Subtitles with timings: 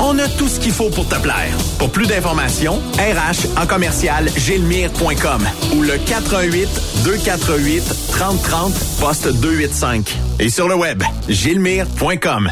[0.00, 1.56] On a tout ce qu'il faut pour te plaire.
[1.78, 5.42] Pour plus d'informations, RH en commercial gilmire.com
[5.76, 6.68] ou le 418
[7.04, 10.16] 248 3030 poste 285.
[10.40, 12.50] Et sur le web, gilmire.com.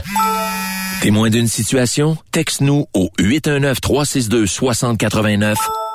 [1.02, 2.16] Témoin d'une situation?
[2.30, 5.54] Texte-nous au 819-362-6089,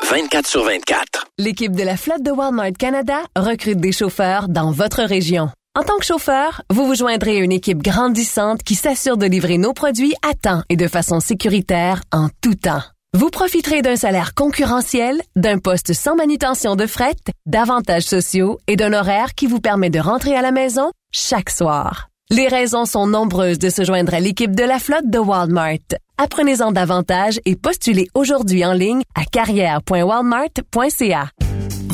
[0.10, 1.28] 24 sur 24.
[1.38, 5.52] L'équipe de la flotte de Walmart Canada recrute des chauffeurs dans votre région.
[5.78, 9.58] En tant que chauffeur, vous vous joindrez à une équipe grandissante qui s'assure de livrer
[9.58, 12.82] nos produits à temps et de façon sécuritaire en tout temps.
[13.14, 18.94] Vous profiterez d'un salaire concurrentiel, d'un poste sans manutention de fret, d'avantages sociaux et d'un
[18.94, 22.08] horaire qui vous permet de rentrer à la maison chaque soir.
[22.30, 25.90] Les raisons sont nombreuses de se joindre à l'équipe de la flotte de Walmart.
[26.18, 31.32] Apprenez-en davantage et postulez aujourd'hui en ligne à carrière.walmart.ca.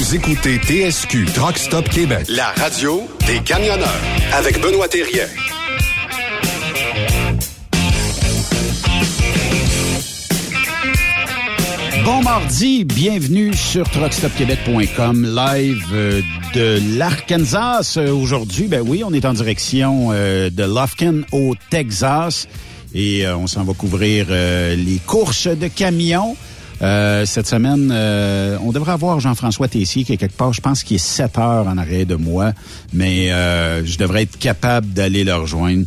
[0.00, 4.00] Vous écoutez TSQ Truck Stop Québec, la radio des camionneurs
[4.32, 5.26] avec Benoît Thérien.
[12.06, 16.22] Bon mardi, bienvenue sur truckstopquebec.com, live euh,
[16.54, 17.98] de l'Arkansas.
[17.98, 22.48] Euh, Aujourd'hui, ben oui, on est en direction euh, de Lufkin au Texas
[22.94, 26.36] et on s'en va couvrir les courses de camions.
[26.80, 27.92] Cette semaine,
[28.62, 31.66] on devrait avoir Jean-François Tessier qui est quelque part, je pense qu'il est 7 heures
[31.66, 32.52] en arrêt de moi,
[32.92, 35.84] mais je devrais être capable d'aller le rejoindre.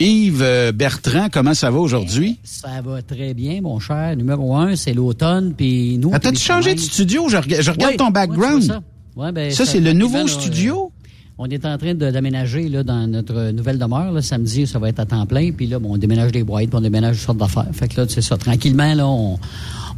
[0.00, 2.38] Yves euh, Bertrand, comment ça va aujourd'hui?
[2.44, 4.16] Ça va très bien, mon cher.
[4.16, 6.10] Numéro un, c'est l'automne, puis nous...
[6.12, 7.28] Ah, T'as-tu changé de studio?
[7.28, 8.62] Je, regarde ton background.
[8.62, 10.92] ça, ben, ça c'est le nouveau studio?
[11.40, 14.10] on est en train d'aménager là dans notre nouvelle demeure.
[14.10, 15.52] Là, samedi, ça va être à temps plein.
[15.52, 17.68] Puis là, bon, on déménage des boîtes, puis on déménage toutes sortes d'affaires.
[17.72, 18.36] Fait que là, c'est ça.
[18.36, 19.38] Tranquillement, là, on,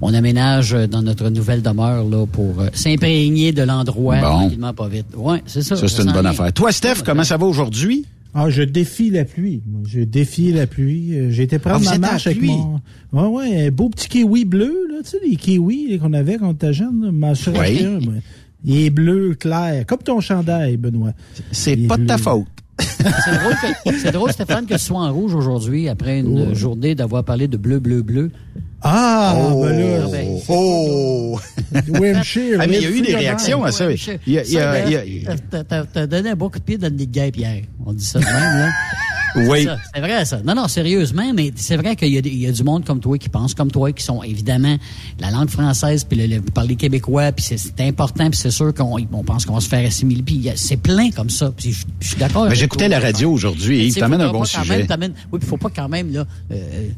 [0.02, 5.06] on aménage dans notre nouvelle demeure là pour euh, s'imprégner de l'endroit tranquillement, pas vite.
[5.16, 5.76] Ouais, c'est ça.
[5.76, 6.52] Ça, c'est une bonne affaire.
[6.52, 8.06] Toi, Steph, comment ça va aujourd'hui?
[8.32, 9.60] Ah, je défie la pluie.
[9.86, 11.14] Je défie la pluie.
[11.18, 12.80] Euh, j'ai été prendre ah, ma marche avec mon...
[13.12, 16.48] Ouais, ouais, un beau petit kiwi bleu, là, tu sais, les kiwis qu'on avait quand
[16.48, 17.10] on était jeune.
[17.46, 17.84] Oui.
[17.84, 18.14] un, moi.
[18.64, 21.12] Il est bleu clair, comme ton chandail, Benoît.
[21.50, 22.44] C'est pas de ta faute.
[22.78, 22.92] c'est
[23.40, 27.56] drôle, drôle, Stéphane, que ce soit en rouge aujourd'hui, après une journée d'avoir parlé de
[27.56, 28.30] bleu, bleu, bleu.
[28.82, 30.18] Ah, oh, ben là.
[30.48, 31.38] Oh!
[31.88, 32.58] Wimshire.
[32.60, 33.86] Ah, mais il y a eu des réactions à ça.
[35.92, 37.62] T'as donné un beau coup de pied dans le nid de Pierre.
[37.84, 38.70] On dit ça de même, là.
[39.36, 39.66] Oui.
[39.94, 40.40] C'est vrai, ça.
[40.44, 43.28] Non, non, sérieusement, mais c'est vrai qu'il y, y, a du monde comme toi qui
[43.28, 44.76] pense comme toi, qui sont évidemment
[45.18, 49.24] la langue française, puis le, parler québécois, puis c'est important, puis c'est sûr qu'on on
[49.24, 51.52] pense qu'on va se faire assimiler, puis c'est plein comme ça.
[51.56, 52.46] Puis je, suis d'accord.
[52.48, 54.86] Mais j'écoutais la radio aujourd'hui, il t'amène un bon sujet.
[55.00, 56.26] Même, oui, puis faut pas quand même là.
[56.50, 56.88] Euh,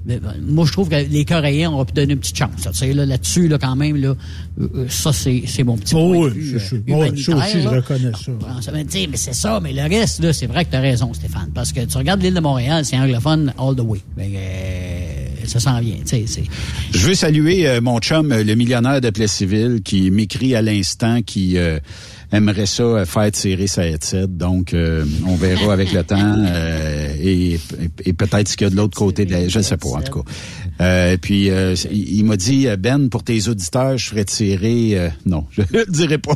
[0.40, 2.50] moi, je trouve que les Coréens, on va pu donner une petite chance.
[2.56, 4.14] Tu sais là, là-dessus, là, quand même, là,
[4.61, 6.58] euh, euh, ça c'est c'est mon petit oh, point de vue.
[6.58, 8.73] Je, euh, aussi, je reconnais ça.
[8.73, 11.73] mais c'est ça, mais le reste là, c'est vrai que tu as raison, Stéphane, parce
[11.73, 14.00] que tu regardes l'île de Montréal, c'est anglophone all the way.
[15.46, 15.96] Ça s'en vient.
[16.92, 21.22] Je veux saluer euh, mon chum, euh, le millionnaire de Plessisville, qui m'écrit à l'instant,
[21.22, 21.56] qui
[22.32, 24.26] aimerait ça faire tirer sa headset.
[24.28, 26.16] Donc, on verra avec le temps
[27.22, 27.58] et,
[28.12, 29.48] peut-être ce qu'il y a de l'autre côté de la...
[29.48, 31.16] Je ne sais pas, en tout cas.
[31.18, 31.50] puis,
[31.90, 35.10] il, m'a dit, Ben, pour tes auditeurs, je ferais tirer...
[35.26, 36.34] non, je ne le dirai pas.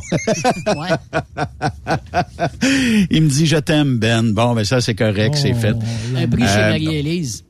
[3.11, 4.33] il me dit, je t'aime, Ben.
[4.33, 5.75] Bon, ben ça, c'est correct, c'est fait.
[6.17, 7.46] Un prix chez Marie-Élise.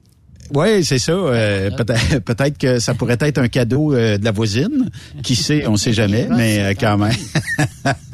[0.55, 1.13] Oui, c'est ça.
[1.13, 4.91] Euh, peut-être, peut-être que ça pourrait être un cadeau euh, de la voisine.
[5.23, 7.13] Qui sait, on sait jamais, mais euh, quand même.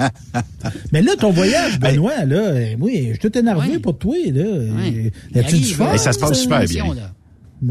[0.93, 4.44] mais là, ton voyage, Benoît, là, oui, je suis tout énervé pour toi, là.
[5.34, 5.96] As-tu du fun?
[5.96, 6.84] ça se passe super bien.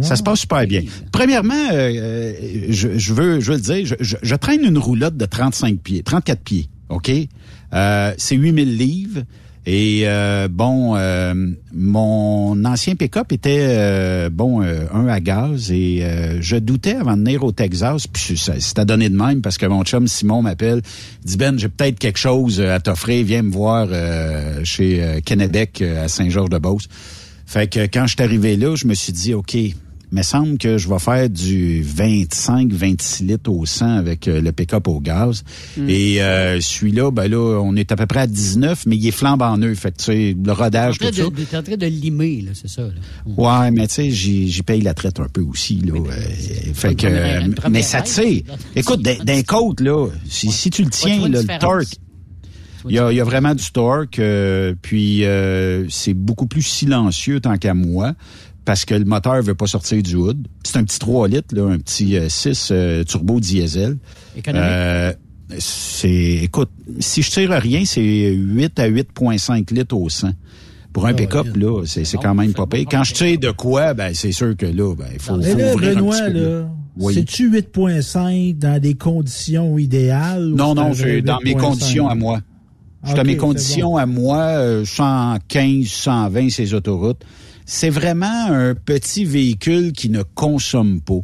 [0.02, 0.84] Ça se passe super bien.
[1.12, 5.80] Premièrement, je, je, veux, je veux le dire, je, je, traîne une roulotte de 35
[5.80, 7.12] pieds, 34 pieds, OK?
[8.18, 9.22] c'est 8000 livres.
[9.68, 11.34] Et euh, bon, euh,
[11.72, 16.04] mon ancien pick-up était euh, bon un à gaz et
[16.40, 18.08] je doutais avant de venir au Texas.
[18.08, 20.82] Puis c'était donné de même parce que mon chum Simon m'appelle,
[21.24, 23.88] dit Ben, j'ai peut-être quelque chose à t'offrir, viens me voir
[24.64, 26.88] chez Kennedy à Saint-Georges-de-Beauce.
[27.46, 29.58] Fait que quand je suis arrivé là, je me suis dit ok,
[30.12, 34.88] me semble que je vais faire du 25-26 litres au 100 avec euh, le pick-up
[34.88, 35.44] au gaz.
[35.78, 35.90] Hmm.
[35.90, 39.12] Et euh, celui-là, ben là, on est à peu près à 19, mais il est
[39.12, 39.80] flambant neuf.
[39.80, 41.24] Fait que, tu sais, le rodage, tout ça.
[41.50, 42.84] T'es en train de limer, là, c'est ça.
[42.84, 42.92] Là.
[43.26, 45.94] Ouais, mais tu sais, j'y paye la traite un peu aussi, là.
[45.96, 48.44] Euh, fait que, mais ça, tu sais,
[48.76, 51.96] écoute, d'un côte, là, si, si tu le tiens, là, le torque,
[52.90, 56.64] il y, a, il y a, vraiment du torque, euh, puis euh, c'est beaucoup plus
[56.64, 58.14] silencieux tant qu'à moi
[58.66, 60.48] parce que le moteur veut pas sortir du hood.
[60.64, 63.98] C'est un petit 3 litres, là, un petit 6 euh, euh, turbo diesel.
[64.48, 65.14] Euh,
[65.58, 70.30] c'est, écoute, si je tire rien, c'est 8 à 8,5 litres au 100.
[70.94, 72.86] Pour un ah pick-up, là, c'est, c'est quand même pas pire.
[72.90, 75.76] Quand je tire de quoi, ben, c'est sûr que là, ben, il faut, Mais là,
[75.76, 76.68] Benoît, là,
[77.14, 80.50] C'est-tu 8.5 dans des conditions idéales?
[80.50, 82.42] Non, non, c'est dans mes conditions à moi.
[83.06, 87.24] C'est dans mes conditions à moi, 115, 120 ces autoroutes.
[87.74, 91.22] C'est vraiment un petit véhicule qui ne consomme pas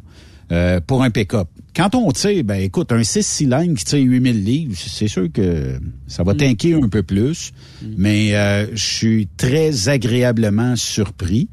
[0.54, 1.50] euh, pour un pick-up.
[1.76, 5.78] Quand on tire, ben écoute, un 6 cylindres qui tire 8000 livres, c'est sûr que
[6.08, 6.84] ça va mm.
[6.86, 7.52] un peu plus,
[7.82, 7.88] mm.
[7.98, 11.50] mais euh, je suis très agréablement surpris.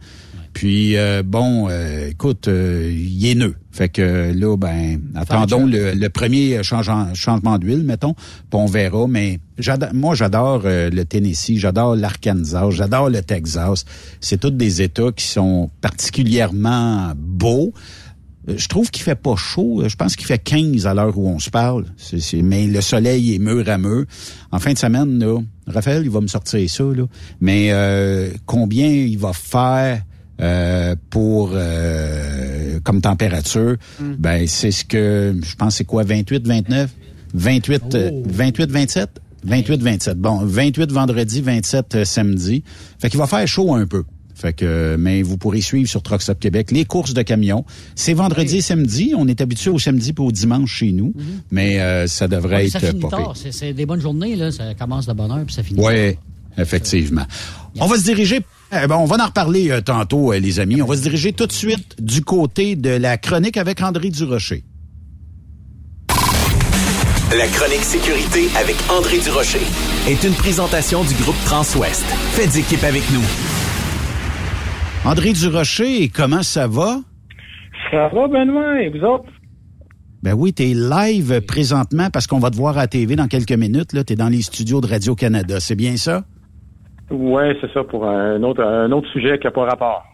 [0.54, 3.52] Puis euh, bon, euh, écoute, il est neuf.
[3.70, 9.06] Fait que là, ben, attendons le, premier changement, changement d'huile, mettons, puis on verra.
[9.08, 9.40] Mais
[9.92, 13.84] moi, j'adore le Tennessee, j'adore l'Arkansas, j'adore le Texas.
[14.20, 17.72] C'est tous des États qui sont particulièrement beaux.
[18.48, 19.82] Euh, je trouve qu'il fait pas chaud.
[19.86, 21.86] Je pense qu'il fait 15 à l'heure où on se parle.
[22.42, 24.04] mais le soleil est mur à mur.
[24.50, 26.84] En fin de semaine, là, Raphaël, il va me sortir ça.
[26.84, 27.04] Là.
[27.40, 30.02] Mais euh, combien il va faire
[30.40, 31.50] euh, pour
[32.82, 34.14] comme température mm.
[34.18, 36.90] Ben c'est ce que je pense c'est quoi 28, 29,
[37.34, 39.20] 28, 28, 27.
[39.46, 40.18] 28, 27.
[40.18, 42.64] Bon, 28 vendredi, 27 samedi.
[42.98, 44.04] Fait qu'il va faire chaud un peu.
[44.34, 47.64] Fait que, mais vous pourrez suivre sur Trucks Québec les courses de camions.
[47.94, 49.14] C'est vendredi et samedi.
[49.16, 51.24] On est habitué au samedi et au dimanche chez nous, mhm.
[51.52, 54.50] mais euh, ça devrait être pas C'est des bonnes journées là.
[54.50, 55.80] Ça commence de bonne heure puis ça finit.
[55.80, 56.16] Oui,
[56.58, 57.24] effectivement.
[57.78, 58.40] On va se diriger.
[58.76, 60.82] Eh ben, on va en reparler euh, tantôt, euh, les amis.
[60.82, 64.64] On va se diriger tout de suite du côté de la chronique avec André Durocher.
[67.36, 69.62] La chronique sécurité avec André Durocher
[70.08, 72.04] est une présentation du groupe Transouest.
[72.32, 73.22] Faites équipe avec nous.
[75.04, 77.00] André Durocher, comment ça va?
[77.92, 79.30] Ça va, Benoît, et vous autres?
[80.22, 83.28] Ben oui, tu es live présentement parce qu'on va te voir à la TV dans
[83.28, 83.90] quelques minutes.
[84.04, 86.24] Tu es dans les studios de Radio-Canada, c'est bien ça?
[87.10, 90.04] Oui, c'est ça, pour un autre, un autre sujet qui n'a pas rapport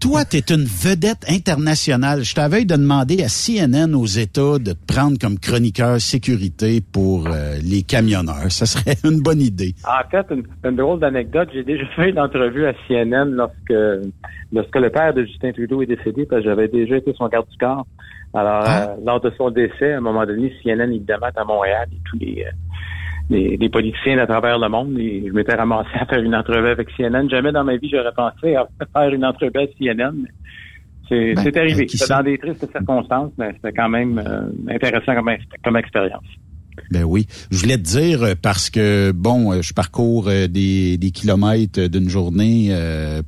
[0.00, 2.22] toi, tu es une vedette internationale.
[2.22, 7.26] Je t'avais de demander à CNN aux États de te prendre comme chroniqueur sécurité pour
[7.26, 8.50] euh, les camionneurs.
[8.50, 9.74] Ça serait une bonne idée.
[9.84, 11.48] En fait, une, drôle d'anecdote.
[11.52, 13.74] J'ai déjà fait une entrevue à CNN lorsque,
[14.52, 17.48] lorsque le père de Justin Trudeau est décédé, parce que j'avais déjà été son garde
[17.48, 17.86] du corps.
[18.34, 18.90] Alors, ah.
[18.90, 22.18] euh, lors de son décès, à un moment donné, CNN, évidemment, à Montréal et tous
[22.18, 22.44] les...
[22.46, 22.50] Euh,
[23.30, 24.98] des, politiciens à travers le monde.
[24.98, 27.28] Et je m'étais ramassé à faire une entrevue avec CNN.
[27.28, 30.26] Jamais dans ma vie j'aurais pensé à faire une entrevue à CNN.
[31.08, 31.86] C'est ben, arrivé.
[32.08, 35.14] Dans des tristes circonstances, mais c'était quand même euh, intéressant
[35.62, 36.24] comme, expérience.
[36.90, 37.26] Ben oui.
[37.50, 42.08] Je voulais te dire euh, parce que bon, euh, je parcours des, des kilomètres d'une
[42.08, 42.76] journée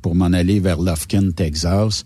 [0.01, 2.03] pour m'en aller vers Lufkin, Texas.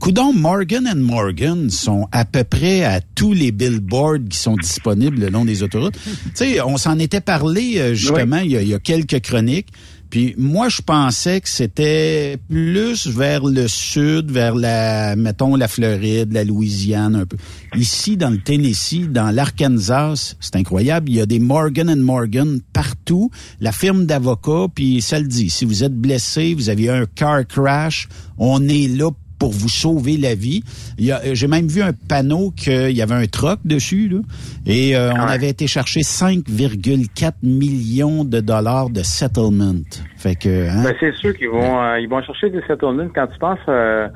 [0.00, 5.18] Coudon, Morgan and Morgan sont à peu près à tous les billboards qui sont disponibles
[5.18, 5.98] le long des autoroutes.
[6.24, 9.68] tu sais, on s'en était parlé euh, justement il, y a, quelques chroniques.
[10.08, 16.32] Puis moi, je pensais que c'était plus vers le sud, vers la, mettons, la Floride,
[16.32, 17.36] la Louisiane, un peu.
[17.76, 21.10] Ici, dans le Tennessee, dans l'Arkansas, c'est incroyable.
[21.10, 23.30] Il y a des Morgan and Morgan partout.
[23.60, 25.50] La firme d'avocats, puis ça le dit.
[25.50, 30.16] Si vous êtes blessé, vous avez un car crash, on est là pour vous sauver
[30.16, 30.62] la vie.
[30.98, 34.18] J'ai même vu un panneau qu'il y avait un troc dessus, là,
[34.66, 39.74] et euh, on avait été chercher 5,4 millions de dollars de settlement.
[40.16, 40.82] Fait que, hein?
[40.84, 43.08] ben, c'est sûr qu'ils vont, euh, ils vont chercher des settlements.
[43.14, 44.08] Quand tu penses, euh,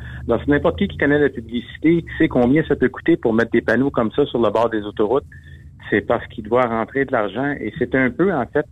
[0.49, 3.63] n'importe qui qui connaît la publicité, qui sait combien ça peut coûter pour mettre des
[3.63, 5.25] panneaux comme ça sur le bord des autoroutes,
[5.91, 7.55] c'est parce qu'il doit rentrer de l'argent.
[7.61, 8.67] Et c'est un peu, en fait,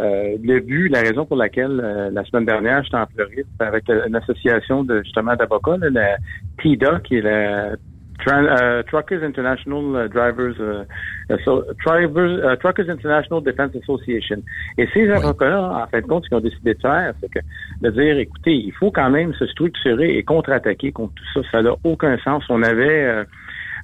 [0.00, 3.46] euh, euh, le but, la raison pour laquelle euh, la semaine dernière, j'étais en Floride
[3.58, 6.16] avec une association de justement d'avocats, la
[6.60, 7.76] TIDA, qui est la
[8.82, 10.84] Truckers International Drivers,
[12.60, 14.42] Truckers International Defense Association.
[14.76, 17.38] Et ces avocats-là, en fin de compte, ce qu'ils ont décidé de faire, c'est que
[17.80, 21.50] de dire, écoutez, il faut quand même se structurer et contre-attaquer contre tout ça.
[21.50, 22.44] Ça n'a aucun sens.
[22.50, 23.24] On avait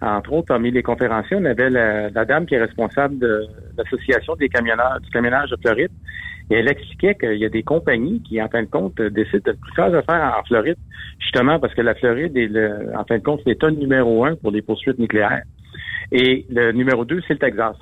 [0.03, 3.47] entre autres, parmi les conférenciers, on avait la, dame qui est responsable de
[3.79, 5.91] l'association des camionneurs, du camionnage de Floride.
[6.51, 9.53] Et elle expliquait qu'il y a des compagnies qui, en fin de compte, décident de
[9.53, 10.77] plus faire affaire en Floride,
[11.19, 14.53] justement parce que la Floride est, le, en fin de compte, l'État numéro un pour
[14.53, 15.43] les poursuites nucléaires.
[16.13, 17.77] Et le numéro deux, c'est le Texas.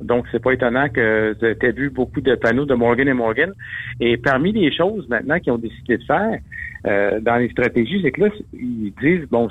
[0.00, 3.52] Donc, c'est pas étonnant que tu aies vu beaucoup de panneaux de Morgan et Morgan.
[4.00, 6.38] Et parmi les choses maintenant qu'ils ont décidé de faire
[6.86, 9.48] euh, dans les stratégies, c'est que là, ils disent, bon,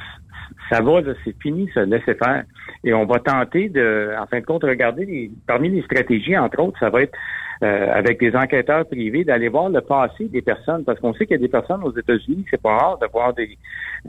[0.70, 2.43] ça va, c'est fini, ça laisser faire.
[2.84, 6.62] Et on va tenter de, en fin de compte, regarder les, parmi les stratégies, entre
[6.62, 7.17] autres, ça va être
[7.63, 11.36] euh, avec des enquêteurs privés, d'aller voir le passé des personnes, parce qu'on sait qu'il
[11.36, 13.58] y a des personnes aux États-Unis, c'est pas rare de voir des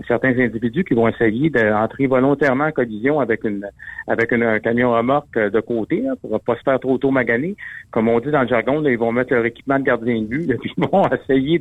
[0.08, 3.66] certains individus qui vont essayer d'entrer volontairement en collision avec une
[4.08, 7.56] avec un camion remorque de côté là, pour pas se faire trop tôt maganer.
[7.90, 10.56] Comme on dit dans le jargon, ils vont mettre leur équipement de gardien de but,
[10.60, 11.60] puis ils vont essayer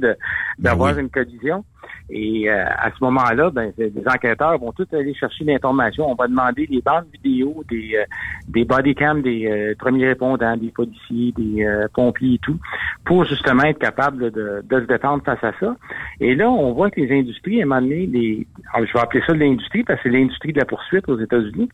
[0.57, 1.63] d'avoir une collision.
[2.09, 6.09] Et euh, à ce moment-là, ben, les enquêteurs vont tous aller chercher l'information.
[6.09, 8.03] On va demander des bandes vidéo, des, euh,
[8.47, 12.57] des body cams des premiers répondants, des policiers, des pompiers et tout,
[13.05, 15.75] pour justement être capable de, de, se défendre face à ça.
[16.19, 19.23] Et là, on voit que les industries, à un moment donné, les, je vais appeler
[19.25, 21.69] ça de l'industrie parce que c'est l'industrie de la poursuite aux États-Unis,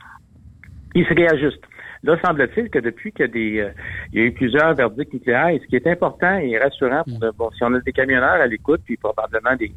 [0.95, 1.67] ils se réajustent.
[2.03, 3.69] Là, semble-t-il que depuis qu'il y a des, euh,
[4.13, 7.17] il y a eu plusieurs verdicts nucléaires, et ce qui est important et rassurant pour,
[7.17, 7.31] mm.
[7.37, 9.73] bon, si on a des camionneurs à l'écoute, puis probablement des,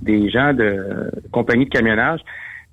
[0.00, 2.20] des gens de compagnies de camionnage,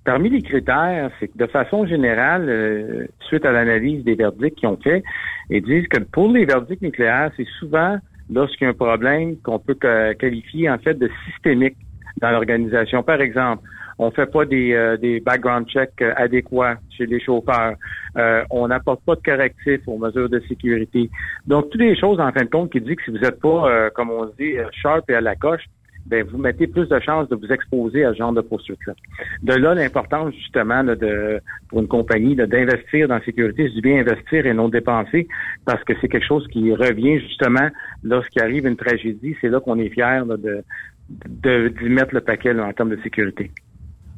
[0.04, 4.70] parmi les critères, c'est que de façon générale, euh, suite à l'analyse des verdicts qu'ils
[4.70, 5.04] ont fait,
[5.50, 7.98] ils disent que pour les verdicts nucléaires, c'est souvent
[8.32, 9.76] lorsqu'il y a un problème qu'on peut
[10.20, 11.76] qualifier en fait de systémique
[12.22, 13.04] dans l'organisation.
[13.04, 13.64] Par exemple,
[14.02, 17.76] on fait pas des, euh, des background checks euh, adéquats chez les chauffeurs.
[18.18, 21.10] Euh, on n'apporte pas de correctifs aux mesures de sécurité.
[21.46, 23.90] Donc, toutes les choses, en fin de compte, qui dit que si vous n'êtes pas,
[23.92, 25.64] comme on dit, sharp et à la coche,
[26.06, 28.94] ben vous mettez plus de chances de vous exposer à ce genre de poursuite-là.
[29.44, 34.00] De là, l'importance, justement, de, pour une compagnie d'investir dans la sécurité, je dis bien
[34.00, 35.28] investir et non dépenser,
[35.66, 37.70] parce que c'est quelque chose qui revient, justement,
[38.04, 40.64] lorsqu'il arrive une tragédie, c'est là qu'on est fier de
[41.44, 43.52] d'y mettre le paquet en termes de sécurité.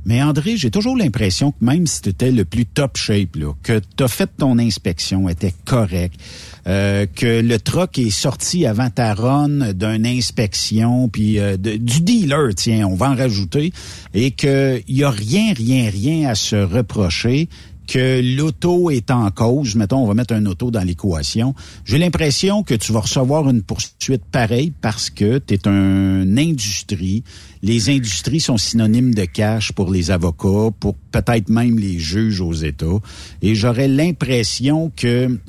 [0.05, 3.53] Mais André, j'ai toujours l'impression que même si tu étais le plus top shape, là,
[3.63, 6.19] que tu as fait ton inspection, était correct,
[6.67, 12.53] euh, que le truck est sorti avant ta run d'une inspection, puis euh, du dealer,
[12.53, 13.71] tiens, on va en rajouter,
[14.13, 17.47] et qu'il y a rien, rien, rien à se reprocher,
[17.87, 21.53] que l'auto est en cause, mettons, on va mettre un auto dans l'équation,
[21.85, 27.23] j'ai l'impression que tu vas recevoir une poursuite pareille parce que tu es un industrie.
[27.61, 32.53] Les industries sont synonymes de cash pour les avocats, pour peut-être même les juges aux
[32.53, 32.99] États.
[33.41, 35.39] Et j'aurais l'impression que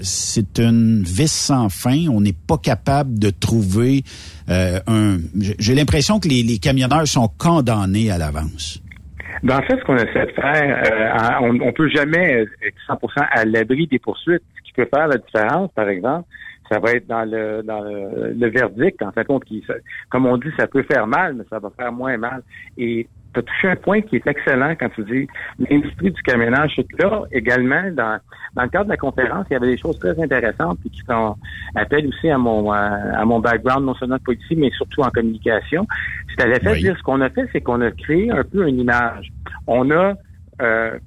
[0.00, 2.08] c'est une vis sans fin.
[2.08, 4.04] On n'est pas capable de trouver
[4.48, 5.18] euh, un...
[5.58, 8.80] J'ai l'impression que les camionneurs sont condamnés à l'avance.
[9.42, 13.26] Ben, en fait, ce qu'on essaie de faire, euh, on, on peut jamais être 100%
[13.30, 14.42] à l'abri des poursuites.
[14.56, 16.26] Ce qui peut faire la différence, par exemple,
[16.70, 19.02] ça va être dans le dans le, verdict.
[19.02, 19.64] En fait, compte, qui,
[20.08, 22.42] comme on dit, ça peut faire mal, mais ça va faire moins mal.
[22.78, 25.26] Et tu as touché un point qui est excellent quand tu dis
[25.58, 26.72] l'industrie du camionnage.
[26.76, 28.18] C'est là, également, dans,
[28.54, 31.00] dans le cadre de la conférence, il y avait des choses très intéressantes et qui
[31.08, 31.36] sont
[31.74, 35.86] appellent aussi à mon à, mon background, non seulement de politique, mais surtout en communication.
[36.30, 38.66] C'est à l'effet de dire ce qu'on a fait, c'est qu'on a créé un peu
[38.68, 39.30] une image.
[39.66, 40.14] On a
[40.62, 40.98] euh,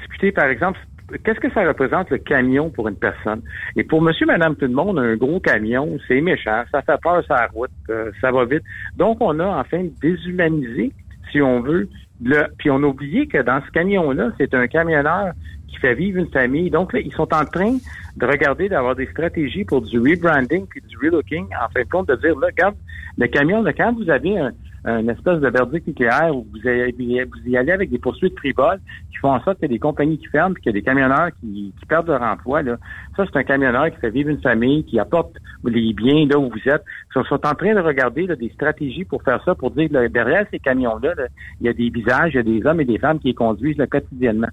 [0.00, 0.78] discuté, par exemple,
[1.24, 3.42] qu'est-ce que ça représente le camion pour une personne?
[3.76, 7.24] Et pour monsieur, madame, tout le monde, un gros camion, c'est méchant, ça fait peur
[7.24, 8.62] sur la route, euh, ça va vite.
[8.96, 10.92] Donc, on a enfin déshumanisé
[11.30, 11.88] si on veut.
[12.22, 15.32] Le, puis on a oublié que dans ce camion-là, c'est un camionneur
[15.68, 16.70] qui fait vivre une famille.
[16.70, 17.78] Donc là, ils sont en train
[18.20, 22.08] de regarder, d'avoir des stratégies pour du rebranding puis du relooking, en fin de compte,
[22.08, 22.76] de dire, là, regarde,
[23.18, 24.52] le camion, là, quand vous avez un,
[24.84, 28.80] un espèce de verdict nucléaire où vous, vous y allez avec des poursuites frivoles
[29.10, 30.80] qui font en sorte qu'il y a des compagnies qui ferment puis qu'il y a
[30.80, 32.62] des camionneurs qui, qui perdent leur emploi.
[32.62, 32.76] Là.
[33.16, 36.48] Ça, c'est un camionneur qui fait vivre une famille, qui apporte les biens là où
[36.48, 36.82] vous êtes.
[37.14, 40.46] Ils sont en train de regarder là, des stratégies pour faire ça, pour dire derrière
[40.50, 41.14] ces camions-là,
[41.60, 43.34] il y a des visages, il y a des hommes et des femmes qui les
[43.34, 44.48] conduisent là, quotidiennement.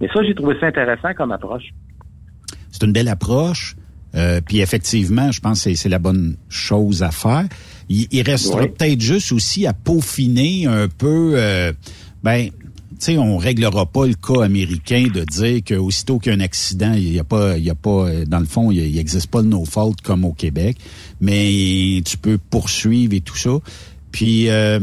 [0.00, 1.70] Et ça, j'ai trouvé ça intéressant comme approche.
[2.78, 3.76] C'est une belle approche.
[4.14, 7.46] Euh, puis effectivement, je pense que c'est la bonne chose à faire.
[7.88, 11.32] Il, il restera peut-être juste aussi à peaufiner un peu.
[11.34, 11.72] Euh,
[12.22, 16.38] ben, tu sais, on réglera pas le cas américain de dire qu'aussitôt qu'il y a
[16.38, 19.26] un accident, il y a pas, il y a pas, dans le fond, il n'existe
[19.26, 20.78] pas de no fault comme au Québec,
[21.20, 23.58] mais tu peux poursuivre et tout ça.
[24.12, 24.80] Puis euh,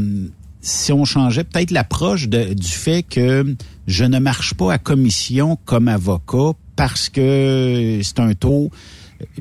[0.61, 3.55] si on changeait peut-être l'approche du fait que
[3.87, 8.71] je ne marche pas à commission comme avocat parce que c'est un taux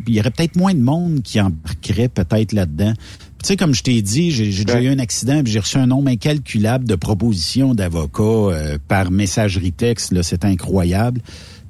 [0.07, 2.95] il y aurait peut-être moins de monde qui embarquerait peut-être là-dedans.
[3.43, 6.09] Tu sais, comme je t'ai dit, j'ai déjà eu un accident, j'ai reçu un nombre
[6.09, 10.13] incalculable de propositions d'avocats euh, par messagerie texte.
[10.13, 11.21] Là, c'est incroyable.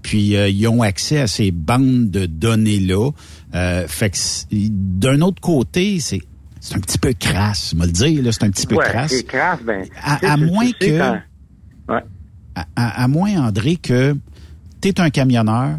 [0.02, 3.10] Puis euh, ils ont accès à ces bandes de données-là.
[3.54, 4.18] Euh, fait que
[4.50, 6.20] d'un autre côté, c'est
[6.60, 9.10] c'est un petit peu crasse, me le dire, là, c'est un petit peu crasse.
[9.10, 9.84] C'est crasse, ben.
[10.00, 11.16] À, moins que.
[12.76, 14.16] À, moins, André, que
[14.80, 15.78] tu es un camionneur,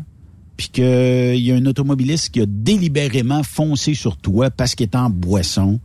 [0.57, 4.95] puis qu'il y a un automobiliste qui a délibérément foncé sur toi parce qu'il est
[4.95, 5.79] en boisson,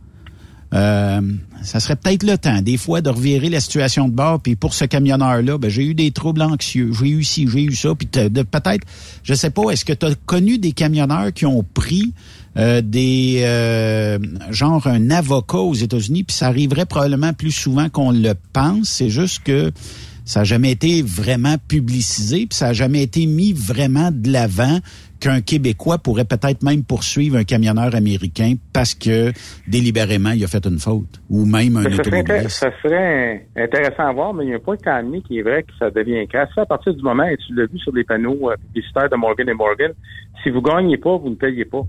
[0.73, 1.21] euh,
[1.63, 4.39] ça serait peut-être le temps, des fois, de revirer la situation de bord.
[4.39, 6.91] Puis pour ce camionneur-là, ben, j'ai eu des troubles anxieux.
[6.97, 7.95] J'ai eu ci, j'ai eu ça.
[7.95, 8.85] Puis peut-être,
[9.23, 12.13] je sais pas, est-ce que tu as connu des camionneurs qui ont pris
[12.57, 14.19] euh, des euh,
[14.51, 18.89] genre un avocat aux États-Unis, puis ça arriverait probablement plus souvent qu'on le pense?
[18.89, 19.71] C'est juste que
[20.29, 24.77] ça n'a jamais été vraiment publicisé, puis ça n'a jamais été mis vraiment de l'avant
[25.19, 29.31] qu'un Québécois pourrait peut-être même poursuivre un camionneur américain parce que
[29.67, 32.49] délibérément il a fait une faute, ou même un automobiliste.
[32.49, 35.63] Ça serait intéressant à voir, mais il y a un point amené qui est vrai
[35.63, 36.55] que ça devient crasse.
[36.57, 39.51] À partir du moment, et tu l'as vu sur les panneaux euh, publicitaires de Morgan
[39.53, 39.93] Morgan,
[40.43, 41.81] si vous gagnez pas, vous ne payez pas.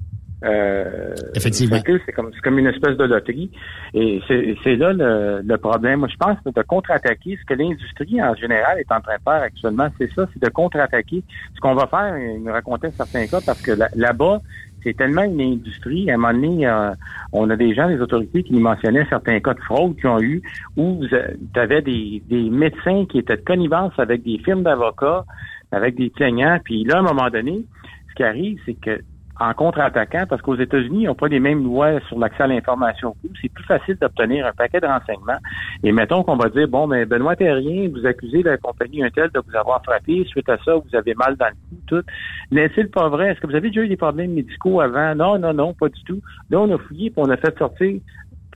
[0.45, 1.79] Euh, Effectivement.
[1.85, 3.51] C'est comme, comme une espèce de loterie.
[3.93, 6.01] Et c'est là le, le, problème.
[6.01, 9.43] Moi, je pense de contre-attaquer ce que l'industrie en général est en train de faire
[9.43, 9.89] actuellement.
[9.99, 11.23] C'est ça, c'est de contre-attaquer.
[11.55, 14.41] Ce qu'on va faire, il nous racontait certains cas, parce que là-bas,
[14.83, 16.11] c'est tellement une industrie.
[16.11, 16.95] À un moment donné, euh,
[17.33, 20.43] on a des gens, des autorités qui mentionnaient certains cas de fraude qu'ils ont eu
[20.77, 25.25] où tu avais des, des médecins qui étaient de connivence avec des firmes d'avocats,
[25.71, 26.59] avec des plaignants.
[26.65, 27.65] Puis là, à un moment donné,
[28.09, 29.01] ce qui arrive, c'est que
[29.41, 33.17] en contre-attaquant, parce qu'aux États-Unis, ils n'ont pas les mêmes lois sur l'accès à l'information.
[33.41, 35.39] C'est plus facile d'obtenir un paquet de renseignements.
[35.83, 39.41] Et mettons qu'on va dire, bon, mais Benoît Terrien, vous accusez la compagnie Intel de
[39.41, 40.25] vous avoir frappé.
[40.27, 42.03] Suite à ça, vous avez mal dans le cou, tout.
[42.51, 43.31] N'est-il pas vrai?
[43.31, 45.15] Est-ce que vous avez déjà eu des problèmes médicaux avant?
[45.15, 46.21] Non, non, non, pas du tout.
[46.51, 47.99] Là, on a fouillé et on a fait sortir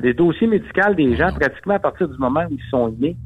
[0.00, 3.16] les dossiers médicaux des gens pratiquement à partir du moment où ils sont nés.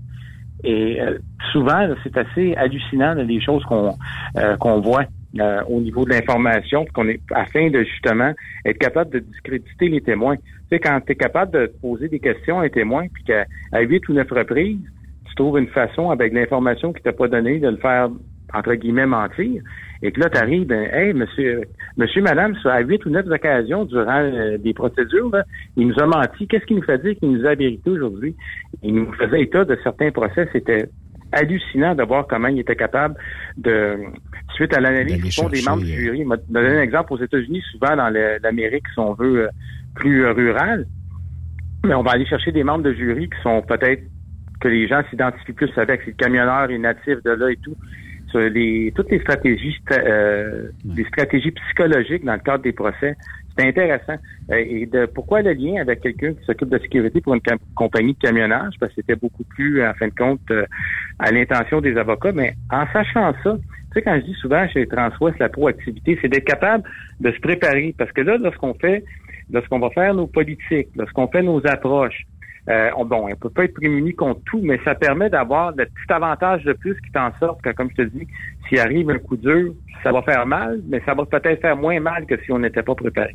[0.64, 1.18] Et euh,
[1.52, 3.96] souvent, c'est assez hallucinant les choses qu'on
[4.36, 5.04] euh, qu'on voit.
[5.38, 8.32] Euh, au niveau de l'information, qu'on est afin de justement
[8.64, 10.36] être capable de discréditer les témoins.
[10.36, 13.44] Tu sais, quand tu es capable de poser des questions à un témoin, puis qu'à
[13.80, 14.80] huit ou neuf reprises,
[15.26, 18.08] tu trouves une façon avec l'information qu'il t'a pas donnée de le faire
[18.54, 19.62] entre guillemets mentir,
[20.02, 21.62] et que là, tu arrives, ben, hey, monsieur,
[21.96, 25.30] monsieur, madame, à huit ou neuf occasions durant euh, des procédures,
[25.76, 26.46] il nous a menti.
[26.46, 28.36] Qu'est-ce qu'il nous fait dire qu'il nous a vérité aujourd'hui?
[28.82, 30.88] Il nous faisait état de certains procès, c'était
[31.32, 33.16] hallucinant de voir comment il était capable
[33.56, 33.98] de,
[34.54, 36.24] suite à l'analyse des membres du euh, jury.
[36.24, 38.08] Je vais donner un exemple aux États-Unis, souvent dans
[38.42, 39.48] l'Amérique, si on veut, euh,
[39.94, 40.86] plus euh, rurale.
[41.84, 44.02] Mais on va aller chercher des membres de jury qui sont peut-être
[44.60, 47.76] que les gens s'identifient plus avec, c'est le camionneur et natif de là et tout.
[48.30, 53.16] Sur les, toutes les stratégies, euh, les stratégies psychologiques dans le cadre des procès.
[53.56, 54.16] C'est intéressant.
[54.50, 57.40] Euh, et de pourquoi le lien avec quelqu'un qui s'occupe de sécurité pour une
[57.74, 58.74] compagnie de camionnage?
[58.78, 60.64] Parce que c'était beaucoup plus, en fin de compte, euh,
[61.18, 62.32] à l'intention des avocats.
[62.32, 66.28] Mais en sachant ça, tu sais, quand je dis souvent chez Transwest, la proactivité, c'est
[66.28, 66.84] d'être capable
[67.20, 67.94] de se préparer.
[67.98, 69.04] Parce que là, lorsqu'on fait,
[69.50, 72.26] lorsqu'on va faire nos politiques, lorsqu'on fait nos approches,
[72.68, 75.86] euh, on, bon, on peut pas être prémuni contre tout, mais ça permet d'avoir le
[75.86, 78.26] petit avantage de plus qui t'en sorte que, comme je te dis,
[78.68, 81.98] s'il arrive un coup dur, ça va faire mal, mais ça va peut-être faire moins
[82.00, 83.34] mal que si on n'était pas préparé.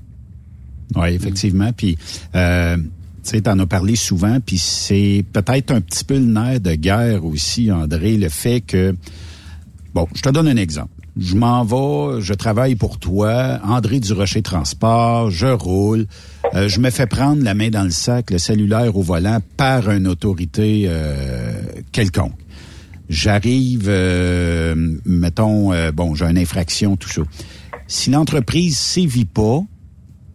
[0.95, 1.71] Oui, effectivement.
[1.75, 1.97] Puis,
[2.35, 2.83] euh, tu
[3.23, 7.25] sais, t'en as parlé souvent, puis c'est peut-être un petit peu le nerf de guerre
[7.25, 8.93] aussi, André, le fait que,
[9.93, 10.92] bon, je te donne un exemple.
[11.19, 16.07] Je m'en vais, je travaille pour toi, André Durocher Transport, je roule,
[16.55, 19.91] euh, je me fais prendre la main dans le sac, le cellulaire au volant par
[19.91, 22.33] une autorité euh, quelconque.
[23.09, 24.73] J'arrive, euh,
[25.05, 27.21] mettons, bon, j'ai une infraction, tout ça.
[27.85, 29.61] Si l'entreprise sévit pas,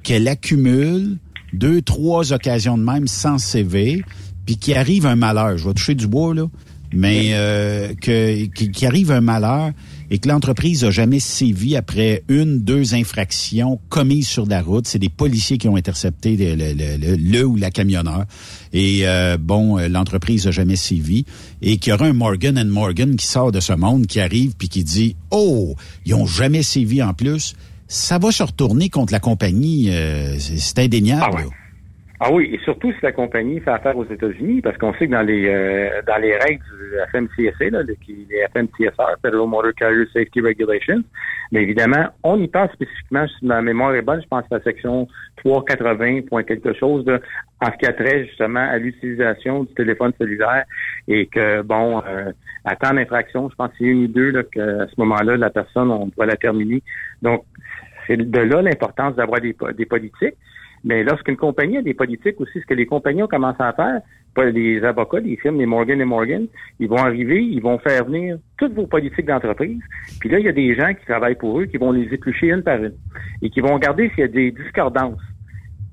[0.05, 1.19] qu'elle accumule
[1.53, 4.05] deux, trois occasions de même sans CV,
[4.47, 6.47] puis qu'il arrive un malheur, je vais toucher du bois, là,
[6.93, 7.31] mais
[8.01, 9.73] que, qu'il arrive un malheur,
[10.11, 14.87] et que l'entreprise a jamais sévi après une, deux infractions commises sur la route.
[14.87, 18.25] C'est des policiers qui ont intercepté le, ou la camionneur.
[18.73, 21.25] Et euh, bon, euh, l'entreprise a jamais sévi.
[21.63, 24.69] Et qu'il y aura un Morgan Morgan qui sort de ce monde, qui arrive puis
[24.69, 25.75] qui dit «Oh,
[26.07, 27.55] ils ont jamais sévi en plus»,
[27.89, 29.89] ça va se retourner contre la compagnie.
[29.91, 31.37] Euh, c'est indéniable.
[31.39, 31.68] Ah
[32.21, 35.13] ah oui, et surtout si la compagnie fait affaire aux États-Unis, parce qu'on sait que
[35.13, 40.41] dans les euh, dans les règles du FMCSA, là, les FMCSR, Federal Motor Carrier Safety
[40.41, 41.05] Regulations,
[41.53, 44.63] mais évidemment, on y parle spécifiquement, si ma mémoire est bonne, je pense à la
[44.63, 47.05] section 380 point quelque chose,
[47.61, 50.65] en ce qui a trait justement à l'utilisation du téléphone cellulaire
[51.07, 52.33] et que, bon, euh,
[52.65, 55.37] à temps d'infraction, je pense qu'il y a une ou deux, là, qu'à ce moment-là,
[55.37, 56.83] la personne, on doit la terminer.
[57.23, 57.45] Donc,
[58.07, 60.35] c'est de là l'importance d'avoir des, des politiques.
[60.85, 64.01] Mais lorsqu'une compagnie a des politiques aussi, ce que les compagnies ont commencé à faire,
[64.35, 66.47] pas les avocats, les firmes, les Morgan et Morgan,
[66.79, 69.81] ils vont arriver, ils vont faire venir toutes vos politiques d'entreprise.
[70.21, 72.49] Puis là, il y a des gens qui travaillent pour eux, qui vont les éplucher
[72.49, 72.95] une par une
[73.43, 75.21] et qui vont regarder s'il y a des discordances.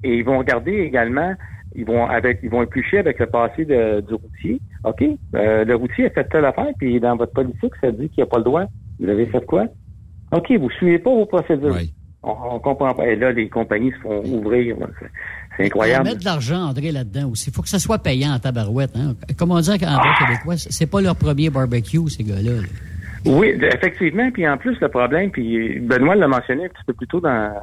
[0.03, 1.33] Et ils vont regarder également,
[1.75, 4.59] ils vont avec, ils vont éplucher avec le passé de, du routier.
[4.83, 8.23] OK, euh, le routier a fait telle affaire, puis dans votre politique, ça dit qu'il
[8.23, 8.65] n'y a pas le droit.
[8.99, 9.65] Vous avez fait quoi?
[10.31, 11.75] OK, vous suivez pas vos procédures.
[12.25, 13.07] On, comprend pas.
[13.07, 14.75] Et là, les compagnies se font ouvrir.
[15.57, 16.05] C'est incroyable.
[16.05, 17.49] Il mettre de l'argent, André, là-dedans aussi.
[17.49, 18.95] Il faut que ça soit payant en tabarouette.
[18.95, 19.15] Hein?
[19.37, 22.61] Comme on dit en québécois, c'est pas leur premier barbecue, ces gars-là.
[23.25, 24.29] Oui, effectivement.
[24.31, 27.53] Puis en plus, le problème, puis Benoît l'a mentionné un petit peu plus tôt dans,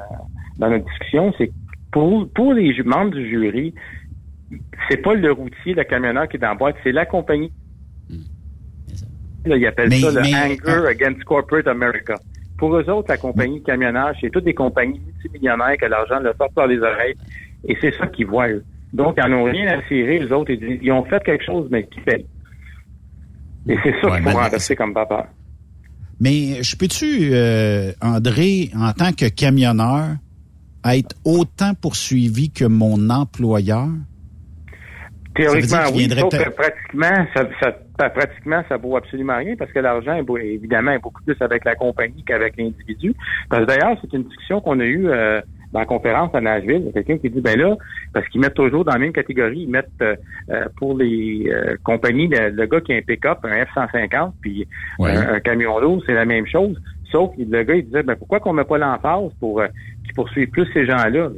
[0.58, 1.50] dans notre discussion, c'est
[1.92, 3.74] pour, pour les membres du jury,
[4.88, 7.52] c'est pas le routier, le camionneur qui est dans la boîte, c'est la compagnie.
[9.46, 12.14] ils appellent ça le Anger Against Corporate America.
[12.62, 16.36] Pour eux autres, la compagnie de camionnage, c'est toutes des compagnies multimillionnaires que l'argent leur
[16.36, 17.16] sort par les oreilles.
[17.64, 18.62] Et c'est ça qu'ils voient, eux.
[18.92, 20.52] Donc, ils n'ont rien à cirer, les autres.
[20.52, 22.24] Ils, ont fait quelque chose, mais qui fait?
[23.68, 25.26] Et c'est ça qu'il faut remplacer comme papa.
[26.20, 30.10] Mais je peux-tu, euh, André, en tant que camionneur,
[30.84, 33.88] être autant poursuivi que mon employeur?
[35.34, 36.08] Théoriquement, oui.
[36.08, 40.98] Sauf que pratiquement, ça, ça, pratiquement, ça vaut absolument rien parce que l'argent, évidemment, est
[40.98, 43.14] beaucoup plus avec la compagnie qu'avec l'individu.
[43.48, 45.40] Parce que d'ailleurs, c'est une discussion qu'on a eue euh,
[45.72, 46.80] dans la conférence à Nashville.
[46.80, 47.76] Il y a quelqu'un qui dit, ben là,
[48.12, 50.16] parce qu'ils mettent toujours dans la même catégorie, ils mettent euh,
[50.50, 51.50] euh, pour les
[51.84, 54.66] compagnies, le, gars qui a un pick-up, un F-150, puis
[55.00, 56.80] un, camion d'eau, c'est la même chose.
[57.10, 59.62] Sauf que le gars, il disait, ben pourquoi qu'on met pas l'emphase pour
[60.04, 61.30] qu'ils poursuivent plus ces gens-là?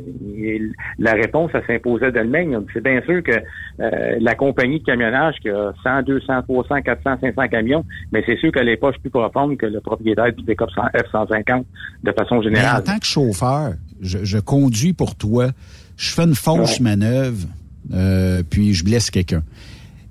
[0.99, 2.65] la réponse, ça s'imposait d'elle-même.
[2.73, 7.17] C'est bien sûr que euh, la compagnie de camionnage qui a 100, 200, 300, 400,
[7.21, 10.71] 500 camions, mais c'est sûr qu'elle est pas plus profonde que le propriétaire du pick-up
[10.77, 11.65] F-150
[12.03, 12.81] de façon générale.
[12.81, 15.51] en tant que chauffeur, je, conduis pour toi,
[15.97, 17.47] je fais une fausse manœuvre,
[17.93, 19.43] euh, puis je blesse quelqu'un.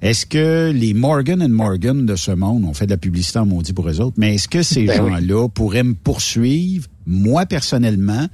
[0.03, 3.45] Est-ce que les Morgan and Morgan de ce monde, ont fait de la publicité en
[3.45, 8.27] maudit pour eux autres, mais est-ce que ces ben gens-là pourraient me poursuivre, moi personnellement,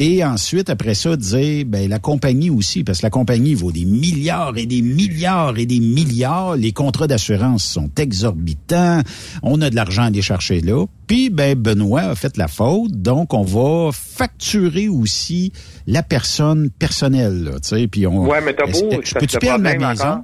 [0.00, 3.84] et ensuite, après ça, dire, ben, la compagnie aussi, parce que la compagnie vaut des
[3.84, 6.54] milliards et des milliards et des milliards.
[6.54, 9.00] Les contrats d'assurance sont exorbitants.
[9.42, 10.84] On a de l'argent à aller chercher là.
[11.08, 12.92] Puis, ben, Benoît a fait la faute.
[12.92, 15.52] Donc, on va facturer aussi
[15.88, 17.88] la personne personnelle, tu sais.
[17.88, 18.28] Puis on.
[18.28, 20.22] Ouais, mais t'as beau, peux-tu perdre ma maison?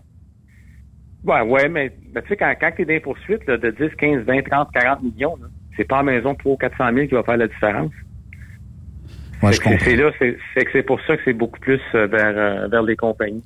[1.24, 4.24] Ouais, ouais, mais, tu sais, quand, quand tu es dans une poursuite de 10, 15,
[4.24, 5.36] 20, 30, 40 millions,
[5.76, 7.92] c'est pas la maison pour 400 000 qui va faire la différence.
[9.42, 9.78] Ouais, je comprends.
[9.84, 12.82] C'est là, c'est que c'est pour ça que c'est beaucoup plus euh, vers, euh, vers
[12.82, 13.42] les compagnies.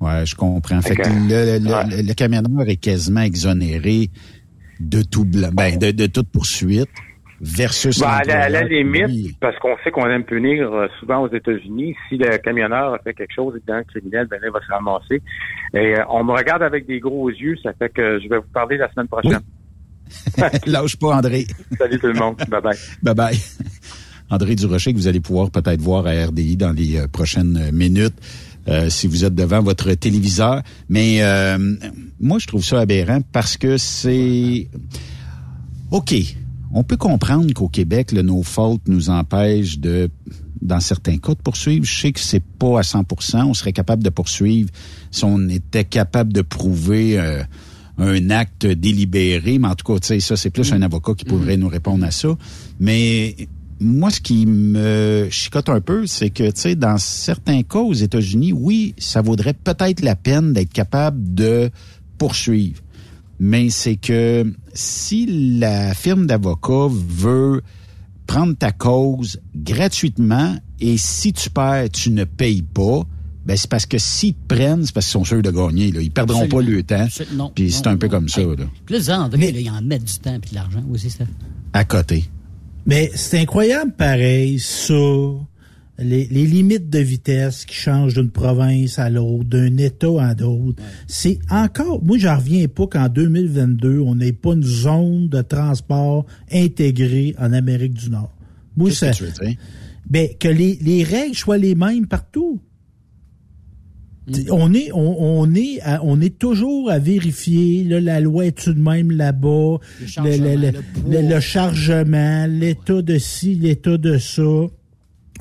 [0.00, 0.80] Ouais, je comprends.
[0.80, 4.10] Fait que le, le, le, camionneur est quasiment exonéré
[4.80, 6.88] de tout ben, de, de toute poursuite
[7.40, 11.94] versus ben, à, la, limite, parce qu'on sait qu'on aime punir euh, souvent aux États-Unis,
[12.08, 15.22] si le camionneur a fait quelque chose évidemment criminel, ben il va se ramasser.
[15.74, 18.52] Et euh, on me regarde avec des gros yeux, ça fait que je vais vous
[18.52, 19.40] parler la semaine prochaine.
[20.66, 21.46] Lâche pas, André.
[21.76, 22.36] Salut tout le monde.
[22.48, 22.76] Bye bye.
[23.02, 23.36] bye bye.
[24.30, 28.16] André Durocher, que vous allez pouvoir peut-être voir à RDI dans les euh, prochaines minutes.
[28.88, 30.60] si vous êtes devant votre téléviseur.
[30.90, 31.22] Mais
[32.20, 34.68] moi, je trouve ça aberrant parce que c'est...
[35.90, 36.12] OK,
[36.72, 40.10] on peut comprendre qu'au Québec, le no fault nous empêche de,
[40.60, 41.84] dans certains cas, de poursuivre.
[41.84, 44.70] Je sais que c'est pas à 100% On serait capable de poursuivre
[45.10, 47.42] si on était capable de prouver euh,
[47.98, 49.58] un acte délibéré.
[49.58, 52.04] Mais en tout cas, tu sais, ça, c'est plus un avocat qui pourrait nous répondre
[52.04, 52.36] à ça.
[52.80, 53.34] Mais
[53.80, 57.94] moi, ce qui me chicote un peu, c'est que, tu sais, dans certains cas aux
[57.94, 61.70] États-Unis, oui, ça vaudrait peut-être la peine d'être capable de
[62.18, 62.82] poursuivre
[63.38, 67.62] mais c'est que si la firme d'avocats veut
[68.26, 73.02] prendre ta cause gratuitement et si tu perds, tu ne payes pas,
[73.46, 75.90] ben c'est parce que s'ils te prennent, c'est parce qu'ils sont sûrs de gagner.
[75.90, 76.02] Là.
[76.02, 77.08] Ils perdront pas le temps.
[77.54, 78.42] Puis c'est un peu comme ça.
[78.42, 78.66] Là.
[78.84, 81.24] Puis là, André, là, ils en mettent du temps et de l'argent aussi, ça.
[81.72, 82.24] À côté.
[82.86, 84.94] Mais c'est incroyable pareil, ça
[85.98, 90.82] les, limites de vitesse qui changent d'une province à l'autre, d'un État à l'autre.
[91.06, 96.24] C'est encore, moi, j'en reviens pas qu'en 2022, on n'ait pas une zone de transport
[96.52, 98.34] intégrée en Amérique du Nord.
[98.76, 99.56] Moi, ça, que tu veux dire?
[100.08, 102.60] Ben, que les, les règles soient les mêmes partout.
[104.28, 104.32] Mm.
[104.50, 107.82] On est, on, est, on est toujours à vérifier.
[107.84, 109.78] Là, la loi est tout de même là-bas?
[111.08, 114.68] Le chargement, l'état de ci, l'état de ça.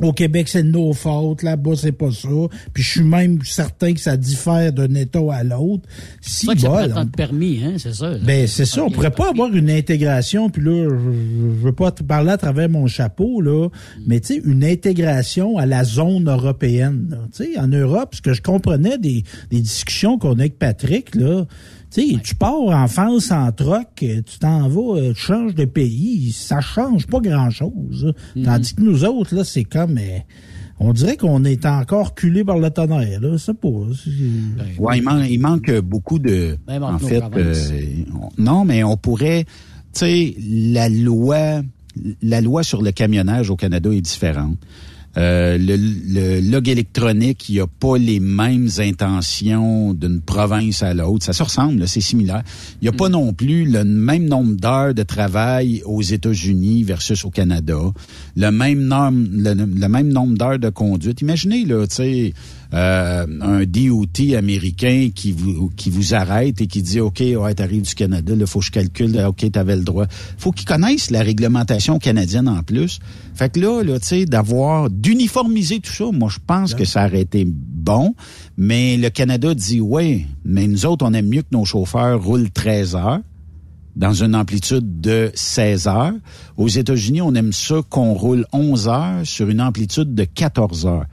[0.02, 1.44] Au Québec, c'est nos fautes.
[1.44, 2.28] Là-bas, c'est pas ça.
[2.74, 5.84] Puis je suis même certain que ça diffère d'un État à l'autre.
[6.22, 8.14] Si c'est ça que permis, hein, c'est ça.
[8.24, 8.84] Ben, c'est ça.
[8.84, 10.50] On pourrait pas avoir une intégration.
[10.50, 13.70] Puis là, je, veux pas te parler à travers mon chapeau, là.
[14.06, 17.18] Mais tu sais, une intégration à la zone européenne.
[17.36, 21.16] Tu sais, en Europe, ce que je comprenais des, des discussions qu'on a avec Patrick,
[21.16, 21.46] là,
[21.90, 26.32] sais, tu pars en France en troc, tu t'en vas, euh, tu changes de pays,
[26.32, 28.14] ça change pas grand-chose.
[28.36, 28.44] Mhm.
[28.44, 29.98] Tandis que nous autres, là, c'est comme...
[29.98, 30.20] Euh,
[30.80, 33.38] on dirait qu'on est encore culé par le tonnerre, là.
[33.40, 33.68] C'est pas...
[33.68, 36.58] Ben, ouais, il, manque beaucoup de...
[36.68, 37.54] Ben, en fait, euh,
[38.38, 39.46] non, mais on pourrait...
[39.94, 41.62] Tu sais, la loi...
[42.22, 44.60] La loi sur le camionnage au Canada est différente.
[45.18, 50.94] Euh, le, le, log électronique, il n'y a pas les mêmes intentions d'une province à
[50.94, 51.26] l'autre.
[51.26, 52.44] Ça se ressemble, c'est similaire.
[52.82, 53.14] Il n'y a pas mm.
[53.14, 57.80] non plus le même nombre d'heures de travail aux États-Unis versus au Canada.
[58.36, 61.22] Le même, norme, le, même nombre d'heures de conduite.
[61.22, 62.34] Imaginez, là, tu sais,
[62.74, 67.84] euh, un DOT américain qui vous qui vous arrête et qui dit OK, ouais, t'arrives
[67.84, 70.06] du Canada, il faut que je calcule, OK, t'avais le droit.
[70.38, 73.00] Faut qu'ils connaissent la réglementation canadienne en plus.
[73.36, 77.06] Fait que là, là tu sais, d'avoir d'uniformiser tout ça, moi je pense que ça
[77.06, 78.16] aurait été bon,
[78.58, 82.52] mais le Canada dit ouais, mais nous autres on aime mieux que nos chauffeurs roulent
[82.52, 83.20] 13 heures
[83.98, 86.14] dans une amplitude de 16 heures.
[86.56, 91.06] Aux États-Unis, on aime ça qu'on roule 11 heures sur une amplitude de 14 heures.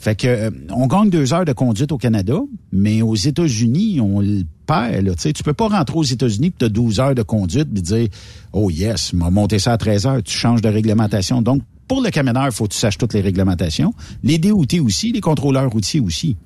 [0.00, 2.38] Fait que euh, on gagne deux heures de conduite au Canada,
[2.72, 5.04] mais aux États-Unis, on le perd.
[5.06, 5.14] Là.
[5.14, 8.08] Tu peux pas rentrer aux États-Unis tu as 12 heures de conduite et dire
[8.54, 11.42] Oh yes, m'a monté ça à 13 heures, tu changes de réglementation.
[11.42, 13.92] Donc, pour le camionneur, il faut que tu saches toutes les réglementations.
[14.22, 16.38] Les DOT aussi, les contrôleurs routiers aussi.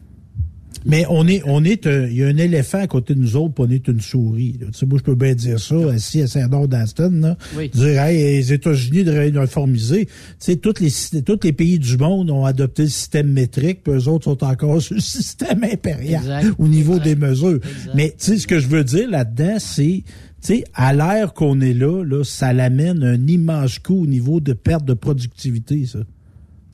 [0.84, 3.54] Mais on est, on est, il y a un éléphant à côté de nous autres,
[3.54, 4.58] puis on est une souris.
[4.58, 7.36] Tu sais, moi, je peux bien dire ça, assis à Saint-Dor d'Aston,
[7.72, 10.06] dire, hey, les États-Unis devraient uniformiser.
[10.06, 13.94] Tu sais, tous les, tous les pays du monde ont adopté le système métrique, puis
[13.94, 17.60] eux autres sont encore sur le système impérial au niveau des mesures.
[17.94, 20.04] Mais, tu sais, ce que je veux dire là-dedans, c'est, tu
[20.42, 24.52] sais, à l'ère qu'on est là, là, ça l'amène un immense coup au niveau de
[24.52, 26.00] perte de productivité, ça.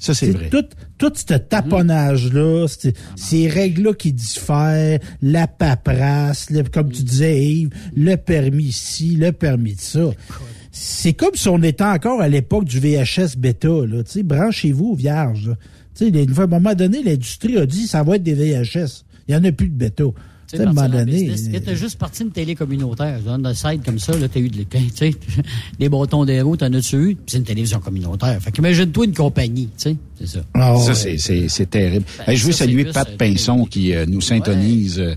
[0.01, 0.49] Ça, c'est vrai.
[0.49, 0.65] Tout,
[0.97, 2.67] tout ce taponnage-là,
[3.17, 9.75] ces règles-là qui diffèrent, la paperasse, comme tu disais, Yves, le permis ici, le permis
[9.75, 10.11] de ça.
[10.73, 14.03] C'est comme si on était encore à l'époque du VHS bêta, là.
[14.03, 15.55] Tu sais, branchez-vous, vierge.
[15.95, 19.05] Tu sais, à un moment donné, l'industrie a dit, ça va être des VHS.
[19.29, 20.05] Il n'y en a plus de bêta.
[20.53, 21.61] Tu donné.
[21.65, 23.21] T'es juste parti d'une télé communautaire.
[23.21, 25.15] Dans le site comme ça, là, t'as eu de tu sais,
[25.79, 27.17] des bâtons des roues, t'en as-tu eu?
[27.27, 28.41] c'est une télévision communautaire.
[28.41, 29.97] Fait qu'imagine-toi une compagnie, tu sais.
[30.19, 30.41] C'est ça.
[30.55, 32.05] Ah ça, c'est terrible.
[32.27, 34.99] Ben, je veux saluer Pat Pinson qui euh, nous syntonise.
[34.99, 35.15] Euh,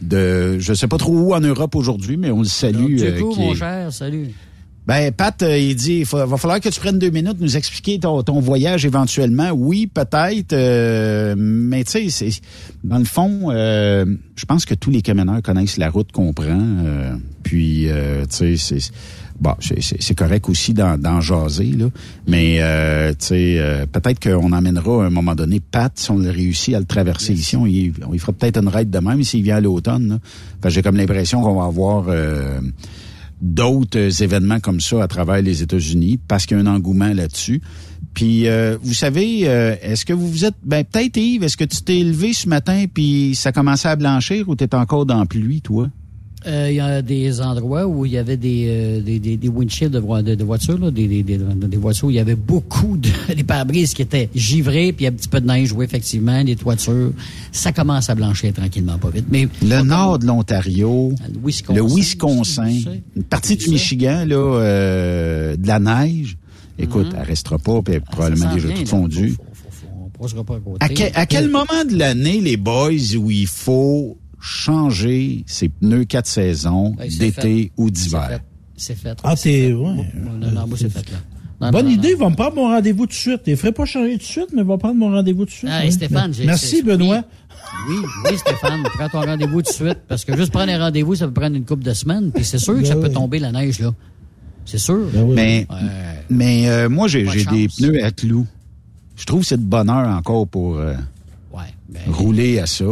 [0.00, 2.96] de, je sais pas trop où en Europe aujourd'hui, mais on le salue.
[2.96, 4.30] Du coup, mon cher, salut.
[4.86, 8.00] Ben, Pat, euh, il dit, il va falloir que tu prennes deux minutes nous expliquer
[8.00, 9.50] ton, voyage éventuellement.
[9.50, 12.30] Oui, peut-être, euh, mais tu sais,
[12.82, 16.58] dans le fond, euh, je pense que tous les camionneurs connaissent la route qu'on prend.
[17.42, 17.88] puis,
[18.30, 18.92] tu sais, c'est
[19.38, 21.86] bon, c'est correct aussi d'en jaser là,
[22.26, 22.58] mais
[23.18, 26.86] tu sais, peut-être qu'on emmènera à un moment donné Pat si on réussit à le
[26.86, 30.20] traverser ici, on y, fera peut-être une raide de même s'il vient à l'automne.
[30.66, 32.06] J'ai comme l'impression qu'on va avoir
[33.40, 37.60] d'autres événements comme ça à travers les États-Unis parce qu'il y a un engouement là-dessus.
[38.14, 40.56] Puis, euh, vous savez, euh, est-ce que vous vous êtes...
[40.64, 44.48] Ben, peut-être, Yves, est-ce que tu t'es levé ce matin puis ça commençait à blanchir
[44.48, 45.88] ou t'es encore dans la pluie, toi?
[46.46, 49.48] Euh, il y a des endroits où il y avait des, euh, des, des, des
[49.48, 53.10] windshields de, de, voitures, là, des, des, des, voitures où il y avait beaucoup de
[53.34, 55.84] des pare-brises qui étaient givrés, puis il y a un petit peu de neige, oui,
[55.84, 57.12] effectivement, des toitures.
[57.52, 59.26] Ça commence à blanchir tranquillement, pas vite.
[59.30, 62.80] Mais le nord de l'Ontario, le Wisconsin,
[63.14, 66.38] une partie du Michigan, là, euh, de la neige.
[66.78, 67.18] Écoute, mm-hmm.
[67.20, 69.36] elle restera pas, puis ah, probablement déjà tout fondu.
[70.80, 70.86] à,
[71.20, 76.94] à quel moment de l'année, les boys, où il faut changer ses pneus quatre saisons
[76.96, 78.40] ben, d'été ou d'hiver.
[78.76, 79.18] C'est fait.
[79.22, 79.72] Ah, c'est...
[79.72, 80.06] Ouais.
[80.14, 81.18] Non, non, c'est fait, là.
[81.70, 83.42] Bonne idée, il va me prendre mon rendez-vous tout de suite.
[83.46, 85.50] Il ne ferait pas changer tout de suite, mais il va prendre mon rendez-vous tout
[85.50, 85.70] de suite.
[85.70, 87.22] Ah, et Stéphane, j'ai, Merci, Benoît.
[87.88, 89.98] Oui, oui, Stéphane, prends ton rendez-vous tout de suite.
[90.08, 92.32] Parce que juste prendre un rendez-vous, ça peut prendre une couple de semaines.
[92.32, 93.92] Puis c'est sûr que ça ben peut tomber la neige, là.
[94.64, 95.06] C'est sûr.
[95.12, 95.66] Ben mais,
[96.30, 98.46] mais euh, moi, j'ai, des pneus à clous.
[99.16, 100.94] Je trouve que c'est de bonheur encore pour euh,
[102.08, 102.86] rouler à ça.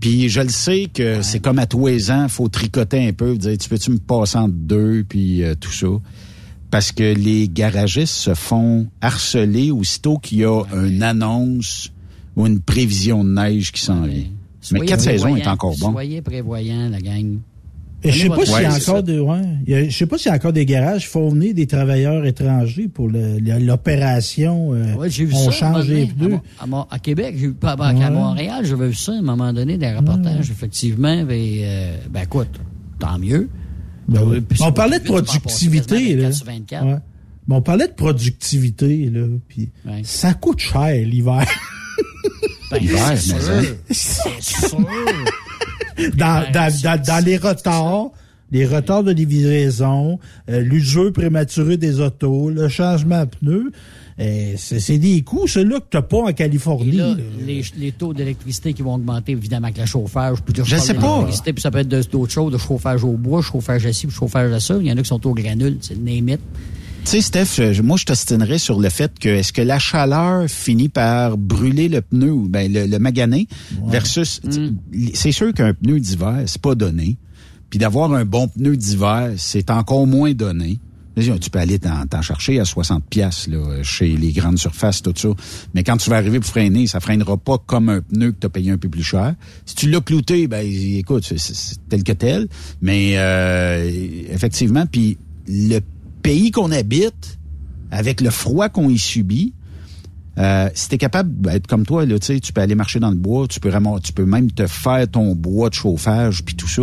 [0.00, 3.36] Puis je le sais que c'est comme à tous les ans, faut tricoter un peu,
[3.36, 5.88] dire tu peux-tu me passer en deux, puis euh, tout ça.
[6.70, 11.90] Parce que les garagistes se font harceler aussitôt qu'il y a une annonce
[12.36, 14.24] ou une prévision de neige qui s'en vient.
[14.72, 15.92] Mais quatre saisons est encore bon.
[15.92, 17.38] Soyez prévoyants, la gang.
[18.04, 20.36] Je sais pas s'il y a encore des, ouais, je sais pas s'il y a
[20.36, 24.72] encore des garages venir des travailleurs étrangers pour l'opération.
[24.72, 26.38] Euh, ouais, j'ai vu on ça, change les pneus.
[26.90, 30.50] À, Québec, j'ai pas à Montréal, j'avais vu ça à un moment donné des reportages,
[30.50, 31.24] effectivement.
[31.24, 32.60] Mais, euh, ben écoute,
[32.98, 33.48] tant mieux.
[34.06, 34.42] Ben oui.
[34.60, 36.30] on parlait de productivité là.
[37.46, 39.70] Mais on parlait de productivité là, puis
[40.02, 41.46] ça coûte cher l'hiver.
[42.70, 43.14] Ben, l'hiver,
[43.90, 44.78] c'est sûr
[46.16, 48.10] dans, dans, dans, les retards,
[48.50, 53.72] les retards de livraison, euh, l'usure prématuré des autos, le changement de pneus.
[54.20, 57.00] Euh, c'est des coûts, ceux-là que tu n'as pas en Californie.
[57.46, 60.38] les, les, taux d'électricité qui vont augmenter, évidemment, avec le chauffage.
[60.56, 61.24] Je, je sais pas.
[61.24, 64.58] Puis ça peut être d'autres choses, de chauffage au bois, chauffage à ci, chauffage à
[64.58, 64.76] ça.
[64.80, 66.36] Il y en a qui sont au granule, c'est le name
[67.10, 70.90] tu sais, Steph, moi, je t'ostinerais sur le fait que est-ce que la chaleur finit
[70.90, 73.48] par brûler le pneu, ben, le, le magané,
[73.86, 75.12] versus, mm.
[75.14, 77.16] c'est sûr qu'un pneu d'hiver, c'est pas donné.
[77.70, 80.80] Puis d'avoir un bon pneu d'hiver, c'est encore moins donné.
[81.14, 85.30] Tu peux aller t'en chercher à 60 pièces là chez les grandes surfaces, tout ça.
[85.74, 88.46] Mais quand tu vas arriver pour freiner, ça freinera pas comme un pneu que tu
[88.46, 89.34] as payé un peu plus cher.
[89.64, 92.48] Si tu l'as clouté, ben écoute, c'est tel que tel.
[92.82, 93.90] Mais euh,
[94.30, 95.16] effectivement, puis
[95.48, 95.80] le
[96.28, 97.38] pays qu'on habite,
[97.90, 99.54] avec le froid qu'on y subit,
[100.36, 103.48] euh, si t'es capable d'être comme toi, là, tu peux aller marcher dans le bois,
[103.48, 103.72] tu peux
[104.02, 106.82] tu peux même te faire ton bois de chauffage puis tout ça.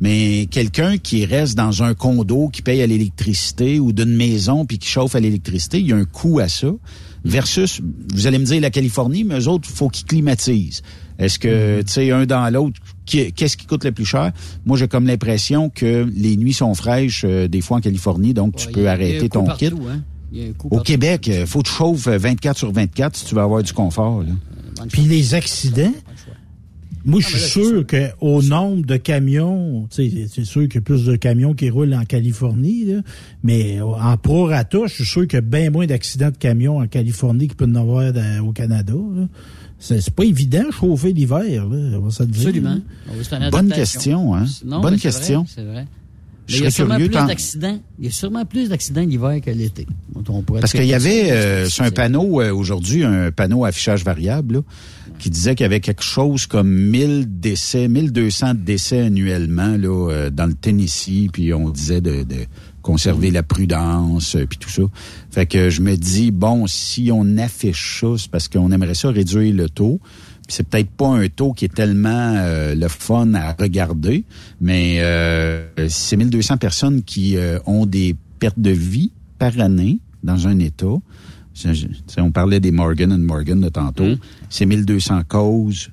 [0.00, 4.78] Mais quelqu'un qui reste dans un condo qui paye à l'électricité ou d'une maison puis
[4.78, 6.68] qui chauffe à l'électricité, il y a un coût à ça.
[7.24, 7.80] Versus,
[8.14, 10.82] vous allez me dire la Californie, mais eux autres, faut qu'ils climatisent.
[11.18, 14.32] Est-ce que, tu sais, un dans l'autre, qu'est-ce qui coûte le plus cher?
[14.64, 18.56] Moi, j'ai comme l'impression que les nuits sont fraîches euh, des fois en Californie, donc
[18.56, 19.66] tu peux arrêter ton kit.
[19.66, 20.02] Hein.
[20.70, 23.72] Au Québec, il faut que tu chauffes 24 sur 24 si tu veux avoir du
[23.72, 24.22] confort.
[24.22, 24.32] Là.
[24.92, 25.92] Puis les accidents,
[27.04, 31.04] moi, je ah, suis sûr qu'au nombre de camions, c'est sûr qu'il y a plus
[31.04, 33.00] de camions qui roulent en Californie, là,
[33.42, 36.86] mais en prorata, je suis sûr qu'il y a bien moins d'accidents de camions en
[36.86, 38.12] Californie qu'il peut y en avoir
[38.44, 38.94] au Canada.
[39.78, 42.48] C'est pas évident chauffer l'hiver, on va se dire.
[42.48, 42.80] Absolument.
[43.50, 44.44] Bonne question, hein?
[44.64, 45.44] Bonne question.
[45.46, 45.86] C'est vrai
[46.48, 47.78] il y a sûrement plus d'accidents.
[47.98, 49.86] Il y a sûrement plus d'accidents l'hiver que l'été.
[50.60, 54.62] Parce qu'il y avait euh, sur un panneau euh, aujourd'hui, un panneau affichage variable,
[55.18, 60.30] qui disait qu'il y avait quelque chose comme 1000 décès, 1200 décès annuellement là, euh,
[60.30, 62.46] dans le Tennessee, puis on disait de, de
[62.82, 64.82] conserver la prudence, puis tout ça.
[65.30, 69.10] Fait que je me dis, bon, si on affiche ça, c'est parce qu'on aimerait ça
[69.10, 70.00] réduire le taux
[70.48, 74.24] c'est peut-être pas un taux qui est tellement euh, le fun à regarder,
[74.60, 80.48] mais euh, c'est 1200 personnes qui euh, ont des pertes de vie par année dans
[80.48, 80.96] un État.
[82.18, 84.06] On parlait des Morgan and Morgan de tantôt.
[84.06, 84.18] Mm.
[84.48, 85.90] C'est 1200 causes.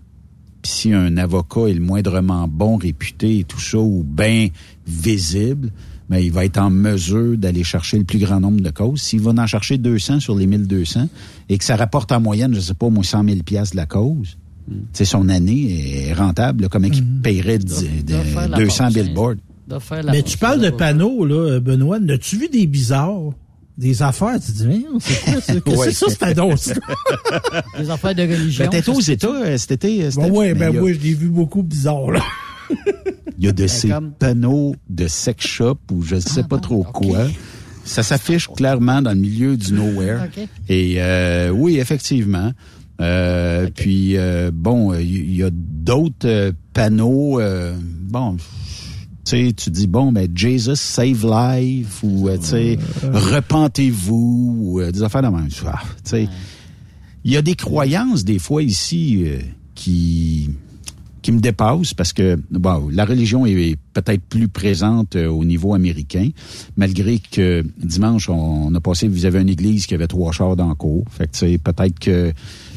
[0.61, 4.47] Puis si un avocat est le moindrement bon réputé et tout ça, ou bien
[4.87, 5.71] visible,
[6.09, 9.01] mais ben, il va être en mesure d'aller chercher le plus grand nombre de causes.
[9.01, 11.07] S'il va en chercher 200 sur les 1200
[11.49, 13.77] et que ça rapporte en moyenne, je sais pas, au moins 100 000 pièces de
[13.77, 14.37] la cause,
[14.93, 19.35] c'est son année est rentable, comme qui mm paierait 200 billboards.
[20.11, 21.97] Mais tu parles de panneaux, là, Benoît.
[22.09, 23.33] As-tu vu des bizarres?
[23.77, 25.53] Des affaires, tu te dis, c'est quoi ça?
[25.65, 26.33] Qu'est-ce que c'est ça,
[27.77, 28.69] Des affaires de religion.
[28.71, 30.09] Ben, aux États euh, cet été.
[30.15, 32.21] Bon, oui, ben, moi, je l'ai vu beaucoup bizarre, là.
[33.37, 36.47] Il y a de ben, ces panneaux de sex shop ou je ne sais ah,
[36.47, 37.27] pas trop quoi.
[37.83, 40.29] Ça s'affiche clairement dans le milieu du nowhere.
[40.69, 42.53] Et euh, oui, effectivement.
[43.01, 47.41] Euh, puis euh, bon, il y, a d'autres euh, panneaux.
[48.01, 48.37] bon,
[49.25, 55.23] sais, tu dis bon, ben Jesus save life ou tu sais, repentez-vous ou des affaires
[55.23, 55.47] de même.
[55.49, 55.63] Tu
[56.03, 56.27] sais,
[57.23, 59.25] il y a des croyances des fois ici
[59.73, 60.49] qui
[61.25, 65.73] qui me dépasse parce que bon, la religion est peut-être plus présente euh, au niveau
[65.73, 66.29] américain,
[66.77, 70.69] malgré que dimanche on, a passé vous avez une église qui avait trois chars dans
[70.69, 71.03] le cours.
[71.09, 72.31] Fait que c'est peut-être que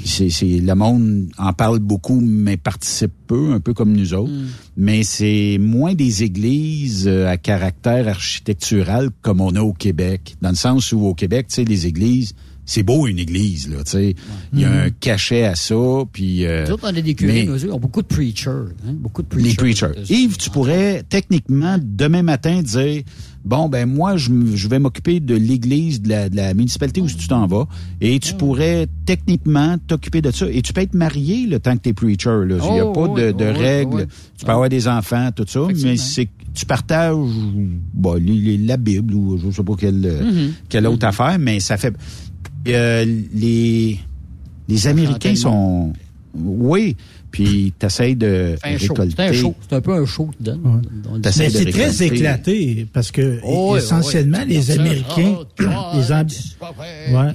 [0.04, 4.32] c'est le monde en parle beaucoup mais participe peu, un peu comme nous autres.
[4.32, 4.46] Mm.
[4.76, 10.50] Mais c'est moins des églises euh, à caractère architectural comme on a au Québec, dans
[10.50, 12.34] le sens où au Québec, tu sais, les églises
[12.68, 14.14] c'est beau une église là, tu sais.
[14.52, 15.74] Il y a un cachet à ça,
[16.12, 16.44] puis.
[16.44, 19.48] Euh, on a des curés, nous, ont beaucoup de preachers, hein, beaucoup de preachers.
[19.48, 20.02] Les preachers.
[20.10, 23.02] Yves, tu pourrais techniquement demain matin dire.
[23.44, 27.06] Bon, ben moi, je, je vais m'occuper de l'église de la, de la, municipalité où
[27.06, 27.66] tu t'en vas.
[28.00, 30.46] Et tu pourrais techniquement t'occuper de ça.
[30.50, 32.40] Et tu peux être marié le temps que tu es preacher.
[32.48, 34.06] Il n'y a oh, pas de, de règles.
[34.36, 35.60] Tu peux avoir des enfants, tout ça.
[35.82, 37.14] Mais c'est tu partages
[37.94, 38.20] bon,
[38.66, 40.50] la Bible ou je sais pas quelle, mm-hmm.
[40.68, 41.08] quelle autre mm-hmm.
[41.08, 41.94] affaire, mais ça fait
[42.66, 43.98] euh, les,
[44.68, 45.92] les Américains sont...
[46.38, 46.96] Oui,
[47.30, 49.14] puis t'essayes de récolter.
[49.16, 50.50] C'est un, peu un show que
[51.24, 55.44] Mais c'est très éclaté parce que oh, essentiellement les Américains, oh,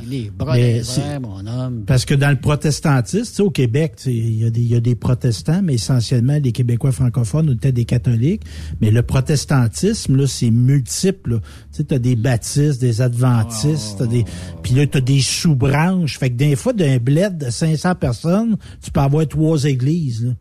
[0.09, 1.83] les, ouais, mon homme.
[1.85, 5.61] Parce que dans le protestantisme, au Québec, il y, a des, y a des protestants,
[5.63, 8.41] mais essentiellement les Québécois francophones ou peut-être des catholiques.
[8.81, 11.39] Mais le protestantisme là, c'est multiple.
[11.71, 14.25] Tu as des baptistes, des adventistes, des,
[14.63, 16.17] puis là t'as des sous-branches.
[16.17, 20.33] Fait que des fois d'un bled de 500 personnes, tu peux avoir trois églises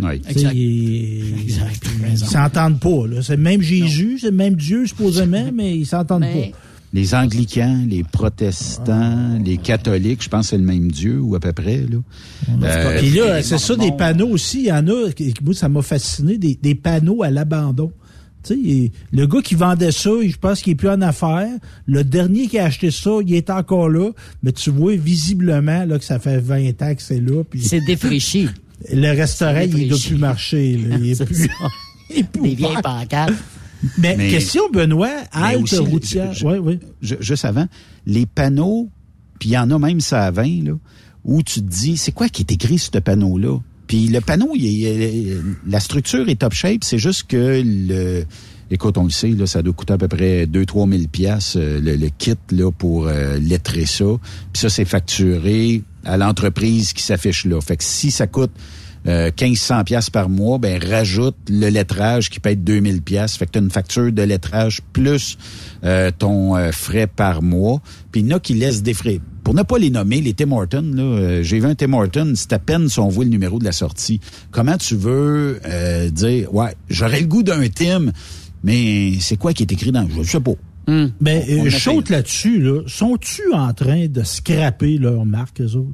[0.00, 0.22] oui.
[0.28, 0.54] Exact.
[0.54, 3.22] Ils s'entendent pas.
[3.22, 6.56] C'est le même Jésus, c'est le même Dieu supposément, mais ils s'entendent pas.
[6.94, 9.38] Les anglicans, les protestants, ah.
[9.44, 11.78] les catholiques, je pense que c'est le même Dieu ou à peu près.
[11.78, 11.98] Là.
[12.62, 14.60] Euh, là, c'est ça, des panneaux aussi.
[14.60, 15.10] Il y en a,
[15.42, 17.92] moi, ça m'a fasciné, des, panneaux à l'abandon.
[18.54, 21.50] Le gars qui vendait ça, je pense qu'il est plus en affaires.
[21.86, 24.10] Le dernier qui a acheté ça, il est encore là.
[24.42, 27.42] Mais tu vois visiblement là, que ça fait 20 ans que c'est là.
[27.60, 28.48] C'est défraîchi.
[28.92, 30.76] Le restaurant, il ne doit plus marcher.
[30.76, 30.96] Là.
[30.98, 32.40] Il est plus...
[32.42, 33.32] Des vieilles pancartes.
[33.96, 36.32] Mais, question, Benoît, halte routière.
[36.44, 36.78] Oui, oui.
[37.00, 37.66] juste avant,
[38.06, 38.88] les panneaux,
[39.38, 40.72] puis il y en a même ça à 20, là,
[41.24, 43.58] où tu te dis, c'est quoi qui est écrit sur ce panneau-là?
[43.88, 48.24] Puis le panneau, il, la structure est top shape, c'est juste que le...
[48.70, 52.08] Écoute, on le sait, là, ça doit coûter à peu près 2-3 000 pièces le,
[52.10, 54.04] kit là, pour euh, lettrer ça.
[54.52, 57.58] Puis ça, c'est facturé à l'entreprise qui s'affiche là.
[57.62, 58.50] Fait que si ça coûte
[59.06, 63.36] euh, 1500 pièces par mois, ben rajoute le lettrage qui peut être 2000 pièces.
[63.36, 65.38] Fait que tu as une facture de lettrage plus
[65.84, 67.80] euh, ton euh, frais par mois.
[68.12, 69.20] Puis il y en a qui laissent des frais.
[69.44, 72.32] Pour ne pas les nommer, les Tim Hortons, là, euh, j'ai vu un Tim Hortons,
[72.34, 74.20] c'est à peine si on voit le numéro de la sortie.
[74.50, 75.60] Comment tu veux
[76.12, 78.12] dire, ouais, j'aurais le goût d'un Tim,
[78.62, 80.06] mais c'est quoi qui est écrit dans...
[80.08, 80.52] Je sais pas.
[80.88, 81.08] Hmm.
[81.20, 82.82] Ben, on, là-dessus, là.
[82.86, 85.92] Sont-tu en train de scraper leur marque, eux autres?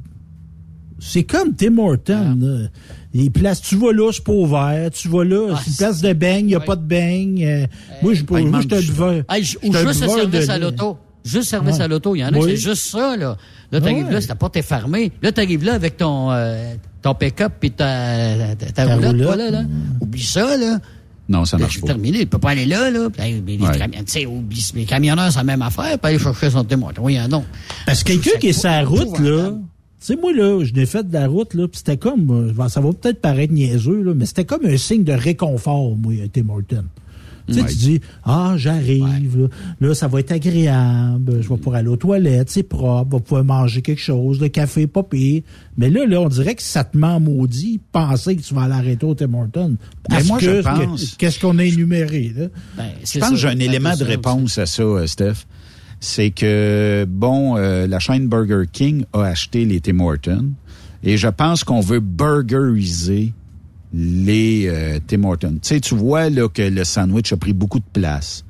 [0.99, 2.39] C'est comme Tim Hortons.
[2.43, 2.69] Ah.
[3.13, 4.91] Les places, tu vas là, c'est pas ouvert.
[4.91, 7.45] Tu vas là, ah, c'est une place de beigne, il n'y a pas de beigne.
[7.45, 7.67] Euh,
[8.01, 9.23] moi, je moi, moi, te buveur.
[9.29, 10.97] Ou juste un service à l'auto.
[11.23, 12.15] Juste service à l'auto.
[12.15, 13.37] Il y en a, c'est juste ça, là.
[13.71, 15.11] Là, t'arrives là, ta porte est fermée.
[15.21, 19.63] Là, t'arrives là avec ton, euh, ton pick-up puis ta, ta, ta, roulotte, là, là.
[20.01, 20.79] Oublie ça, là.
[21.27, 21.87] Non, ça marche pas.
[21.87, 22.19] Terminé.
[22.19, 23.07] Il peut pas aller là, là.
[23.17, 25.97] Les, les, oublie, les camionneurs, c'est la même affaire.
[25.97, 26.91] Pas aller chercher son témoin.
[26.99, 27.43] Oui, non.
[27.85, 29.53] Parce que quelqu'un qui est sur la route, là,
[30.05, 32.81] sais, moi, là, je l'ai fait de la route, là, puis c'était comme, euh, ça
[32.81, 36.85] va peut-être paraître niaiseux, là, mais c'était comme un signe de réconfort, moi, Tim Horton.
[37.47, 39.49] Tu sais, tu dis, ah, j'arrive,
[39.79, 43.23] là, ça va être agréable, je vais pouvoir aller aux toilettes, c'est propre, je vais
[43.23, 45.43] pouvoir manger quelque chose, le café, pas pire.
[45.77, 48.73] Mais là, là, on dirait que ça te ment maudit, penser que tu vas aller
[48.73, 49.77] arrêter au Tim Horton.
[50.09, 51.15] Ben, moi, je pense...
[51.19, 52.47] Qu'est-ce qu'on a énuméré, là?
[52.77, 55.45] Ben, je pense que j'ai un élément de réponse à ça, euh, Steph
[56.05, 60.51] c'est que, bon, euh, la chaîne Burger King a acheté les Tim Hortons
[61.03, 63.33] et je pense qu'on veut burgeriser
[63.91, 65.57] les euh, Tim Hortons.
[65.61, 68.45] Tu vois là que le sandwich a pris beaucoup de place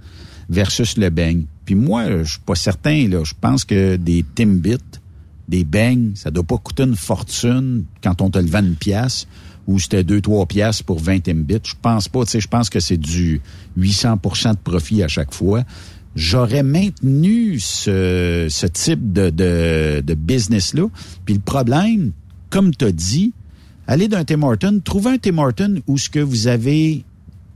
[0.50, 1.46] versus le beigne.
[1.64, 3.24] Puis moi, je suis pas certain, là.
[3.24, 5.00] Je pense que des Timbits,
[5.48, 9.28] des beignes, ça doit pas coûter une fortune quand on te le vend une pièce
[9.68, 11.60] ou c'était 2-3 pièces pour 20 Timbits.
[11.64, 13.42] Je pense pas, tu sais, je pense que c'est du
[13.80, 15.64] 800% de profit à chaque fois
[16.16, 20.88] j'aurais maintenu ce, ce type de, de, de business-là.
[21.26, 22.12] Puis le problème,
[22.50, 23.34] comme tu as dit,
[23.88, 27.04] allez d'un Tim Horton, trouvez un Tim Horton où ce que vous avez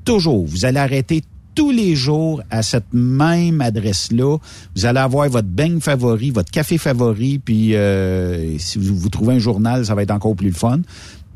[0.06, 1.24] toujours, vous allez arrêter
[1.56, 4.38] tous les jours à cette même adresse-là.
[4.76, 9.36] Vous allez avoir votre beigne favori, votre café favori, puis euh, si vous, vous, trouvez
[9.36, 10.82] un journal, ça va être encore plus le fun.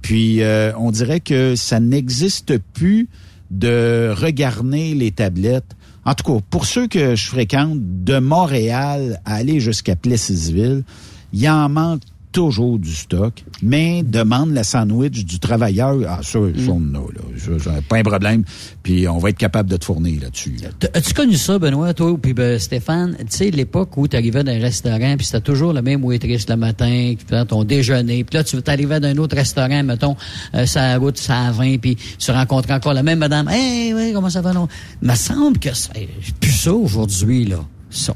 [0.01, 3.09] Puis euh, on dirait que ça n'existe plus
[3.51, 9.35] de regarder les tablettes en tout cas, pour ceux que je fréquente, de Montréal à
[9.35, 10.83] aller jusqu'à Plessisville,
[11.31, 12.01] il en manque
[12.33, 15.99] toujours du stock, mais demande la sandwich du travailleur.
[16.07, 16.91] Ah, ça, mm.
[16.91, 17.71] là.
[17.87, 18.43] pas un problème.
[18.81, 20.57] Puis on va être capable de te fournir là-dessus.
[20.93, 23.15] As-tu connu ça, Benoît, toi, puis ben, Stéphane?
[23.19, 26.49] Tu sais, l'époque où tu arrivais dans un restaurant, puis c'était toujours le même waitress
[26.49, 28.23] le matin, puis ton déjeuner.
[28.23, 30.17] Puis là, tu t'arrivais dans un autre restaurant, mettons,
[30.55, 33.47] euh, ça route, ça à 20, puis tu rencontrais encore la même madame.
[33.47, 34.67] Hey, oui, comment ça va, non?
[35.01, 36.07] Il me semble que c'est
[36.39, 37.59] plus ça aujourd'hui, là.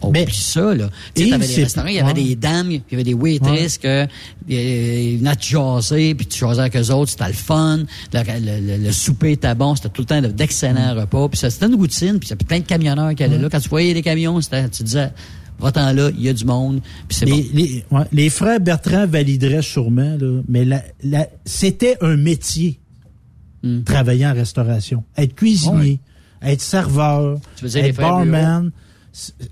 [0.02, 0.90] On mais, ça, là.
[1.14, 3.78] Tu sais, t'avais des restaurants, il y avait des dames, il y avait des waitresses
[3.78, 4.08] que, euh,
[4.50, 7.80] ils venaient te jaser, puis tu jasais avec eux autres, c'était le fun.
[8.14, 11.00] Le, le, souper était bon, c'était tout le temps d'excellents mm.
[11.00, 11.30] repas.
[11.30, 13.50] Puis ça, c'était une routine, puis il y avait plein de camionneurs qui allaient là.
[13.50, 15.12] Quand tu voyais les camions, c'était, tu disais,
[15.60, 17.44] va-t'en là, il y a du monde, puis c'est bon.
[17.54, 22.80] Les, ouais, les, frères Bertrand valideraient sûrement, là, mais la, la, c'était un métier,
[23.64, 23.84] mm.
[23.84, 25.04] travailler en restauration.
[25.18, 26.00] Être cuisinier,
[26.42, 28.72] être serveur, être barman.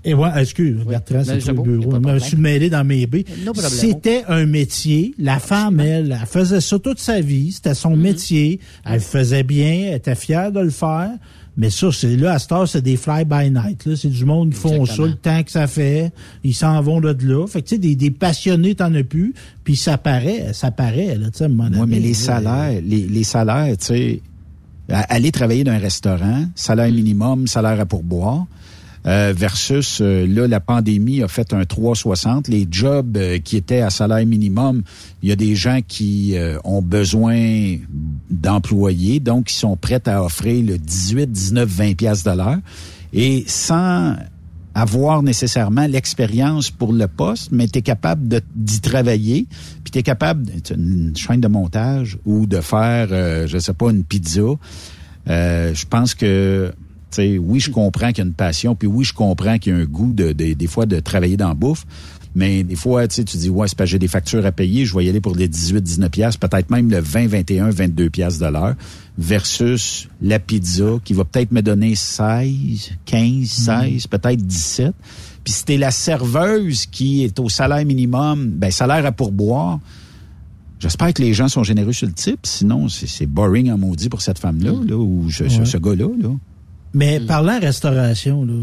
[0.04, 1.92] Et ouais, excuse, Bertrand, c'est le bureau.
[1.92, 3.24] Je me suis mêlé dans mes baies.
[3.68, 5.14] C'était un métier.
[5.18, 7.52] La femme, elle, elle faisait ça toute sa vie.
[7.52, 8.00] C'était son mm-hmm.
[8.00, 8.60] métier.
[8.84, 9.88] Elle faisait bien.
[9.88, 11.10] Elle était fière de le faire.
[11.56, 13.94] Mais ça, c'est là, à cette heure, c'est des fly-by-night.
[13.96, 16.12] C'est du monde qui font ça le temps que ça fait.
[16.44, 17.46] Ils s'en vont là de là.
[17.46, 19.32] Fait que, tu sais, des, des passionnés, t'en as plus.
[19.64, 23.74] Puis ça paraît, ça paraît, là, tu sais, Oui, mais les salaires, les, les salaires,
[23.78, 24.22] tu sais,
[24.88, 28.46] aller travailler dans un restaurant, salaire minimum, salaire à pourboire,
[29.06, 33.80] euh, versus euh, là la pandémie a fait un 360 les jobs euh, qui étaient
[33.80, 34.82] à salaire minimum
[35.22, 36.34] il y a des gens qui
[36.64, 37.76] ont besoin
[38.30, 42.58] d'employés donc ils sont prêts à offrir le 18 19 20 pièces de l'heure
[43.12, 44.16] et sans
[44.74, 49.46] avoir nécessairement l'expérience pour le poste, mais tu es capable d'y travailler,
[49.82, 53.08] puis tu es capable une chaîne de montage ou de faire,
[53.46, 54.42] je sais pas, une pizza.
[55.26, 56.74] je pense que
[57.18, 59.78] oui, je comprends qu'il y a une passion, puis oui, je comprends qu'il y a
[59.78, 61.84] un goût de, des fois de travailler dans la bouffe.
[62.36, 65.06] Mais des fois, tu dis, ouais, c'est pas j'ai des factures à payer, je vais
[65.06, 68.44] y aller pour les 18, 19 pièces, peut-être même le 20, 21, 22 pièces de
[68.44, 68.74] l'heure,
[69.16, 74.94] versus la pizza qui va peut-être me donner 16, 15, 16, peut-être 17.
[75.44, 79.80] Puis si t'es la serveuse qui est au salaire minimum, ben salaire à pourboire,
[80.78, 84.20] J'espère que les gens sont généreux sur le type, sinon c'est boring en maudit pour
[84.20, 86.08] cette femme-là, là, ou ce, ce gars-là.
[86.20, 86.28] Là.
[86.96, 87.26] Mais mm.
[87.26, 88.54] parlant restauration, là,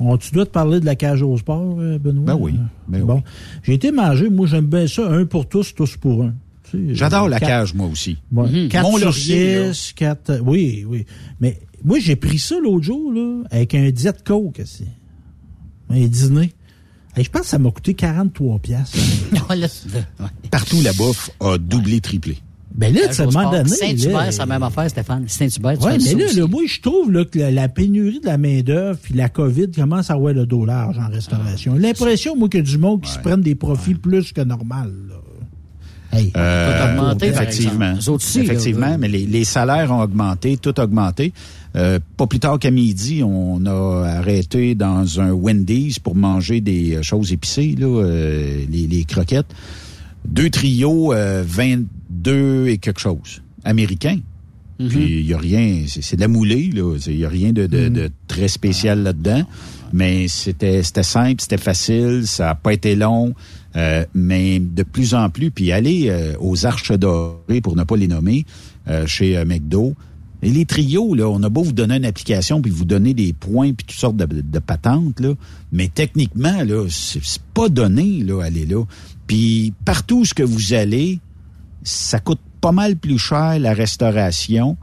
[0.00, 2.24] on, tu dois te parler de la cage au sport, euh, Benoît?
[2.24, 2.54] Ben oui.
[2.88, 3.22] Ben bon.
[3.62, 6.32] J'ai été manger, moi j'aime bien ça, un pour tous, tous pour un.
[6.88, 8.16] J'adore la cage, moi aussi.
[8.32, 8.48] Ouais.
[8.48, 8.68] Mm-hmm.
[8.68, 10.30] Quatre sur six, quatre...
[10.30, 11.04] Euh, oui, oui.
[11.40, 14.62] Mais moi, j'ai pris ça l'autre jour, là, avec un diète coke,
[15.90, 16.52] un dîner.
[17.18, 18.98] je pense que ça m'a coûté 43 piastres.
[20.50, 22.38] Partout la bouffe a doublé, triplé.
[22.74, 23.68] Ben là, ça m'a donné.
[23.68, 25.24] Saint-Hubert, c'est la même affaire, Stéphane.
[25.28, 28.98] Saint-Hubert, Oui, mais là, le, moi, je trouve là, que la, pénurie de la main-d'œuvre
[29.00, 31.74] puis la COVID commence à avoir le dos large en restauration.
[31.74, 34.92] L'impression, moi, qu'il y a du monde qui se prennent des profits plus que normal.
[35.08, 35.14] Là.
[36.18, 37.94] Hey, euh, augmenté, effectivement.
[38.08, 41.32] Aussi, effectivement, mais les, les, salaires ont augmenté, tout a augmenté.
[41.76, 47.02] Euh, pas plus tard qu'à midi, on a arrêté dans un Wendy's pour manger des
[47.02, 49.52] choses épicées, là, euh, les, les, croquettes.
[50.24, 51.82] Deux trios, euh, 20
[52.14, 54.18] deux et quelque chose, américain.
[54.78, 54.88] Mhm.
[54.88, 56.96] Puis il y a rien, c'est de la moulée, là.
[57.06, 59.44] Il y a rien de, de, très spécial là-dedans.
[59.92, 63.34] Mais c'était simple, c'était facile, ça n'a pas été long.
[63.76, 67.96] Euh, mais de plus en plus, puis aller euh, aux Arches dorées, pour ne pas
[67.96, 68.44] les nommer,
[68.88, 69.94] euh, chez McDo,
[70.42, 73.32] et les trios, là, on a beau vous donner une application puis vous donner des
[73.32, 75.32] points puis toutes sortes de, de patentes, là,
[75.72, 78.84] mais techniquement, là, c'est pas donné, là, aller là.
[79.26, 81.18] Puis partout où ce que vous allez,
[81.84, 84.76] ça coûte pas mal plus cher la restauration.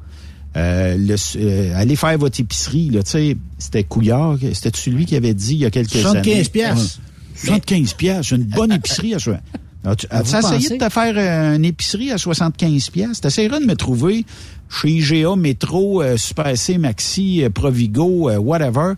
[0.55, 5.15] Euh, le, euh, allez faire votre épicerie, là, tu sais, c'était Couillard, c'était celui qui
[5.15, 6.43] avait dit il y a quelques 75 années.
[6.43, 6.99] 75 piastres.
[7.35, 9.17] 75 piastres, une bonne épicerie à
[9.83, 13.21] As-tu essayé de te faire euh, une épicerie à 75 piastres?
[13.21, 14.25] T'essaieras de me trouver
[14.69, 18.93] chez IGA, Métro, Super C, Maxi, Provigo, whatever.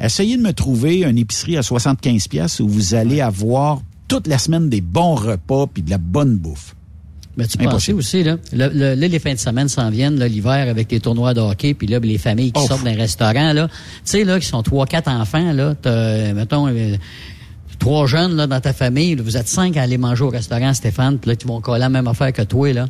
[0.00, 4.38] Essayez de me trouver une épicerie à 75 piastres où vous allez avoir toute la
[4.38, 6.74] semaine des bons repas puis de la bonne bouffe.
[7.36, 11.00] Mais tu pensais aussi, là, là, les fins de semaine s'en viennent, l'hiver, avec les
[11.00, 13.74] tournois de hockey, puis là, les familles qui sortent d'un restaurant, là, tu
[14.04, 16.96] sais, là, qui sont trois, quatre enfants, là, t'as, mettons, euh,
[17.78, 21.18] trois jeunes, là, dans ta famille, vous êtes cinq à aller manger au restaurant, Stéphane,
[21.18, 22.86] puis là, tu vont coller la même affaire que toi, là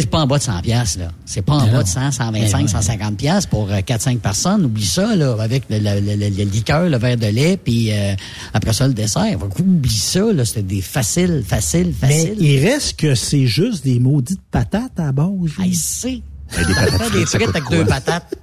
[0.00, 1.08] c'est pas en bas de 100 pièces là.
[1.26, 4.64] C'est pas en bas de 100, 125, 150 pièces pour 4-5 euh, personnes.
[4.64, 8.14] Oublie ça, là, avec le, le, le, liqueur, le verre de lait, puis euh,
[8.54, 9.38] après ça, le dessert.
[9.58, 10.44] Oublie ça, là.
[10.44, 12.36] C'était des faciles, faciles, faciles.
[12.38, 15.28] Mais il reste que c'est juste des maudites patates à base.
[15.58, 16.22] Ah, c'est.
[16.56, 18.34] Des patates des frites avec deux patates.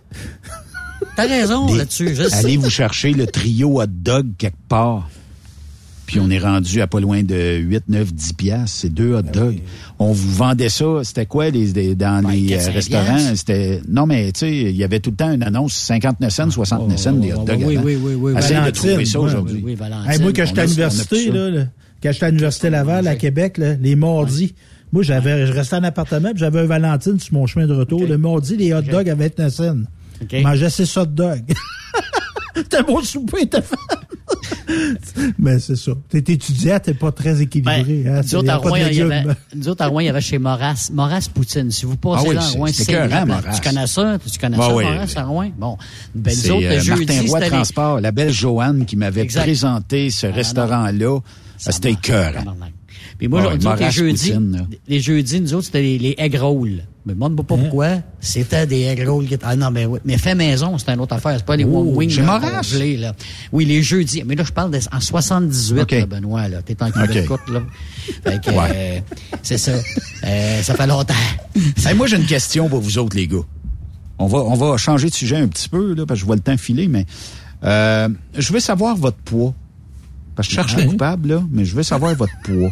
[1.16, 2.16] T'as raison là-dessus.
[2.34, 5.10] Allez vous chercher le trio hot dog quelque part.
[6.10, 8.80] Puis on est rendu à pas loin de 8, 9, 10 piastres.
[8.80, 9.60] C'est deux hot ben dogs.
[10.00, 11.04] On vous vendait ça.
[11.04, 13.36] C'était quoi les, dans ben, les euh, restaurants?
[13.36, 16.50] C'était Non, mais tu sais, il y avait tout le temps une annonce 59 cents,
[16.50, 17.64] 69 cents des hot dogs.
[17.64, 18.34] Oui, oui, oui, oui.
[18.36, 19.62] Essayez de trouver ça aujourd'hui.
[19.64, 21.66] Oui, moi, quand j'étais à l'université, là,
[22.02, 24.56] quand j'étais à l'université Laval, à Québec, les mardis,
[24.92, 28.02] moi, j'avais, je restais en appartement, puis j'avais un Valentine sur mon chemin de retour.
[28.02, 29.78] Le mardi, les hot dogs avaient 29 cents.
[30.24, 30.42] Okay.
[30.42, 31.44] Mangeais ces hot dogs.
[32.70, 33.76] T'as bon souper, t'as fait.
[35.38, 35.92] Mais c'est ça.
[36.10, 37.84] T'es étudiant, t'es pas très équilibré.
[38.04, 39.24] Ben, hein, nous, autres, à Rouen, il y avait,
[39.56, 41.72] nous autres, à Rouen, il y avait chez Moras, Moras Poutine.
[41.72, 44.18] Si vous passez ah oui, là à Rouen, c'est Tu connais ça?
[44.20, 45.52] Tu connais bah ça, oui, Moras, à Rouen?
[45.58, 45.78] Bon.
[46.16, 50.28] Ben, nous autres, euh, jeudi, Martin Roy Transport, la belle Joanne qui m'avait présenté ce
[50.28, 51.20] ah, restaurant-là.
[51.58, 52.34] C'était cœur.
[53.18, 54.34] Puis moi, ah, ouais, les jeudis,
[54.88, 56.84] les jeudis, nous autres, c'était les, les egg rolls.
[57.10, 57.58] Mais moi, pas hein?
[57.62, 57.88] pourquoi.
[58.20, 59.26] C'était des egg rolls.
[59.42, 60.00] Ah non, mais oui.
[60.06, 61.34] Mais fait maison, c'est une autre affaire.
[61.38, 62.10] C'est pas les one wings.
[62.10, 63.16] J'ai là.
[63.52, 64.24] Oui, les jeudis.
[64.26, 66.62] Mais là, je parle en 78, là, Benoît, là.
[66.62, 67.24] T'es en okay.
[67.24, 67.62] de là.
[68.24, 69.00] Fait que, euh,
[69.42, 69.72] c'est ça.
[70.24, 71.14] Euh, ça fait longtemps.
[71.86, 73.38] hey, moi, j'ai une question pour vous autres, les gars.
[74.20, 76.36] On va, on va changer de sujet un petit peu, là, parce que je vois
[76.36, 77.06] le temps filer, mais,
[77.64, 79.54] euh, je veux savoir votre poids.
[80.36, 82.72] Parce que je cherche le coupable, là, mais je veux savoir votre poids.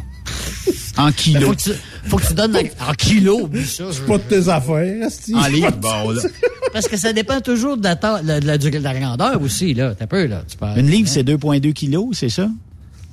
[0.98, 1.44] En kilos.
[1.44, 1.72] faut, que tu,
[2.06, 3.50] faut que tu donnes en kilos.
[3.66, 6.22] C'est pas de tes affaires, En livres, bon, là.
[6.74, 9.94] Parce que ça dépend toujours de la, de la, de la grandeur aussi, là.
[9.96, 10.44] T'as peu, là.
[10.48, 12.50] Tu Une livre, c'est 2,2 kilos, c'est ça?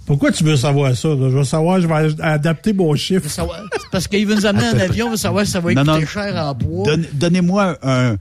[0.07, 1.09] Pourquoi tu veux savoir ça?
[1.11, 3.29] Je veux savoir, je vais adapter mon chiffre.
[3.91, 6.07] Parce qu'il veut nous amener en avion, on veut savoir si ça va être coûter
[6.07, 6.97] cher en poids.
[7.15, 8.17] Donnez-moi un, un,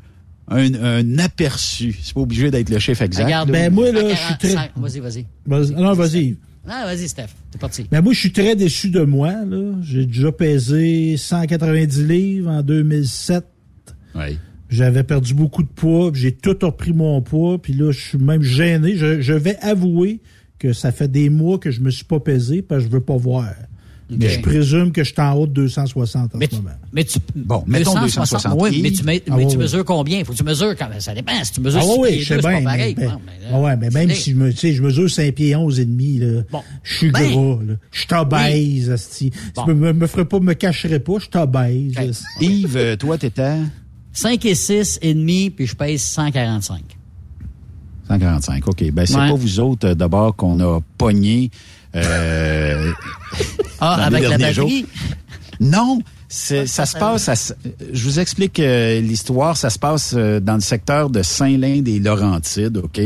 [0.47, 1.95] un, aperçu.
[2.01, 3.25] C'est pas obligé d'être le chiffre exact.
[3.25, 4.55] Regarde, ben moi, là, je suis très...
[4.75, 5.25] Vas-y, vas-y.
[5.47, 6.37] non, vas-y.
[6.67, 7.29] Ah, vas-y, Steph.
[7.51, 7.85] T'es parti.
[7.91, 9.33] Ben moi, je suis très déçu de moi.
[9.45, 9.73] Là.
[9.81, 13.45] J'ai déjà pesé 190 livres en 2007.
[14.15, 14.37] Oui.
[14.69, 18.41] J'avais perdu beaucoup de poids, j'ai tout repris mon poids, puis là, je suis même
[18.41, 18.95] gêné.
[18.95, 20.19] Je, je, vais avouer
[20.57, 23.03] que ça fait des mois que je me suis pas pesé parce que je veux
[23.03, 23.53] pas voir.
[24.17, 26.69] Mais je présume que je suis en haut de 260 en mais ce moment.
[26.91, 28.53] Mais tu, bon, mettons 260.
[28.59, 30.23] Oui, mais tu, mais, ah, tu mesures combien?
[30.23, 31.31] Faut que tu mesures quand Ça dépend.
[31.43, 32.95] Si tu mesures ah, 6 oui, pieds je sais 2, bien, c'est pas pareil.
[32.97, 35.55] Mais, Bon, mais là, ouais, mais même si je me, tu je mesure 5 pieds
[35.55, 36.41] 11 et demi, là.
[36.51, 36.61] Bon.
[36.83, 37.31] Je suis Ben.
[37.31, 37.73] gras, là.
[37.91, 39.31] Je suis obèse, asti.
[39.55, 39.65] Bon.
[39.65, 42.23] Tu me, me, ferais pas, me cacherais pas, je suis obèse.
[42.37, 42.45] Okay.
[42.45, 43.57] Yves, euh, toi, t'étais?
[44.11, 46.81] 5 et 6 et demi, puis je pèse 145.
[48.07, 48.67] 145.
[48.67, 48.91] OK.
[48.91, 49.29] Ben, c'est Ouais.
[49.29, 51.49] pas vous autres, euh, d'abord, qu'on a pogné.
[51.95, 52.91] Euh,
[53.85, 54.65] Ah, dans avec les la jours.
[54.67, 54.85] batterie?
[55.59, 57.29] Non, c'est, ça se passe.
[57.29, 57.53] à-
[57.93, 59.55] je vous explique euh, l'histoire.
[59.55, 62.77] Ça se passe euh, dans le secteur de Saint-Lin des Laurentides.
[62.77, 62.99] Ok,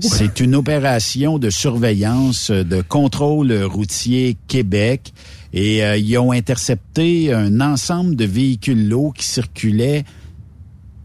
[0.00, 5.12] c'est une opération de surveillance euh, de contrôle routier Québec
[5.52, 10.04] et euh, ils ont intercepté un ensemble de véhicules lourds qui circulaient.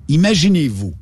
[0.08, 0.94] Imaginez-vous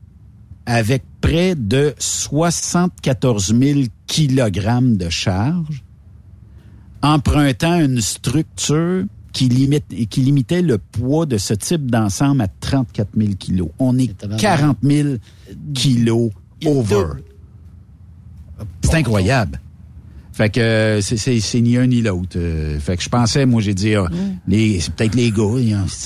[0.66, 5.84] avec près de 74 000 kilogrammes de charge
[7.04, 13.10] empruntant une structure qui, limite, qui limitait le poids de ce type d'ensemble à 34
[13.18, 13.70] 000 kilos.
[13.80, 14.40] On est tabarnak.
[14.42, 15.10] 40 000
[15.74, 16.32] kilos
[16.66, 17.06] over.
[18.84, 19.60] C'est incroyable.
[20.32, 22.38] Fait que c'est- ni un ni l'autre.
[22.38, 24.08] Euh, fait que je pensais, moi j'ai dit, ah,
[24.48, 25.44] les c'est peut-être les gars.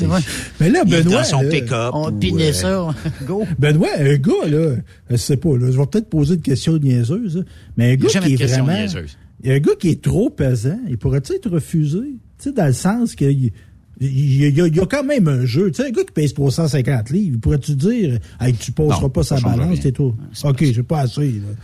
[0.06, 0.20] vrai.
[0.60, 1.24] Mais là, Benoît.
[1.24, 1.50] son là.
[1.94, 2.96] On ou, pinait euh, ça.
[3.26, 3.46] Go.
[3.58, 4.76] Benoît, un gars, là,
[5.10, 7.44] je sais pas, là, je vais peut-être poser une question niaiseuse, là,
[7.78, 8.74] mais un gars qui est vraiment.
[8.74, 9.18] niaiseuse.
[9.44, 12.00] Il y a un gars qui est trop pesant, il pourrait-tu être refusé?
[12.00, 13.26] Tu sais, dans le sens que.
[13.26, 13.52] Il
[14.00, 15.72] y, a, il y quand même un jeu.
[15.72, 19.24] Tu sais, un gars qui pèse 350 livres, pourrais-tu dire, hey, tu passeras Non, pas
[19.24, 20.14] sa balance, t'es trop.
[20.44, 21.32] OK, j'ai pas assez.
[21.32, 21.56] Là.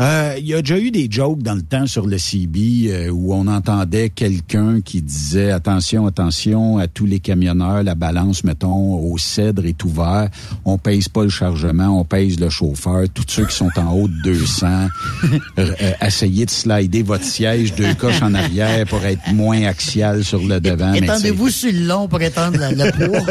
[0.00, 2.58] Euh, Il y a déjà eu des jokes dans le temps sur le CB
[2.92, 8.44] euh, où on entendait quelqu'un qui disait attention, attention à tous les camionneurs, la balance,
[8.44, 10.28] mettons, au cèdre est ouvert,
[10.64, 14.06] on pèse pas le chargement, on pèse le chauffeur, tous ceux qui sont en haut
[14.08, 14.66] de 200,
[15.24, 20.22] euh, euh, essayez de slider votre siège deux coches en arrière pour être moins axial
[20.24, 20.92] sur le devant.
[20.92, 23.26] mais Étendez-vous sur le long pour étendre la- le poids.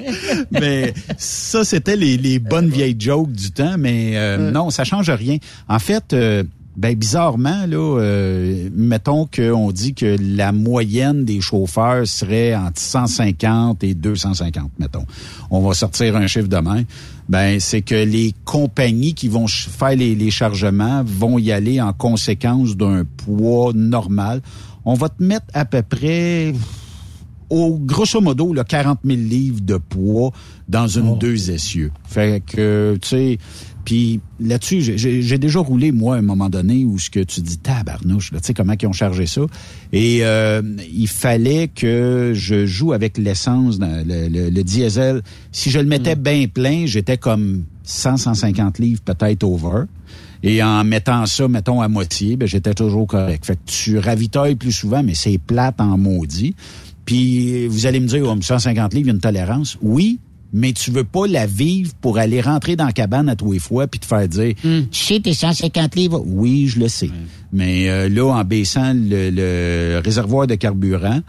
[0.50, 5.08] mais ça, c'était les, les bonnes vieilles jokes du temps, mais euh, non, ça change
[5.10, 5.36] rien.
[5.68, 6.44] En fait, euh,
[6.76, 13.84] ben bizarrement, là, euh, mettons qu'on dit que la moyenne des chauffeurs serait entre 150
[13.84, 15.04] et 250, mettons.
[15.50, 16.84] On va sortir un chiffre demain.
[17.28, 21.92] Ben, c'est que les compagnies qui vont faire les, les chargements vont y aller en
[21.92, 24.40] conséquence d'un poids normal.
[24.84, 26.54] On va te mettre à peu près
[27.52, 30.32] au grosso modo, là, 40 000 livres de poids
[30.70, 31.92] dans une deux essieux.
[32.04, 33.38] Fait que, tu sais,
[33.84, 37.58] puis là-dessus, j'ai- déjà roulé, moi, à un moment donné, où ce que tu dis,
[37.58, 39.42] tabarnouche, là, tu sais, comment ils ont chargé ça.
[39.92, 40.62] Et euh,
[40.92, 45.22] il fallait que je joue avec l'essence, le, le- le diesel.
[45.50, 49.84] Si je le mettais bien plein, j'étais comme 100, 150 livres peut-être over.
[50.44, 53.44] Et en mettant ça, mettons, à moitié, ben, j'étais toujours correct.
[53.46, 56.54] Fait que tu ravitailles plus souvent, mais c'est plate en maudit.
[57.04, 59.76] Puis vous allez me dire, oh, 150 livres, il y a une tolérance.
[59.82, 60.18] Oui,
[60.52, 63.58] mais tu veux pas la vivre pour aller rentrer dans la cabane à tous les
[63.58, 66.22] fois puis te faire dire, tu sais, t'es 150 livres.
[66.26, 67.10] Oui, je le sais.
[67.52, 71.20] Mais euh, là, en baissant le, le réservoir de carburant,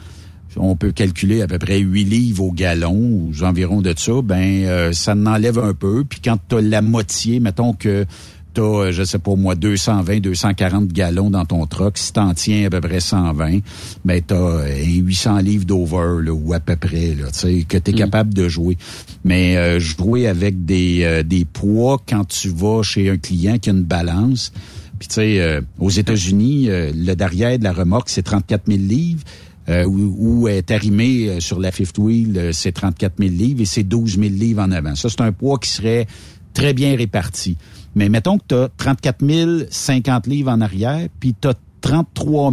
[0.57, 4.65] on peut calculer à peu près 8 livres au gallon, aux environs de ça, ben
[4.65, 6.03] euh, ça en enlève un peu.
[6.07, 8.05] Puis quand tu as la moitié, mettons que
[8.53, 12.67] tu as, je sais pas moi, 220, 240 gallons dans ton truck, si t'en tiens
[12.67, 13.59] à peu près 120,
[14.05, 17.77] ben tu as 800 livres d'over, là, ou à peu près, là, tu sais, que
[17.77, 18.77] tu es capable de jouer.
[19.23, 23.69] Mais euh, jouer avec des, euh, des poids quand tu vas chez un client qui
[23.69, 24.51] a une balance,
[24.99, 28.79] puis tu sais, euh, aux États-Unis, euh, le derrière de la remorque, c'est 34 000
[28.79, 29.23] livres.
[29.69, 33.61] Euh, où, où est arrimé euh, sur la fifth wheel, euh, c'est 34 000 livres
[33.61, 34.93] et c'est 12 000 livres en avant.
[34.95, 36.05] Ça, c'est un poids qui serait
[36.53, 37.55] très bien réparti.
[37.95, 42.51] Mais mettons que tu as 34 050 livres en arrière, puis tu as 33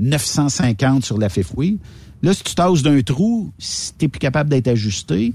[0.00, 1.78] 950 sur la fifth wheel.
[2.22, 5.32] Là, si tu tasses d'un trou, si tu plus capable d'être ajusté,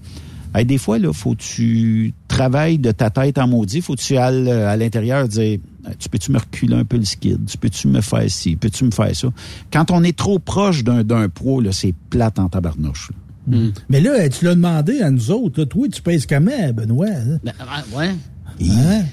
[0.53, 4.01] hey, des fois, là, faut que tu travailles de ta tête en maudit, faut que
[4.01, 7.45] tu ailles euh, à l'intérieur dire Hey, Tu peux-tu me reculer un peu le skid?
[7.45, 8.55] Tu peux-tu me faire ci?
[8.55, 9.29] Peux-tu me faire ça?
[9.71, 13.11] Quand on est trop proche d'un d'un poids, là, c'est plate en tabarnouche.
[13.11, 13.57] là.
[13.89, 15.59] Mais là, tu l'as demandé à nous autres.
[15.59, 17.07] Là, toi, tu pèses comment, Benoît?
[17.09, 17.39] hein?
[17.43, 18.15] Ben, ah, ouais.
[18.61, 19.03] Hein?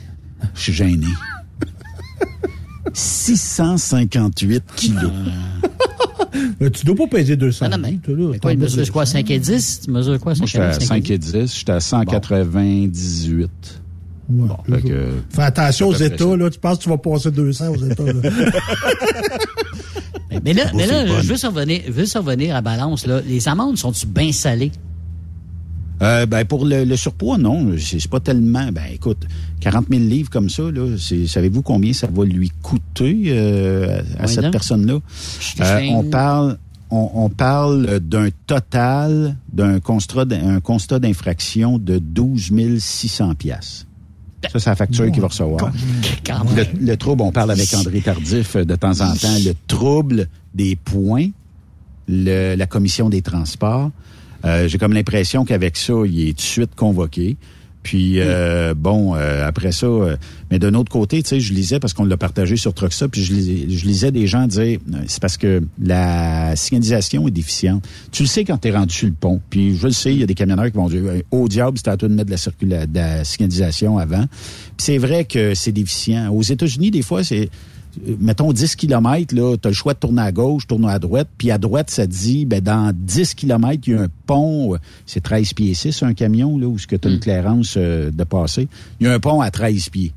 [0.54, 1.06] Je suis gêné.
[2.92, 5.10] 658 kilos.
[6.62, 8.90] Euh, tu dois pas peser 200 Ah non, mais, livres, toi, mais quoi, il mesure
[8.92, 9.80] quoi, 5 et 10?
[9.84, 13.42] Tu mesures quoi, Moi, 5 j'étais à 5 et 10, j'étais à 198.
[13.42, 13.48] Ouais,
[14.28, 16.48] Bon, fait que, Fais attention aux États, là.
[16.48, 18.12] Tu penses que tu vas passer 200 aux États, là.
[20.44, 23.20] Mais là, mais je veux survenir, je veux survenir à balance, là.
[23.26, 24.72] Les amandes sont-tu bien salées?
[26.02, 27.74] Euh, ben pour le, surpoids, non.
[27.78, 28.70] C'est pas tellement.
[28.72, 29.26] Ben écoute,
[29.60, 34.50] 40 000 livres comme ça, là, savez-vous combien ça va lui coûter euh, à, cette
[34.50, 34.98] personne-là?
[35.60, 36.58] Euh, on parle.
[36.94, 43.86] On, parle d'un total d'un constat d'un constat d'infraction de 12 600 pièces.
[44.52, 45.72] Ça, c'est la facture qu'il va recevoir.
[46.78, 51.28] Le, trouble, on parle avec André Tardif de temps en temps, le trouble des points,
[52.08, 53.90] la commission des transports,
[54.44, 57.36] euh, j'ai comme l'impression qu'avec ça, il est tout de suite convoqué.
[57.82, 59.88] Puis euh, bon, euh, après ça,
[60.52, 63.24] mais d'un autre côté, tu sais, je lisais parce qu'on l'a partagé sur Truxa, puis
[63.24, 64.78] je lisais, je lisais des gens dire,
[65.08, 67.84] c'est parce que la signalisation est déficiente.
[68.12, 69.40] Tu le sais quand tu es rendu sur le pont.
[69.50, 71.90] Puis je le sais, il y a des camionneurs qui vont dire, au diable, c'était
[71.90, 74.26] à toi de mettre de la, de la signalisation avant.
[74.28, 76.32] Puis c'est vrai que c'est déficient.
[76.32, 77.50] Aux États-Unis, des fois, c'est
[78.18, 81.28] mettons 10 km, là, tu as le choix de tourner à gauche, tourner à droite,
[81.36, 84.74] puis à droite, ça te dit, ben, dans 10 km, il y a un pont,
[84.74, 87.20] euh, c'est 13 pieds 6, un camion, là, où ce que tu as une mm.
[87.20, 88.68] clairance euh, de passer.
[89.00, 90.12] Il y a un pont à 13 pieds.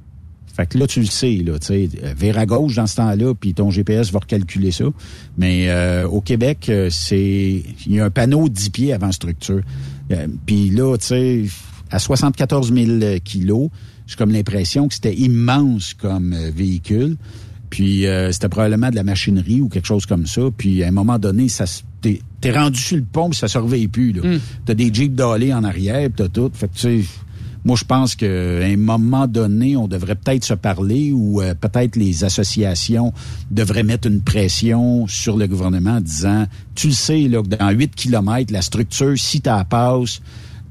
[0.55, 2.95] Fait que là, tu le sais, là, tu sais, euh, vers à gauche dans ce
[2.95, 4.85] temps-là, puis ton GPS va recalculer ça.
[5.37, 5.69] Mais
[6.05, 9.61] au Québec, c'est il y a un panneau de 10 pieds avant structure.
[10.45, 11.43] puis là, tu sais,
[11.91, 13.69] à 74 000 kilos,
[14.07, 17.17] j'ai comme l'impression que c'était immense comme véhicule.
[17.75, 20.43] Puis euh, c'était probablement de la machinerie ou quelque chose comme ça.
[20.57, 21.65] Puis à un moment donné, ça
[21.99, 24.13] t'es, t'es rendu sur le pont, puis ça se réveille plus.
[24.13, 24.21] Là.
[24.25, 24.39] Mm.
[24.65, 26.49] T'as des jeeps d'allée en arrière, puis t'as tout.
[26.53, 27.09] Fait que tu sais,
[27.65, 31.97] moi je pense qu'à un moment donné, on devrait peut-être se parler ou euh, peut-être
[31.97, 33.11] les associations
[33.51, 37.71] devraient mettre une pression sur le gouvernement en disant, tu le sais là, que dans
[37.71, 40.21] 8 kilomètres, la structure, si t'as passe,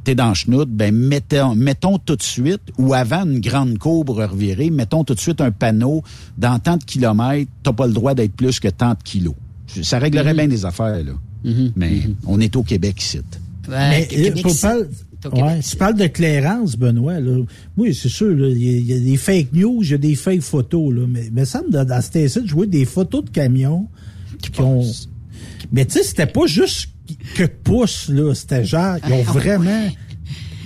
[0.04, 4.70] t'es dans chenoute, ben mettons, mettons tout de suite, ou avant une grande courbe revirée,
[4.70, 6.02] mettons tout de suite un panneau
[6.38, 9.34] dans tant de kilomètres, t'as pas le droit d'être plus que tant de kilos.
[9.82, 10.38] Ça réglerait mhm.
[10.38, 11.12] bien des affaires, là.
[11.44, 11.72] Mhm.
[11.76, 12.16] Mais mhm.
[12.26, 13.20] on est au Québec ici.
[13.68, 14.08] Mais
[15.32, 17.18] Ouais, tu parles de clairance, Benoît.
[17.18, 17.38] Là.
[17.78, 20.94] Oui, c'est sûr, il y, a des fake news, il y a des fake photos.
[20.94, 23.88] Là, mais mais ça me dans, dans cette je vois des photos de camions
[24.42, 24.84] qui, ont.
[25.72, 26.90] Mais tu sais, c'était pas juste
[27.34, 28.34] que pouces, là.
[28.34, 29.90] C'était genre, ils ont vraiment.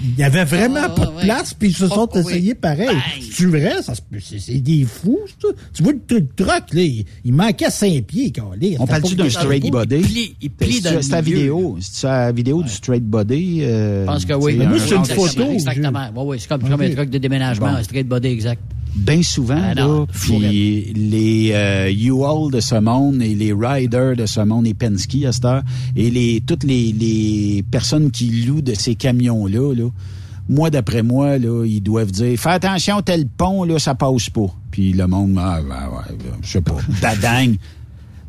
[0.00, 2.96] Il y avait vraiment ah, pas de place, puis ils se sont oh, essayés pareil.
[3.32, 5.48] C'est vrai, ça c'est des fous, ça.
[5.74, 6.28] Tu vois le truc,
[6.72, 6.82] là,
[7.24, 8.32] il, manquait 5 pieds,
[8.78, 10.36] On parle-tu d'un straight body?
[10.60, 11.78] C'est la vidéo.
[11.80, 13.62] C'est la vidéo du straight body.
[13.62, 14.56] Euh, Je pense que oui.
[14.56, 15.50] Moi, c'est une photo.
[15.50, 16.10] Exactement.
[16.14, 18.62] Oui, oui, c'est comme, comme un truc de déménagement, un straight body exact
[18.94, 24.26] bien souvent, ah là, puis les euh, U-Haul de ce monde et les riders de
[24.26, 25.62] ce monde, et Penske à cette heure,
[25.96, 29.88] et les toutes les, les personnes qui louent de ces camions-là, là,
[30.48, 34.46] moi, d'après moi, là, ils doivent dire Fais attention, tel pont, là, ça passe pas.
[34.70, 37.56] Puis le monde, ah, ben, ouais, je sais pas, badang.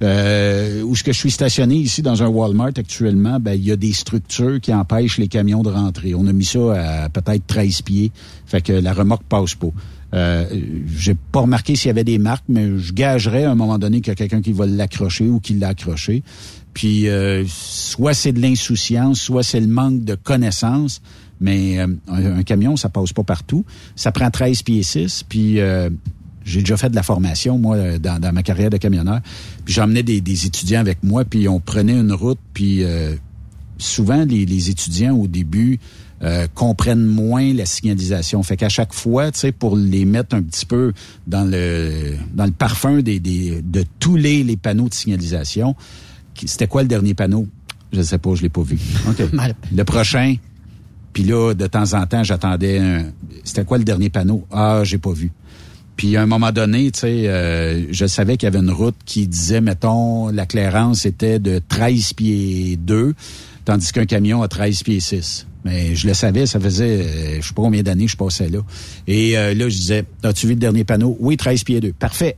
[0.01, 1.75] Euh, où ce que je suis stationné?
[1.75, 5.61] Ici dans un Walmart actuellement, ben il y a des structures qui empêchent les camions
[5.61, 6.15] de rentrer.
[6.15, 8.11] On a mis ça à peut-être 13 pieds,
[8.45, 9.71] fait que la remorque passe pas.
[10.13, 10.45] Euh,
[10.87, 14.01] j'ai pas remarqué s'il y avait des marques, mais je gagerais à un moment donné
[14.01, 16.23] qu'il y a quelqu'un qui va l'accrocher ou qui l'a accroché.
[16.73, 21.01] Puis euh, soit c'est de l'insouciance, soit c'est le manque de connaissances.
[21.41, 23.65] Mais euh, un, camion, ça passe pas partout.
[23.95, 25.89] Ça prend 13 pieds 6, puis euh,
[26.43, 29.21] j'ai déjà fait de la formation, moi, dans, ma carrière de camionneur.
[29.63, 32.83] Puis j'emmenais des, étudiants avec moi, puis on prenait une route, puis
[33.77, 35.79] souvent, les, étudiants, au début,
[36.23, 38.41] euh, comprennent moins la signalisation.
[38.43, 40.93] Fait qu'à chaque fois, tu sais, pour les mettre un petit peu
[41.27, 45.75] dans le dans le parfum des, des de tous les, les panneaux de signalisation,
[46.45, 47.47] c'était quoi le dernier panneau?
[47.91, 48.77] Je sais pas, je l'ai pas vu.
[49.75, 50.35] le prochain,
[51.13, 53.05] puis là, de temps en temps, j'attendais un...
[53.43, 54.45] C'était quoi le dernier panneau?
[54.51, 55.31] Ah, j'ai pas vu.
[55.95, 58.95] Puis à un moment donné, tu sais, euh, je savais qu'il y avait une route
[59.05, 63.13] qui disait, mettons, la clairance était de 13 pieds 2,
[63.65, 65.45] tandis qu'un camion a 13 pieds 6.
[65.65, 68.59] Mais je le savais, ça faisait, euh, je sais pas combien d'années je passais là.
[69.07, 71.17] Et euh, là, je disais, as-tu vu le dernier panneau?
[71.19, 71.93] Oui, 13 pieds 2.
[71.93, 72.37] Parfait.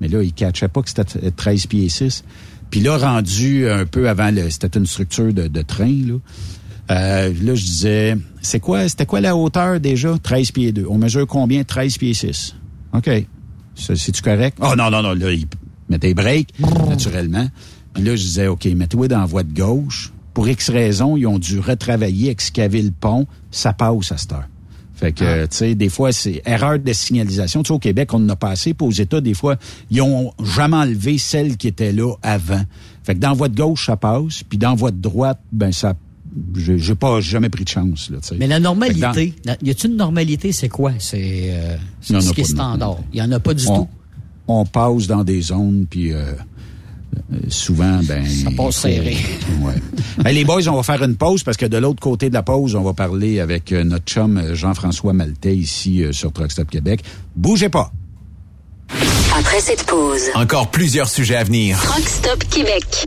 [0.00, 2.24] Mais là, il ne catchait pas que c'était 13 pieds 6.
[2.70, 6.14] Puis là, rendu un peu avant, le, c'était une structure de, train, là.
[6.90, 10.16] Euh, là, je disais, c'est quoi, c'était quoi la hauteur déjà?
[10.22, 10.86] 13 pieds 2.
[10.88, 11.64] On mesure combien?
[11.64, 12.54] 13 pieds 6.
[12.94, 13.10] OK.
[13.74, 14.58] C'est-tu correct?
[14.60, 15.12] Oh non, non, non.
[15.12, 15.46] Là, il
[15.90, 16.48] mettait break,
[16.88, 17.46] naturellement.
[17.92, 21.26] Puis là, je disais, OK, mets-toi dans la voie de gauche pour X raisons, ils
[21.26, 24.46] ont dû retravailler, excaver le pont, ça passe à cette heure.
[24.94, 25.48] Fait que, ah.
[25.48, 27.64] tu sais, des fois, c'est erreur de signalisation.
[27.64, 28.72] Tu sais, au Québec, on en a passé.
[28.72, 29.56] Puis aux États, des fois,
[29.90, 32.62] ils ont jamais enlevé celle qui était là avant.
[33.02, 34.44] Fait que dans voie de gauche, ça passe.
[34.48, 35.94] Puis dans voie de droite, ben ça
[36.54, 40.52] j'ai pas jamais pris de chance là, Mais la normalité, y a-t-il une normalité?
[40.52, 40.92] C'est quoi?
[41.00, 42.98] C'est euh, ce qui est standard.
[43.12, 43.88] Il y en a pas du tout.
[44.46, 46.34] On passe dans des zones puis euh,
[47.48, 48.26] souvent, ben...
[48.26, 49.16] Ça passe serré.
[49.60, 50.32] Ouais.
[50.32, 52.74] les boys, on va faire une pause parce que de l'autre côté de la pause,
[52.74, 57.02] on va parler avec notre chum Jean-François Maltais ici sur Truck Stop Québec.
[57.36, 57.92] Bougez pas!
[59.36, 61.78] Après cette pause, encore plusieurs sujets à venir.
[61.82, 63.06] Truck Stop Québec.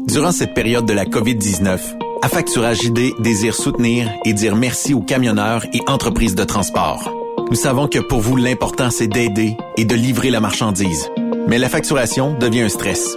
[0.08, 1.78] Durant cette période de la COVID-19,
[2.22, 7.12] Affacturage ID désire soutenir et dire merci aux camionneurs et entreprises de transport.
[7.50, 11.08] Nous savons que pour vous, l'important, c'est d'aider et de livrer la marchandise.
[11.46, 13.16] Mais la facturation devient un stress.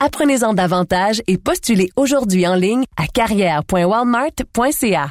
[0.00, 5.10] Apprenez-en davantage et postulez aujourd'hui en ligne à carrière.walmart.ca.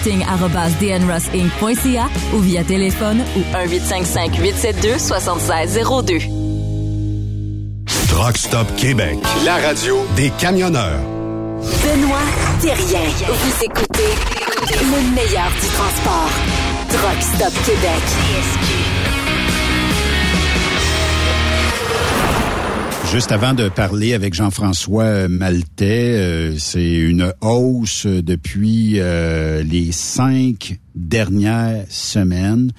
[0.00, 6.18] recruiting.dnrossinc.ca ou via téléphone au 1855 872 7602.
[8.08, 11.00] Truck Stop Québec, la radio des camionneurs.
[11.82, 12.18] Benoît
[12.60, 13.08] Thérien.
[13.28, 14.14] Vous écoutez
[14.70, 16.30] le meilleur du transport.
[16.88, 18.02] Truck Stop Québec.
[23.12, 30.78] Juste avant de parler avec Jean-François Maltais, euh, c'est une hausse depuis euh, les cinq
[30.94, 32.70] dernières semaines.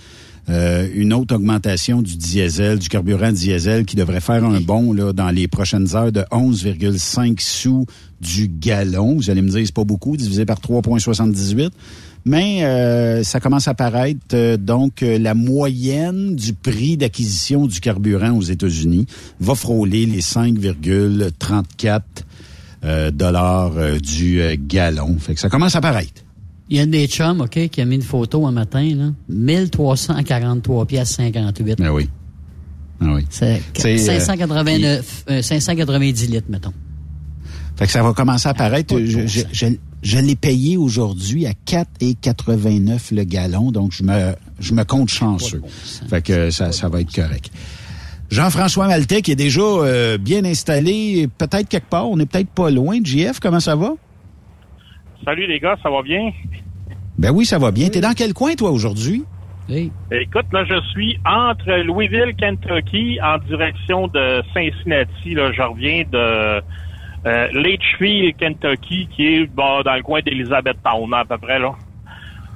[0.47, 5.11] Euh, une autre augmentation du diesel, du carburant diesel qui devrait faire un bond là,
[5.11, 7.86] dans les prochaines heures de 11,5 sous
[8.21, 9.15] du gallon.
[9.15, 11.71] Vous allez me dire, c'est pas beaucoup, divisé par 3,78.
[12.26, 17.80] Mais euh, ça commence à paraître euh, donc euh, la moyenne du prix d'acquisition du
[17.80, 19.07] carburant aux États-Unis
[19.39, 22.01] va frôler les 5,34
[23.11, 25.15] dollars du gallon.
[25.19, 26.24] Fait que ça commence à paraître.
[26.69, 29.11] Il y a des chums, OK, qui a mis une photo un matin, là.
[29.30, 31.78] 1343 pièces 58.
[31.84, 32.09] Ah oui.
[32.99, 33.28] Ah oui.
[33.30, 36.74] C'est 589, 590 litres, mettons.
[37.76, 38.53] Fait que ça va commencer à.
[38.89, 39.65] Je, je, je,
[40.04, 45.62] je l'ai payé aujourd'hui à 4,89 le gallon, donc je me, je me compte chanceux.
[46.10, 47.52] Fait que ça, ça va être correct.
[48.32, 52.70] Jean-François Maltais qui est déjà euh, bien installé, peut-être quelque part, on n'est peut-être pas
[52.70, 52.97] loin.
[53.04, 53.93] JF, comment ça va?
[55.26, 56.32] Salut les gars, ça va bien?
[57.18, 57.89] Ben oui, ça va bien.
[57.89, 59.24] T'es dans quel coin, toi, aujourd'hui?
[59.70, 59.91] Oui.
[60.12, 65.34] Écoute, là, je suis entre Louisville, Kentucky, en direction de Cincinnati.
[65.36, 66.62] Là, je reviens de
[67.26, 71.72] euh, Litchfield, Kentucky, qui est bon, dans le coin d'Elizabethtown, à peu près, là.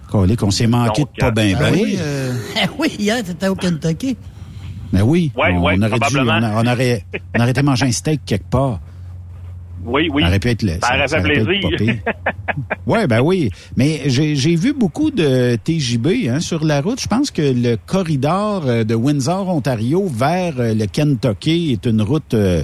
[0.09, 1.73] Collé qu'on s'est manqué Donc, de pas bien, ben.
[1.73, 2.33] oui, euh,
[2.79, 4.15] oui, hier, t'étais au Kentucky.
[4.93, 5.31] Ben oui.
[5.35, 7.03] Ouais, on, ouais, aurait dû, on, a- on aurait,
[7.35, 8.79] on aurait été manger un steak quelque part.
[9.83, 10.21] Oui, oui.
[10.23, 11.95] Ça aurait pu être le- Ça aurait fait aurait pu être plaisir.
[12.87, 13.49] Ouais, ben oui.
[13.75, 17.01] Mais j'ai j'ai vu beaucoup de TJB hein, sur la route.
[17.01, 22.33] Je pense que le corridor euh, de Windsor, Ontario, vers le Kentucky est une route
[22.35, 22.63] euh,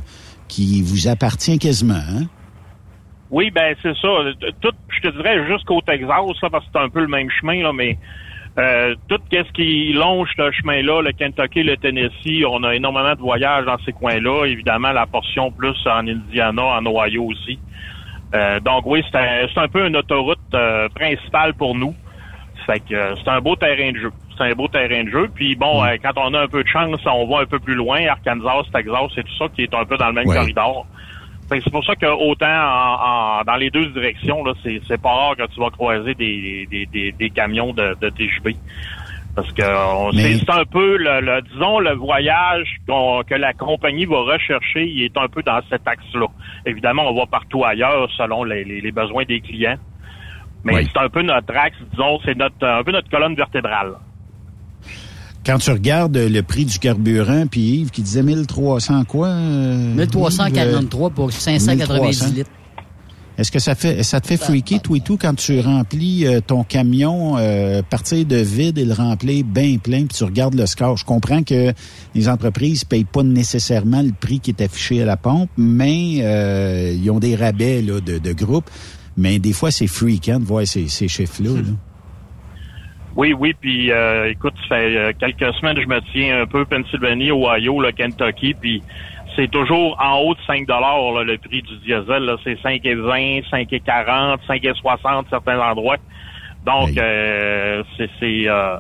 [0.52, 1.94] qui vous appartient quasiment.
[1.96, 2.26] Hein?
[3.32, 4.10] Oui, ben c'est ça.
[4.60, 7.64] Tout, je te dirais jusqu'au Texas, ça, parce que c'est un peu le même chemin,
[7.64, 7.98] là, mais
[8.60, 13.22] euh, tout ce qui longe ce chemin-là, le Kentucky, le Tennessee, on a énormément de
[13.22, 14.46] voyages dans ces coins-là.
[14.46, 17.58] Évidemment, la portion plus en Indiana, en Ohio aussi.
[18.34, 21.96] Euh, donc oui, c'est un, peu une autoroute euh, principale pour nous.
[22.68, 24.12] Que euh, c'est un beau terrain de jeu.
[24.42, 25.30] C'est un beau terrain de jeu.
[25.36, 27.76] Puis bon, euh, quand on a un peu de chance, on va un peu plus
[27.76, 30.36] loin, Arkansas, Texas, c'est tout ça qui est un peu dans le même Ouais.
[30.36, 30.88] corridor.
[31.52, 35.10] C'est pour ça que autant en, en- dans les deux directions, là, c'est, c'est pas
[35.14, 38.56] rare que tu vas croiser des, des, des, des camions de, de TJB.
[39.36, 44.06] Parce que on- Mais- c'est, un peu le, le- disons le voyage que la compagnie
[44.06, 46.28] va rechercher, il est un peu dans cet axe-là.
[46.66, 49.78] Évidemment, on va partout ailleurs selon les, les- les besoins des clients.
[50.64, 50.88] Mais Oui.
[50.92, 53.96] c'est un peu notre axe, disons, c'est notre un peu notre colonne vertébrale.
[55.46, 59.28] Quand tu regardes euh, le prix du carburant, puis Yves qui disait 1300 quoi?
[59.30, 62.36] euh, 1343 pour 590 1300.
[62.36, 62.50] litres.
[63.38, 66.42] Est-ce que ça fait ça te fait freaker, toi et tout, quand tu remplis euh,
[66.46, 70.68] ton camion, euh, partir de vide et le remplir bien plein, puis tu regardes le
[70.68, 70.98] score?
[70.98, 71.74] Je comprends que
[72.14, 76.94] les entreprises payent pas nécessairement le prix qui est affiché à la pompe, mais euh,
[76.96, 78.70] ils ont des rabais là, de, de groupe.
[79.18, 81.56] Mais des fois, c'est freakant de voir ces, ces chiffres-là.
[81.62, 81.70] là.
[83.16, 86.66] Oui, oui, puis euh, écoute, ça fait euh, quelques semaines je me tiens un peu
[86.66, 88.82] Pennsylvanie, Ohio, le Kentucky, puis
[89.36, 92.36] c'est toujours en haut de 5 dollars le prix du diesel.
[92.44, 95.98] C'est 5,20, 5,40, 5,60 certains endroits.
[96.66, 98.78] Donc, euh, c'est euh,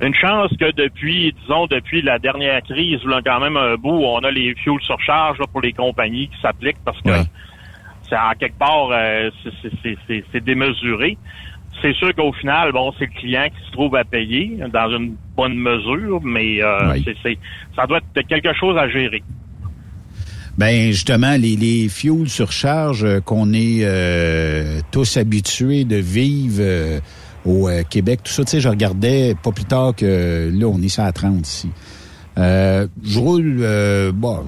[0.00, 4.18] une chance que depuis, disons, depuis la dernière crise, là, quand même un bout, on
[4.18, 7.10] a les fuels surcharge là, pour les compagnies qui s'appliquent parce que
[8.08, 9.30] c'est en quelque part, euh,
[10.32, 11.16] c'est démesuré.
[11.82, 15.14] C'est sûr qu'au final, bon, c'est le client qui se trouve à payer dans une
[15.36, 17.02] bonne mesure, mais euh, Oui.
[17.04, 17.38] c'est c'est-
[17.76, 19.22] ça doit être quelque chose à gérer.
[20.58, 27.00] Ben justement, les, les fuels surcharge euh, qu'on est euh, tous habitués de vivre euh,
[27.44, 30.98] au Québec, tout ça, tu sais, je regardais pas plus tard que là, on est
[30.98, 31.68] à 30 ici.
[32.36, 33.62] je roule,
[34.14, 34.40] bon,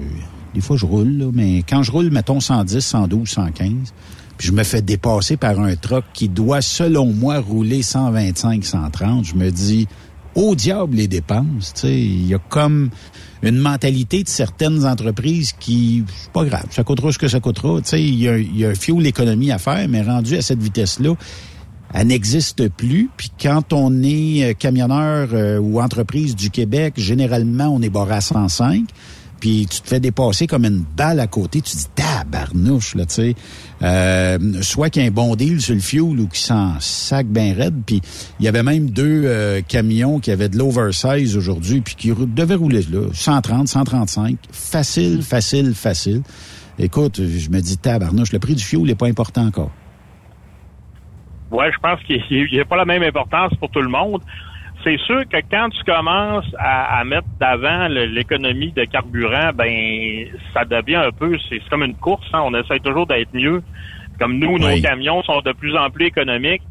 [0.53, 3.93] des fois je roule, mais quand je roule, mettons 110, 112, 115,
[4.39, 9.25] puis je me fais dépasser par un truck qui doit, selon moi, rouler 125, 130,
[9.25, 9.85] je me dis,
[10.33, 11.73] au diable les dépenses.
[11.83, 12.89] Il y a comme
[13.43, 17.81] une mentalité de certaines entreprises qui, c'est pas grave, ça coûtera ce que ça coûtera.
[17.91, 21.15] Il y a, y a un fuel économie à faire, mais rendu à cette vitesse-là,
[21.93, 23.09] elle n'existe plus.
[23.17, 28.13] Puis quand on est euh, camionneur euh, ou entreprise du Québec, généralement, on est barré
[28.13, 28.85] à 105
[29.39, 33.05] puis tu te fais dépasser comme une balle à côté, tu te dis tabarnouche là,
[33.05, 33.35] tu sais.
[33.81, 37.27] Euh, soit qu'il y ait un bon deal sur le fuel ou qu'il s'en sac
[37.27, 38.01] bien raide, puis
[38.39, 42.55] il y avait même deux euh, camions qui avaient de l'oversize aujourd'hui puis qui devaient
[42.55, 46.21] rouler là, 130, 135, facile, facile, facile.
[46.77, 49.71] Écoute, je me dis tabarnouche, le prix du fuel n'est pas important encore.
[51.51, 52.21] Ouais, je pense qu'il
[52.51, 54.21] n'y a pas la même importance pour tout le monde
[54.83, 60.95] c'est sûr que quand tu commences à, mettre d'avant l'économie de carburant, ben ça devient
[60.95, 62.27] un peu, c'est comme une course.
[62.33, 62.41] Hein.
[62.45, 63.61] on essaie toujours d'être mieux.
[64.19, 66.61] Comme nous, nos camions sont de plus en plus économiques.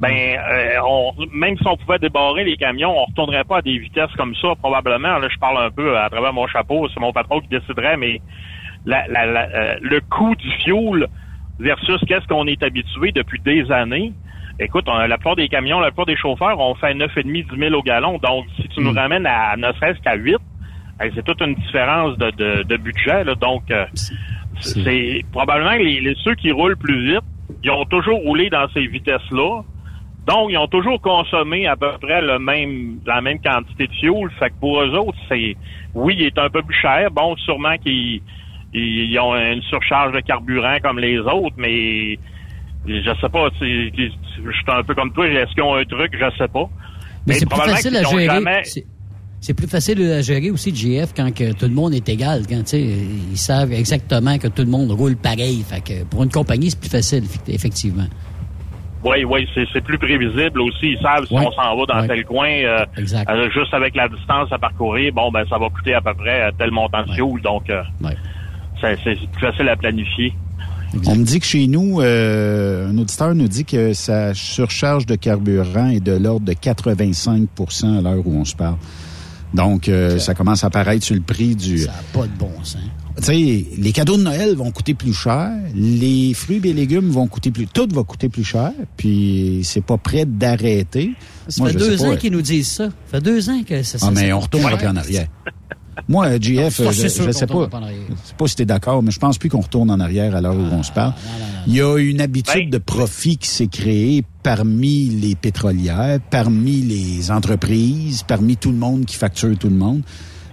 [0.00, 3.78] Ben, euh, on, même si on pouvait débarrer les camions, on retournerait pas à des
[3.78, 5.18] vitesses comme ça, probablement.
[5.18, 8.20] Là, je parle un peu à travers mon chapeau, c'est mon patron qui déciderait, mais
[8.86, 11.08] euh, le coût du fuel
[11.58, 14.12] versus qu'est-ce qu'on est habitué depuis des années,
[14.60, 17.82] Écoute, la plupart des camions, la plupart des chauffeurs ont fait 9,5, 10 000 au
[17.82, 18.18] gallon.
[18.18, 18.98] Donc, si tu nous hmm.
[18.98, 20.36] ramènes à ne serait-ce qu'à 8,
[21.14, 23.24] c'est toute une différence de, budget.
[23.40, 23.86] Donc, euh,
[24.60, 27.24] c'est probablement les, ceux qui roulent plus vite,
[27.62, 29.62] ils ont toujours roulé dans ces vitesses-là.
[30.26, 34.28] Donc, ils ont toujours consommé à peu près le même, la même quantité de fuel.
[34.38, 35.56] Fait que pour eux autres, c'est,
[35.94, 37.10] oui, il est un peu plus cher.
[37.12, 38.20] Bon, sûrement qu'ils
[38.74, 42.18] ils ont une surcharge de carburant comme les autres, mais
[42.86, 43.48] je sais pas,
[44.44, 46.68] je suis un peu comme toi, est-ce qu'ils ont un truc, je sais pas.
[47.26, 48.62] Mais, c'est plus facile à gérer.
[49.40, 52.72] C'est plus facile à gérer aussi GF quand que tout le monde est égal, quand
[52.72, 55.62] ils savent exactement que tout le monde roule pareil.
[55.68, 58.06] Fait que pour une compagnie, c'est plus facile, effectivement.
[59.04, 60.90] Oui, oui, c'est plus prévisible aussi.
[60.92, 64.50] Ils savent si on s'en va dans tel coin, euh, euh, juste avec la distance
[64.50, 67.40] à parcourir, bon, ben ça va coûter à peu près euh, tel montant de fuel,
[67.42, 67.70] donc
[68.80, 70.32] c'est plus facile à planifier.
[71.06, 75.14] On me dit que chez nous, euh, un auditeur nous dit que sa surcharge de
[75.14, 78.76] carburant est de l'ordre de 85% à l'heure où on se parle.
[79.54, 81.78] Donc, euh, ça commence à apparaître sur le prix du...
[81.78, 82.82] Ça n'a pas de bon sens.
[83.16, 87.26] Tu sais, les cadeaux de Noël vont coûter plus cher, les fruits et légumes vont
[87.26, 87.66] coûter plus...
[87.66, 91.12] Tout va coûter plus cher, puis c'est pas prêt d'arrêter.
[91.48, 92.84] Ça fait deux ans qu'ils nous disent ça.
[92.84, 93.98] Ça fait deux ans que ça...
[94.02, 95.26] Ah, mais on retourne en arrière.
[96.08, 97.68] Moi, GF, je, je sais pas.
[98.24, 100.40] sais pas si tu es d'accord, mais je pense plus qu'on retourne en arrière à
[100.40, 101.14] l'heure où on se parle.
[101.66, 107.30] Il y a une habitude de profit qui s'est créée parmi les pétrolières, parmi les
[107.30, 110.02] entreprises, parmi tout le monde qui facture tout le monde.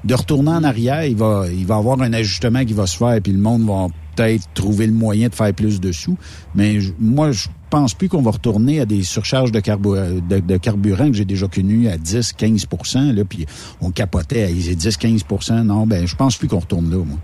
[0.03, 3.19] De retourner en arrière, il va, il va avoir un ajustement qui va se faire,
[3.21, 6.17] puis le monde va peut-être trouver le moyen de faire plus de sous.
[6.53, 11.25] Mais moi, je pense plus qu'on va retourner à des surcharges de, carburant que j'ai
[11.25, 12.67] déjà connues à 10, 15
[13.13, 13.45] là, puis
[13.81, 17.17] on capotait à 10, 15% Non, ben, je pense plus qu'on retourne là, moi.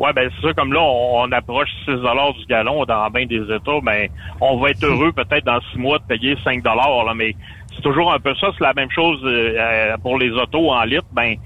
[0.00, 3.80] Ouais, ben c'est ça, comme là, on, approche 6 du gallon dans bien des États,
[3.84, 4.08] ben
[4.40, 7.36] on va être heureux peut-être dans six mois de payer 5 là, mais
[7.76, 11.06] c'est toujours un peu ça, c'est la même chose euh, pour les autos en litre,
[11.12, 11.36] ben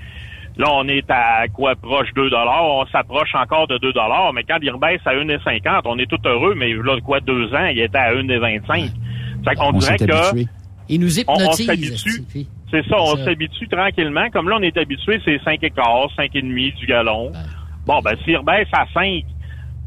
[0.56, 3.92] Là, on est à quoi proche 2 On s'approche encore de 2
[4.34, 7.66] mais quand il rebaisse à 1,50, on est tout heureux, mais là, quoi, deux ans,
[7.66, 8.90] il était à 1,25.
[9.44, 10.44] Fait qu'on dirait que...
[10.88, 11.46] Il nous hypnotise.
[11.48, 12.24] On, s'habitue.
[12.70, 14.28] C'est ça, on s'habitue tranquillement.
[14.30, 17.32] Comme là, on est habitué, c'est 5 écarts, 5,5 du gallon.
[17.86, 19.24] Bon, ben, s'il rebaisse à 5,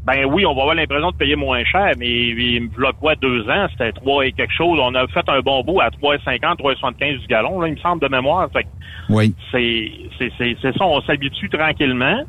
[0.08, 3.46] ben oui, on va avoir l'impression de payer moins cher, mais il me quoi deux
[3.50, 4.80] ans, c'était 3 et quelque chose.
[4.82, 8.00] On a fait un bon bout à 3,50, 3,75 du gallon, là, il me semble
[8.00, 8.48] de mémoire.
[8.50, 8.66] Fait
[9.10, 9.34] oui.
[9.52, 12.24] C'est, ça, on s'habitue tranquillement.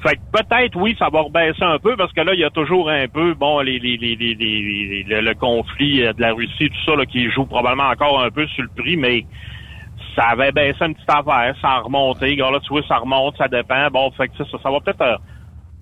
[0.00, 2.50] Fait que peut-être, oui, ça va rebaisser un peu parce que là, il y a
[2.50, 6.84] toujours un peu, bon, les, les, les, les, le conflit euh, de la Russie, tout
[6.86, 9.26] ça, là, qui joue probablement encore un peu sur le prix, mais
[10.14, 12.36] ça avait baissé une petite affaire, ça a remonté.
[12.36, 13.88] Là, tu vois, ça remonte, ça dépend.
[13.90, 15.16] Bon, fait que ça, ça va peut-être euh,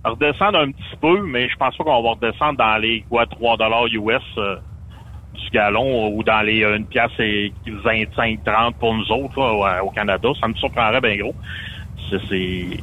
[0.05, 3.57] redescendre un petit peu, mais je pense pas qu'on va redescendre dans les, quoi, 3
[3.57, 4.57] dollars US euh,
[5.35, 9.39] du gallon ou dans les une pièce et 25, 30 pour nous autres,
[9.83, 10.29] au Canada.
[10.41, 11.35] Ça me surprendrait bien gros.
[12.11, 12.81] C'est,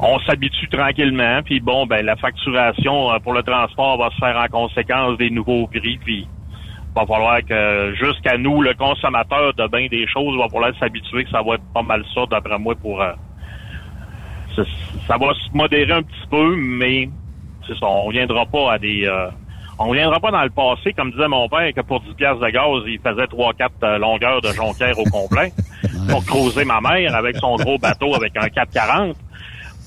[0.00, 4.36] on s'habitue tranquillement, puis bon, ben la facturation euh, pour le transport va se faire
[4.36, 6.26] en conséquence des nouveaux prix, puis
[6.96, 11.30] va falloir que jusqu'à nous, le consommateur de bien des choses, va falloir s'habituer que
[11.30, 13.12] ça va être pas mal ça, d'après moi, pour euh,
[14.56, 17.08] ça va se modérer un petit peu, mais
[17.66, 19.06] c'est ça, on viendra pas à des...
[19.06, 19.28] Euh,
[19.76, 22.50] on viendra pas dans le passé, comme disait mon père, que pour 10 piastres de
[22.50, 25.52] gaz, il faisait 3-4 euh, longueurs de jonquière au complet
[26.08, 29.16] pour creuser ma mère avec son gros bateau avec un 440.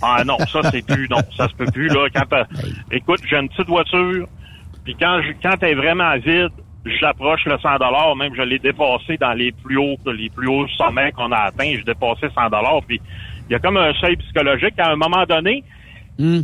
[0.02, 2.08] Ah non, ça c'est plus, non, ça se peut plus, là.
[2.14, 2.26] Quand,
[2.92, 4.28] écoute, j'ai une petite voiture,
[4.84, 6.52] puis quand je, quand elle est vraiment vide,
[7.00, 10.68] j'approche le 100 dollars, même je l'ai dépassé dans les plus hauts, les plus hauts
[10.78, 13.02] sommets qu'on a atteints, j'ai dépassé 100 dollars, puis
[13.50, 14.74] il y a comme un seuil psychologique.
[14.78, 15.64] À un moment donné,
[16.20, 16.42] hmm.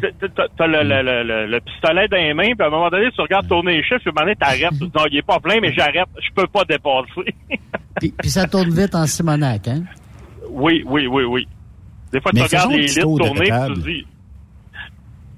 [0.58, 3.48] t'as le, le, le, pistolet dans les mains, puis à un moment donné, tu regardes
[3.48, 4.80] tourner les chiffres, puis à un moment donné, t'arrêtes.
[4.80, 6.08] Tu dis, non, il est pas plein, mais j'arrête.
[6.18, 7.34] Je peux pas dépasser.
[8.00, 9.84] puis, puis, ça tourne vite en Simonac, hein?
[10.50, 11.48] Oui, oui, oui, oui.
[12.12, 14.08] Des fois, tu regardes les litres tourner, puis tu dis...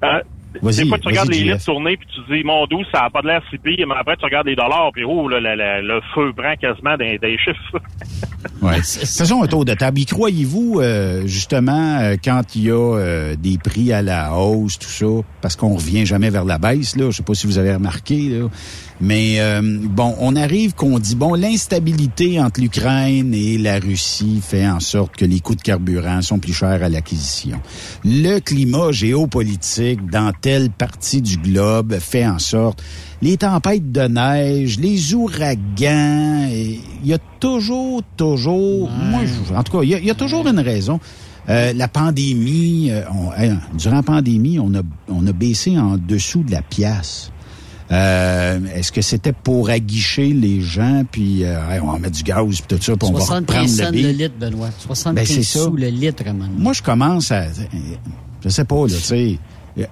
[0.01, 0.21] Hein?
[0.61, 3.21] Des fois, tu regardes les litres tourner, puis tu dis, mon doux, ça n'a pas
[3.21, 6.33] de l'air si pire, mais après, tu regardes les dollars, puis oh, le, le, feu
[6.35, 7.79] prend quasiment des, des chiffres.
[8.61, 8.81] ouais.
[8.81, 9.99] Faisons un tour de table.
[9.99, 14.79] Y croyez-vous, euh, justement, euh, quand il y a euh, des prix à la hausse,
[14.79, 15.05] tout ça,
[15.41, 18.29] parce qu'on revient jamais vers la baisse, là, je sais pas si vous avez remarqué,
[18.29, 18.47] là,
[19.01, 24.67] mais euh, bon, on arrive qu'on dit, bon, l'instabilité entre l'Ukraine et la Russie fait
[24.67, 27.59] en sorte que les coûts de carburant sont plus chers à l'acquisition.
[28.05, 32.83] Le climat géopolitique dans telle partie du globe fait en sorte
[33.21, 39.21] les tempêtes de neige, les ouragans, il y a toujours, toujours, moi,
[39.55, 40.99] en tout cas, il y, a, toujours une raison.
[41.47, 43.03] Euh, la pandémie, euh,
[43.77, 47.31] durant la pandémie, on a, on a baissé en dessous de la pièce.
[47.91, 52.61] Euh, est-ce que c'était pour aguicher les gens, puis euh, on va mettre du gaz,
[52.61, 54.69] puis tout ça, puis on va reprendre le, le litre, Benoît.
[54.79, 56.47] 75 ben, sous le litre, vraiment.
[56.57, 57.45] Moi, je commence à...
[58.43, 59.39] Je sais pas, là, tu sais...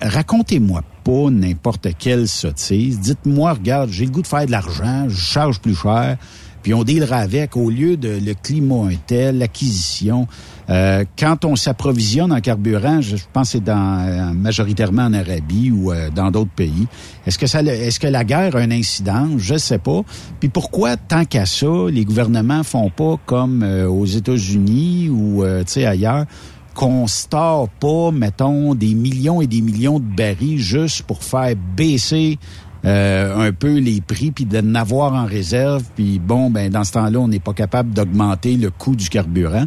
[0.02, 3.00] Racontez-moi pas n'importe quelle sottise.
[3.00, 6.18] Dites-moi, regarde, j'ai le goût de faire de l'argent, je charge plus cher,
[6.64, 10.28] puis on dealera avec au lieu de le climat un tel, l'acquisition.
[10.70, 15.72] Euh, quand on s'approvisionne en carburant, je pense que c'est dans euh, majoritairement en Arabie
[15.72, 16.88] ou euh, dans d'autres pays.
[17.28, 19.28] Est-ce que ça, est-ce que la guerre a un incident?
[19.38, 20.04] Je sais pas.
[20.40, 26.26] Puis pourquoi tant qu'à ça, les gouvernements font pas comme aux États-Unis ou tu ailleurs
[26.74, 32.40] qu'on store pas, mettons, des millions et des millions de barils juste pour faire baisser
[32.84, 37.20] un peu les prix, puis de n'avoir en réserve, puis bon, ben dans ce temps-là,
[37.20, 39.66] on n'est pas capable d'augmenter le coût du carburant.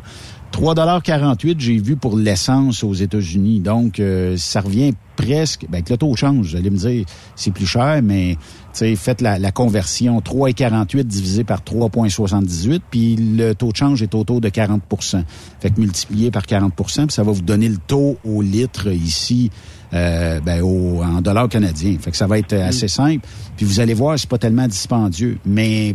[0.52, 3.60] 3,48 j'ai vu pour l'essence aux États-Unis.
[3.60, 5.66] Donc, euh, ça revient presque...
[5.68, 8.38] Ben, avec le taux change, vous allez me dire, c'est plus cher, mais
[8.72, 10.18] faites la, la conversion.
[10.20, 15.24] 3,48 divisé par 3,78, puis le taux de change est autour de 40%
[15.60, 19.50] Fait que multiplié par 40% puis ça va vous donner le taux au litre ici
[19.92, 21.96] euh, ben, au, en dollars canadiens.
[22.00, 23.26] Fait que ça va être assez simple.
[23.56, 25.38] Puis vous allez voir, c'est pas tellement dispendieux.
[25.44, 25.94] Mais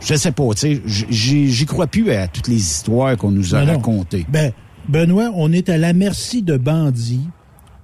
[0.00, 3.64] je sais pas, tu sais, j'y crois plus à toutes les histoires qu'on nous a
[3.64, 4.26] racontées.
[4.28, 4.52] Ben,
[4.88, 7.28] Benoît, on est à la merci de bandits.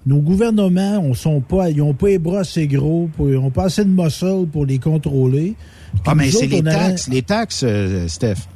[0.07, 3.51] Nos gouvernements, on sont pas, ils ont pas les bras assez gros, pour, ils ont
[3.51, 5.57] pas assez de muscle pour les contrôler.
[6.07, 8.47] ah, mais c'est les, taxes, les taxes, euh, Steph.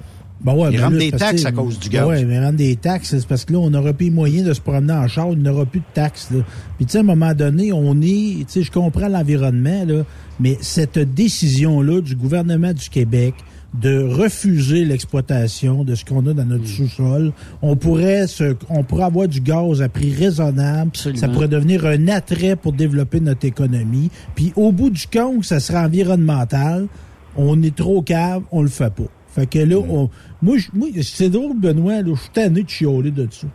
[0.43, 2.09] Ben ouais, ils ben rendent des taxes à cause du gaz.
[2.09, 4.61] Oui, mais rendent des taxes, c'est parce que là, on n'aura plus moyen de se
[4.61, 6.29] promener en char, il n'aura plus de taxes.
[6.31, 6.43] Là.
[6.77, 10.05] Puis tu sais, à un moment donné, on est, tu sais, je comprends l'environnement, là,
[10.39, 13.35] mais cette décision-là du gouvernement du Québec,
[13.75, 16.89] de refuser l'exploitation de ce qu'on a dans notre hmm.
[16.89, 17.33] sous-sol.
[17.63, 20.91] On pourrait se, on pourrait avoir du gaz à prix raisonnable.
[20.95, 24.11] Ça pourrait devenir un attrait pour développer notre économie.
[24.35, 26.89] Puis au bout du compte, ça sera environnemental.
[27.37, 29.05] On est trop cave, on le fait pas.
[29.31, 30.11] Fait que là, on,
[30.43, 33.47] moi, moi c'est drôle, Benoît, là, je suis tanné de chialer de ça.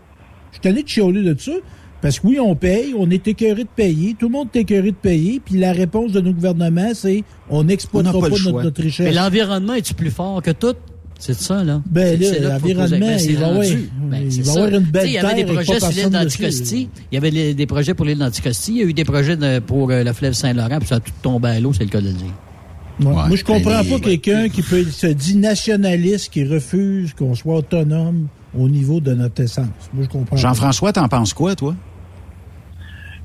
[0.52, 1.52] Je suis tanné de chialer de ça.
[2.02, 4.91] Parce que oui, on paye, on est écœuré de payer, tout le monde est écœuré
[4.91, 9.07] de payer, puis la réponse de nos gouvernements, c'est on n'exploitera pas, notre, richesse.
[9.07, 10.76] Mais l'environnement est-tu plus fort que tout?
[11.18, 11.81] C'est ça, là.
[11.89, 15.45] Ben, l'environnement, ben, il, va, ben, il va avoir une belle Il y avait des
[15.45, 16.89] projets sur l'île d'Anticosti.
[17.11, 18.73] Il y avait des projets pour l'île d'Anticosti.
[18.73, 21.11] Il y a eu des projets pour euh, le fleuve Saint-Laurent, puis ça a tout
[21.23, 22.34] tombé à l'eau, c'est le cas de le dire.
[22.99, 28.27] Moi, je comprends pas quelqu'un qui peut se dit nationaliste, qui refuse qu'on soit autonome
[28.57, 29.89] au niveau de notre essence.
[29.93, 30.38] Moi, je comprends.
[30.38, 31.73] Jean-François, t'en penses quoi, toi?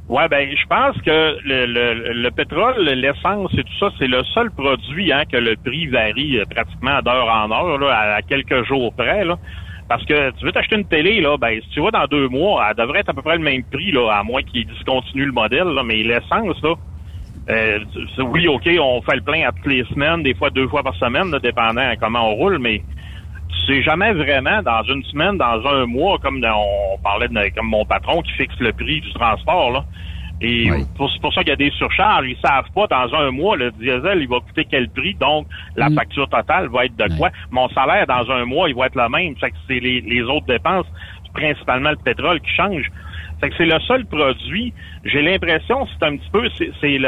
[0.09, 4.25] Ouais, ben je pense que le, le, le pétrole, l'essence et tout ça, c'est le
[4.35, 8.67] seul produit hein, que le prix varie euh, pratiquement d'heure en heure, là, à, quelques
[8.67, 9.25] jours près.
[9.25, 9.39] Là.
[9.89, 12.67] Parce que tu veux t'acheter une télé, là, ben si tu vas dans deux mois,
[12.69, 15.33] elle devrait être à peu près le même prix, là, à moins qu'il discontinue le
[15.33, 16.75] modèle, là, mais l'essence, là,
[17.49, 17.79] euh,
[18.19, 20.95] oui, OK, on fait le plein à toutes les semaines, des fois deux fois par
[20.97, 22.83] semaine, là, dépendant comment on roule, mais
[23.67, 27.85] c'est jamais vraiment dans une semaine, dans un mois, comme on parlait de comme mon
[27.85, 29.71] patron qui fixe le prix du transport.
[29.71, 29.85] Là.
[30.41, 32.27] Et c'est pour ça qu'il y a des surcharges.
[32.27, 35.47] Ils savent pas dans un mois le diesel il va coûter quel prix, donc
[35.77, 35.95] la mm.
[35.95, 37.31] facture totale va être de quoi?
[37.51, 39.35] Mon salaire dans un mois il va être le même.
[39.69, 40.87] C'est les, les autres dépenses,
[41.35, 42.91] principalement le pétrole qui change.
[43.41, 44.73] Fait que c'est le seul produit.
[45.05, 46.49] J'ai l'impression, c'est un petit peu,
[46.81, 46.99] c'est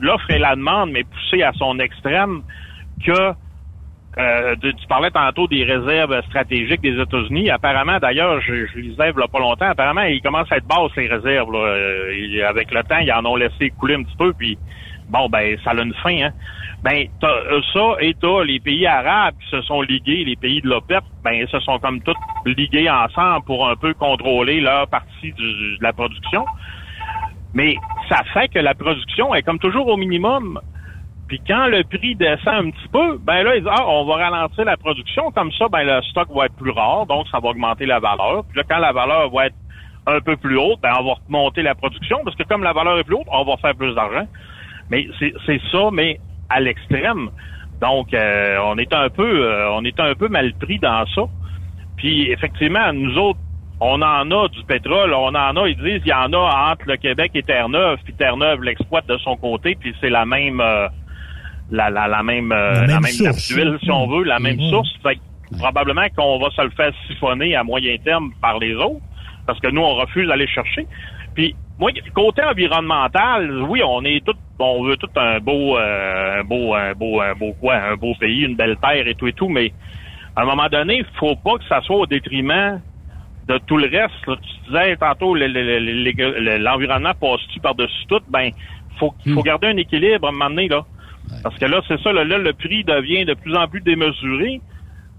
[0.00, 2.42] l'offre et la demande, mais poussée à son extrême,
[3.04, 3.32] que
[4.18, 7.50] euh, tu parlais tantôt des réserves stratégiques des États-Unis.
[7.50, 11.08] Apparemment, d'ailleurs, je, je lisais il pas longtemps, apparemment, ils commencent à être basses, les
[11.08, 11.50] réserves.
[11.52, 11.58] Là.
[11.58, 14.58] Euh, avec le temps, ils en ont laissé couler un petit peu, puis
[15.08, 16.32] bon, ben, ça a une fin, hein.
[16.82, 20.60] Ben, t'as euh, ça et t'as les pays arabes qui se sont ligués, les pays
[20.60, 24.88] de l'OPEP, ben, ils se sont comme tous ligués ensemble pour un peu contrôler leur
[24.88, 26.44] partie de la production.
[27.54, 27.76] Mais
[28.08, 30.60] ça fait que la production est comme toujours au minimum.
[31.28, 34.16] Puis quand le prix descend un petit peu, ben là, ils disent, ah, on va
[34.16, 35.30] ralentir la production.
[35.30, 38.44] Comme ça, ben le stock va être plus rare, donc ça va augmenter la valeur.
[38.48, 39.56] Puis là, quand la valeur va être
[40.06, 42.98] un peu plus haute, ben on va remonter la production, parce que comme la valeur
[42.98, 44.26] est plus haute, on va faire plus d'argent.
[44.90, 47.30] Mais c'est ça, mais à l'extrême.
[47.80, 51.22] Donc, euh, on est un peu, euh, on est un peu mal pris dans ça.
[51.96, 53.40] Puis, effectivement, nous autres,
[53.80, 56.86] on en a du pétrole, on en a, ils disent, il y en a entre
[56.86, 60.86] le Québec et Terre-Neuve, puis Terre-Neuve l'exploite de son côté, puis c'est la même, euh,
[61.72, 63.12] la, la, la, même, la, même,
[63.48, 64.70] d'huile, si on veut, la même mm-hmm.
[64.70, 64.90] source.
[65.02, 65.18] Fait
[65.58, 69.02] probablement qu'on va se le faire siphonner à moyen terme par les autres,
[69.46, 70.86] parce que nous, on refuse d'aller chercher.
[71.34, 76.44] Puis, moi, côté environnemental, oui, on est tout, on veut tout un beau, euh, un
[76.44, 79.32] beau, un beau, un beau quoi, un beau pays, une belle terre et tout et
[79.32, 79.72] tout, mais
[80.36, 82.80] à un moment donné, il faut pas que ça soit au détriment
[83.48, 84.14] de tout le reste.
[84.24, 88.50] Tu disais tantôt, l'environnement passe-tu par-dessus tout, ben,
[88.98, 89.42] faut, faut hmm.
[89.42, 90.84] garder un équilibre à un moment donné, là.
[91.42, 94.60] Parce que là, c'est ça, là, le prix devient de plus en plus démesuré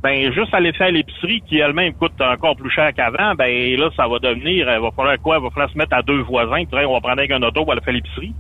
[0.04, 4.08] ben juste aller faire l'épicerie qui elle-même coûte encore plus cher qu'avant, ben là ça
[4.08, 6.86] va devenir, il va falloir quoi, il va falloir se mettre à deux voisins, puis
[6.86, 8.34] on va prendre avec un auto pour aller faire l'épicerie.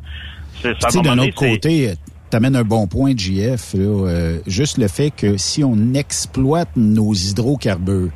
[1.03, 1.93] D'un autre côté,
[2.29, 3.75] t'amènes un bon point, JF.
[3.75, 8.11] Euh, juste le fait que si on exploite nos hydrocarbures,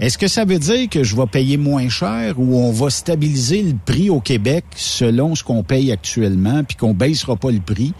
[0.00, 3.62] est-ce que ça veut dire que je vais payer moins cher ou on va stabiliser
[3.62, 7.94] le prix au Québec selon ce qu'on paye actuellement, puis qu'on baissera pas le prix?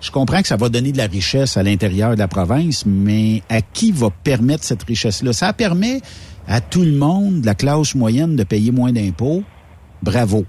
[0.00, 3.42] Je comprends que ça va donner de la richesse à l'intérieur de la province, mais
[3.50, 5.32] à qui va permettre cette richesse-là?
[5.32, 6.00] Ça permet
[6.48, 9.42] à tout le monde, la classe moyenne, de payer moins d'impôts.
[10.02, 10.46] Bravo.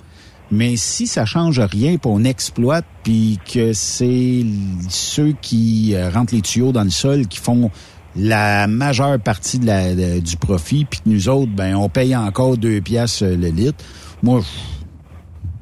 [0.51, 4.45] Mais si ça change rien, puis on exploite, puis que c'est
[4.89, 7.71] ceux qui euh, rentrent les tuyaux dans le sol qui font
[8.15, 12.57] la majeure partie de la, du profit, puis que nous autres, ben, on paye encore
[12.57, 13.83] deux piastres le litre.
[14.21, 14.41] Moi,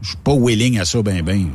[0.01, 1.47] je suis pas willing à ça, ben, ben.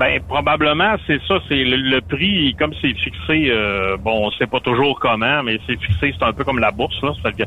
[0.00, 3.50] Ben probablement c'est ça, c'est le, prix comme c'est fixé.
[3.50, 6.70] Euh, bon, on sait pas toujours comment, mais c'est fixé, c'est un peu comme la
[6.70, 7.12] bourse là.
[7.30, 7.44] Que,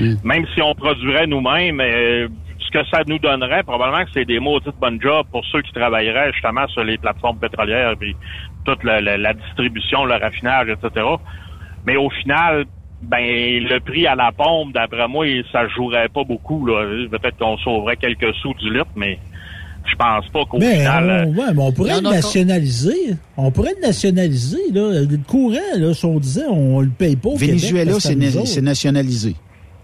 [0.00, 0.18] mm.
[0.22, 2.28] Même si on produirait nous-mêmes, euh,
[2.60, 5.72] ce que ça nous donnerait, probablement que c'est des de bonnes jobs pour ceux qui
[5.72, 8.14] travailleraient justement sur les plateformes pétrolières, puis
[8.64, 11.04] toute la, distribution, le raffinage, etc.
[11.86, 12.66] Mais au final,
[13.02, 16.66] ben le prix à la pompe, d'après moi, ça jouerait pas beaucoup.
[16.66, 17.08] Là.
[17.10, 19.18] Peut-être qu'on sauverait quelques sous du litre, mais
[19.86, 21.10] je pense pas qu'au final.
[21.10, 23.16] Euh, ouais, mais on pourrait le nationaliser.
[23.36, 25.00] On pourrait le nationaliser, là.
[25.00, 27.30] Le courant, là, si on disait, on le paye pas.
[27.30, 29.36] Au Venezuela, c'est nationalisé.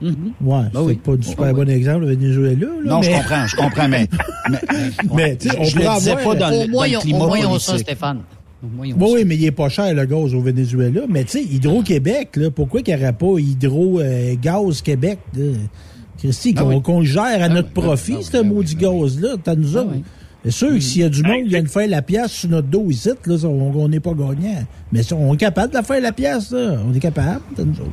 [0.03, 2.67] Ouais, ben c'est pas du super bon exemple, le Venezuela.
[2.67, 4.09] Là, non, je comprends, je comprends, mais.
[5.15, 7.61] mais, tu sais, on je le disais pas dans, le, dans le climat politique.
[7.61, 8.23] ça, Stéphane.
[8.79, 11.03] Oui, oui, mais il est pas cher le gaz au Venezuela.
[11.09, 15.19] Mais tu sais, Hydro-Québec, là, pourquoi qu'il n'y aurait pas Hydro-Gaz Québec?
[16.23, 19.77] Christy, ah qu'on le gère à ah notre profit, ah ce maudit gaz-là, t'as nous
[19.77, 19.91] autres.
[20.45, 22.49] C'est sûr que s'il y a du monde qui vient de faire la pièce sur
[22.49, 24.65] notre dos ici, là, on n'est pas gagnant.
[24.93, 26.77] Mais on est capable de faire la pièce, là.
[26.89, 27.41] On est capable.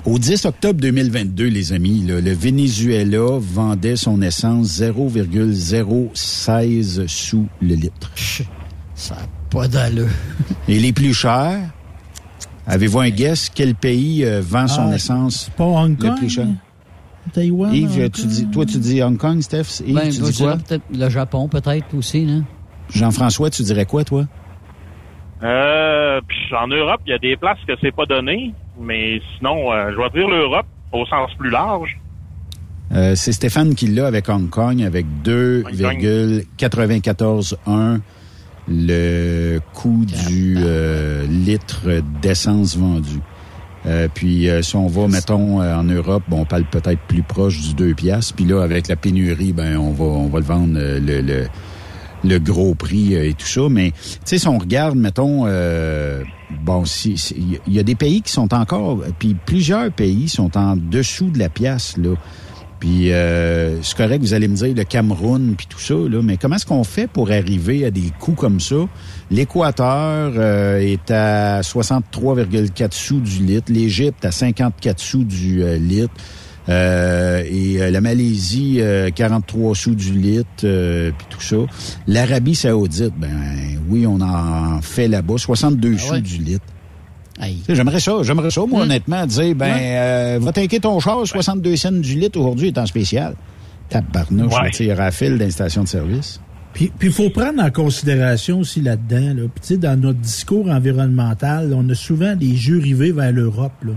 [0.06, 8.12] Au 10 octobre 2022, les amis, le Venezuela vendait son essence 0,016 sous le litre.
[8.94, 10.06] Ça n'a pas d'allure.
[10.68, 11.62] Et les plus chers,
[12.68, 16.12] avez-vous un guess quel pays euh, vend son essence pas Hong Kong?
[16.12, 16.46] le plus cher?
[17.30, 17.74] Taïwan.
[17.74, 19.82] Yves, tu dis, toi, tu dis Hong Kong, Steph?
[19.86, 20.58] Yves, ben, tu dis quoi?
[20.58, 22.44] Peut-être le Japon, peut-être aussi, non?
[22.90, 24.26] Jean-François, tu dirais quoi, toi?
[25.44, 26.20] Euh,
[26.58, 29.98] en Europe, il y a des places que c'est pas donné, mais sinon, euh, je
[29.98, 31.98] vais dire l'Europe au sens plus large.
[32.92, 38.02] Euh, c'est Stéphane qui l'a avec Hong Kong, avec 2,941
[38.68, 43.20] le coût du euh, litre d'essence vendu.
[43.90, 47.24] Euh, puis euh, si on va, mettons, euh, en Europe, bon, on parle peut-être plus
[47.24, 48.36] proche du 2 piastres.
[48.36, 51.48] Puis là, avec la pénurie, ben on va on va le vendre le, le,
[52.24, 53.62] le gros prix et tout ça.
[53.70, 55.46] Mais tu sais, si on regarde, mettons,
[56.64, 57.16] bon, si
[57.68, 61.40] il y a des pays qui sont encore, puis plusieurs pays sont en dessous de
[61.40, 62.16] la pièce là.
[62.80, 66.38] Puis euh, c'est correct, vous allez me dire le Cameroun puis tout ça, là, mais
[66.38, 68.76] comment est-ce qu'on fait pour arriver à des coûts comme ça?
[69.32, 76.14] L'Équateur euh, est à 63,4 sous du litre, l'Égypte à 54 sous du euh, litre.
[76.70, 78.80] Euh, et euh, la Malaisie,
[79.14, 81.58] 43 sous du litre, puis tout ça.
[82.08, 83.30] L'Arabie saoudite, ben
[83.90, 86.66] oui, on en fait là-bas, 62 ah sous du litre.
[87.68, 88.84] J'aimerais ça, j'aimerais ça, moi, hmm.
[88.84, 93.36] honnêtement, dire, ben, va t'inquiéter ton char, 62 cents du litre aujourd'hui est en spécial.
[93.90, 94.70] Tabarnouche, ouais.
[94.80, 96.40] il y aura fil d'instation de service.
[96.74, 101.88] Puis il faut prendre en considération aussi là-dedans, là, puis dans notre discours environnemental, on
[101.90, 103.74] a souvent des jeux rivés vers l'Europe.
[103.84, 103.94] Là.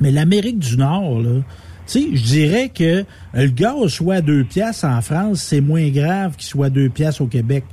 [0.00, 1.40] Mais l'Amérique du Nord, là,
[1.86, 3.04] tu sais, je dirais que
[3.34, 6.88] le gaz soit à deux piastres en France, c'est moins grave qu'il soit à deux
[6.88, 7.64] piastres au Québec.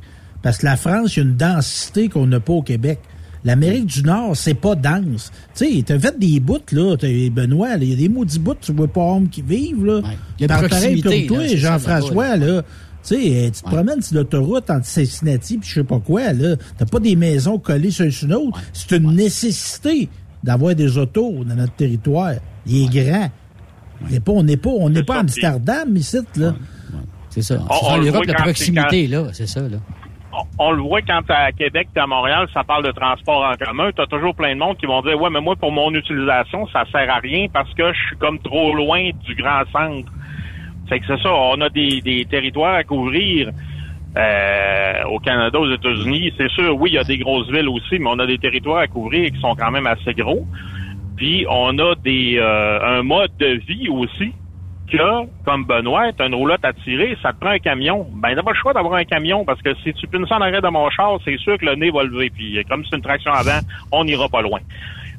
[0.41, 2.99] Parce que la France, il y a une densité qu'on n'a pas au Québec.
[3.43, 5.31] L'Amérique du Nord, c'est pas dense.
[5.55, 6.95] Tu sais, t'as fait des bouts, là,
[7.31, 10.01] Benoît, il y a des maudits bouts, tu vois pas hommes qui vivent, là.
[10.39, 12.61] Il y a pareil comme toi, Jean-François, là.
[13.03, 16.55] Tu sais, tu te promènes sur l'autoroute entre Cincinnati puis je sais pas quoi, là.
[16.77, 18.61] T'as pas des maisons collées sur une autre.
[18.73, 20.07] C'est une nécessité
[20.43, 22.33] d'avoir des autos dans notre territoire.
[22.67, 23.31] Il est grand.
[24.27, 26.55] on n'est pas, on n'est pas, Amsterdam, ici, là.
[27.31, 27.65] C'est ça.
[27.69, 29.29] On, l'Europe de proximité, là.
[29.33, 29.77] C'est ça, là.
[30.59, 33.91] On, le voit quand à Québec, t'es à Montréal, ça parle de transport en commun.
[33.95, 36.85] T'as toujours plein de monde qui vont dire, ouais, mais moi, pour mon utilisation, ça
[36.91, 40.11] sert à rien parce que je suis comme trop loin du grand centre.
[40.87, 43.51] C'est que c'est ça, on a des, des territoires à couvrir.
[44.17, 47.97] Euh, au Canada, aux États-Unis, c'est sûr, oui, il y a des grosses villes aussi,
[47.97, 50.45] mais on a des territoires à couvrir qui sont quand même assez gros.
[51.15, 54.33] Puis on a des euh, un mode de vie aussi
[54.91, 58.07] que, comme Benoît, t'as une roulotte à tirer, ça te prend un camion.
[58.13, 60.41] Ben, t'as pas le choix d'avoir un camion parce que si tu pines ça en
[60.41, 62.29] arrêt de mon char, c'est sûr que le nez va lever.
[62.29, 63.59] Puis comme c'est une traction avant,
[63.91, 64.59] on n'ira pas loin.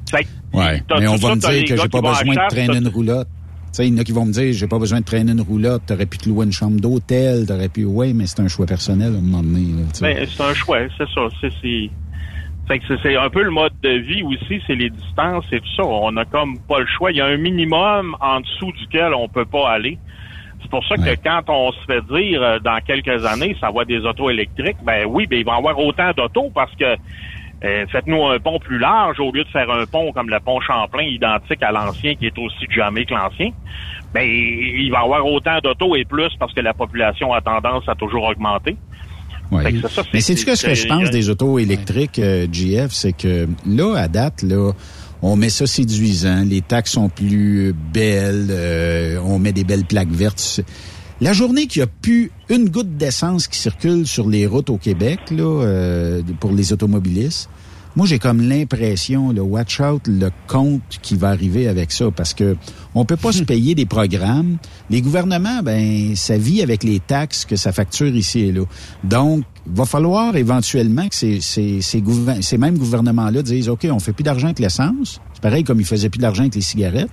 [0.09, 3.27] Fait, ouais, mais on va me dire que j'ai pas besoin de traîner une roulotte
[3.73, 5.41] sais, il y en a qui vont me dire, j'ai pas besoin de traîner une
[5.41, 8.65] roulotte, t'aurais pu te louer une chambre d'hôtel, t'aurais pu, ouais, mais c'est un choix
[8.65, 9.65] personnel à un moment donné.
[10.01, 11.21] Ben, c'est un choix, c'est ça.
[11.41, 11.89] C'est,
[12.67, 15.75] c'est, que c'est un peu le mode de vie aussi, c'est les distances et tout
[15.75, 15.83] ça.
[15.83, 17.11] On a comme pas le choix.
[17.11, 19.97] Il y a un minimum en dessous duquel on peut pas aller.
[20.61, 23.81] C'est pour ça que quand on se fait dire euh, dans quelques années, ça va
[23.81, 26.95] être des autos électriques, ben oui, ben il va y avoir autant d'autos parce que
[27.65, 30.59] euh, faites-nous un pont plus large au lieu de faire un pont comme le pont
[30.61, 33.51] Champlain, identique à l'ancien, qui est aussi jamais que l'ancien.
[34.13, 37.87] Ben, il va y avoir autant d'autos et plus parce que la population a tendance
[37.87, 38.77] à toujours augmenter.
[39.53, 39.73] Ouais.
[40.13, 43.47] Mais c'est ce que, ce que je pense des autos électriques, euh, GF, c'est que
[43.67, 44.71] là, à date, là,
[45.21, 50.11] on met ça séduisant, les taxes sont plus belles, euh, on met des belles plaques
[50.11, 50.61] vertes.
[51.21, 54.77] La journée qu'il n'y a plus une goutte d'essence qui circule sur les routes au
[54.77, 57.49] Québec, là, pour les automobilistes,
[57.95, 62.33] moi, j'ai comme l'impression, le watch out, le compte qui va arriver avec ça, parce
[62.33, 62.57] que
[62.95, 64.57] on peut pas se payer des programmes.
[64.89, 68.63] Les gouvernements, ben, ça vit avec les taxes que ça facture ici et là.
[69.03, 72.03] Donc, va falloir éventuellement que ces, ces, ces,
[72.41, 75.21] ces mêmes gouvernements-là disent, OK, on fait plus d'argent avec l'essence.
[75.33, 77.11] C'est pareil comme ils faisaient plus d'argent avec les cigarettes.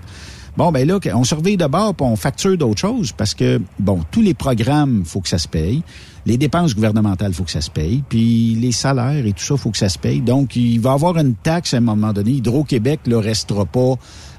[0.57, 4.23] Bon, ben là, on surveille d'abord, puis on facture d'autres choses, parce que, bon, tous
[4.23, 5.83] les programmes, faut que ça se paye.
[6.27, 8.03] Les dépenses gouvernementales, faut que ça se paye.
[8.09, 10.21] Puis les salaires et tout ça, faut que ça se paye.
[10.21, 12.33] Donc, il va y avoir une taxe à un moment donné.
[12.33, 13.95] Hydro-Québec ne restera pas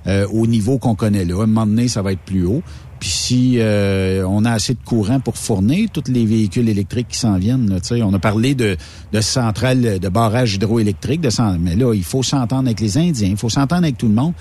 [0.07, 1.39] euh, au niveau qu'on connaît là.
[1.39, 2.61] À un moment donné, ça va être plus haut.
[2.99, 7.17] Puis si euh, on a assez de courant pour fournir tous les véhicules électriques qui
[7.17, 8.77] s'en viennent, là, on a parlé de,
[9.11, 11.29] de centrales de barrage hydroélectrique, de
[11.59, 14.33] mais là, il faut s'entendre avec les Indiens, il faut s'entendre avec tout le monde.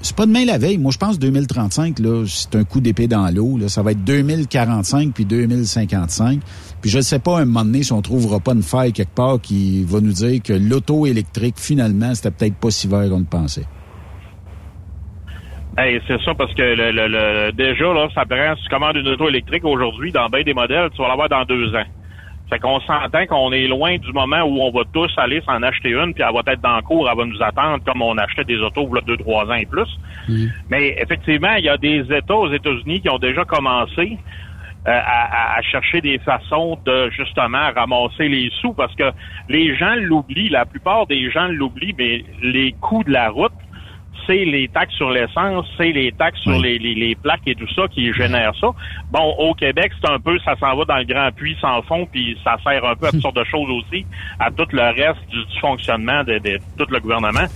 [0.00, 0.78] C'est pas demain la veille.
[0.78, 3.58] Moi, je pense 2035, là, c'est un coup d'épée dans l'eau.
[3.58, 3.68] Là.
[3.68, 6.40] Ça va être 2045 puis 2055.
[6.80, 9.14] Puis je ne sais pas, un moment donné, si on trouvera pas une faille quelque
[9.14, 13.18] part qui va nous dire que l'auto électrique, finalement, c'était peut-être pas si vert qu'on
[13.18, 13.66] le pensait.
[15.78, 19.08] Hey, c'est ça, parce que le, le, déjà, là, ça prend, si tu commandes une
[19.08, 21.86] auto électrique aujourd'hui, dans bien des modèles, tu vas l'avoir dans deux ans.
[22.52, 25.88] Fait qu'on s'entend qu'on est loin du moment où on va tous aller s'en acheter
[25.88, 28.44] une, puis elle va être dans le cours, elle va nous attendre comme on achetait
[28.44, 29.88] des autos là, deux, trois ans et plus.
[30.68, 34.18] Mais effectivement, il y a des États aux États-Unis qui ont déjà commencé
[34.86, 39.10] euh, à, à, chercher des façons de justement ramasser les sous parce que
[39.48, 43.52] les gens l'oublient, la plupart des gens l'oublient, mais les coûts de la route
[44.26, 47.88] c'est les taxes sur l'essence, c'est les taxes sur les, les, plaques et tout ça
[47.88, 48.68] qui génèrent ça.
[49.10, 52.06] Bon, au Québec, c'est un peu, ça s'en va dans le grand puits sans fond,
[52.10, 54.06] puis ça sert un peu à toutes sortes de choses aussi,
[54.38, 56.38] à tout le reste du, fonctionnement de,
[56.78, 57.46] tout le gouvernement.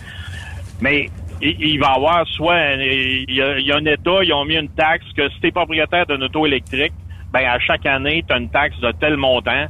[0.80, 1.09] Mais
[1.40, 5.06] il, va y avoir soit, il y, a, un État, ils ont mis une taxe
[5.16, 6.93] que si tu es propriétaire d'une auto électrique,
[7.32, 9.66] ben à chaque année, tu as une taxe de tel montant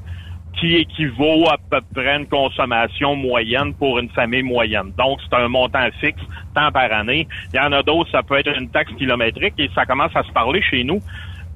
[0.57, 4.93] qui équivaut à peu près à une consommation moyenne pour une famille moyenne.
[4.97, 6.23] Donc, c'est un montant fixe,
[6.55, 7.29] tant par année.
[7.53, 10.23] Il y en a d'autres, ça peut être une taxe kilométrique et ça commence à
[10.23, 11.01] se parler chez nous.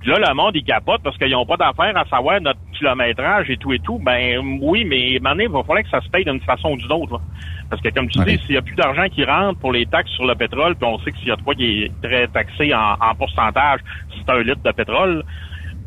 [0.01, 3.51] Puis là, le monde, il capote parce qu'ils n'ont pas d'affaires à savoir notre kilométrage
[3.51, 3.99] et tout et tout.
[3.99, 6.93] Ben oui, mais maintenant, il va falloir que ça se paye d'une façon ou d'une
[6.93, 7.15] autre.
[7.15, 7.21] là.
[7.69, 10.11] Parce que comme tu dis, s'il y a plus d'argent qui rentre pour les taxes
[10.13, 12.27] sur le pétrole, puis on sait que s'il y a de quoi qui est très
[12.29, 13.81] taxé en, en pourcentage,
[14.17, 15.23] c'est un litre de pétrole,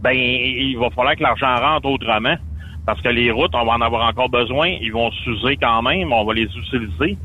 [0.02, 2.36] ben il va falloir que l'argent rentre autrement.
[2.86, 4.68] Parce que les routes, on va en avoir encore besoin.
[4.68, 6.12] Ils vont s'user quand même.
[6.12, 7.18] On va les utiliser.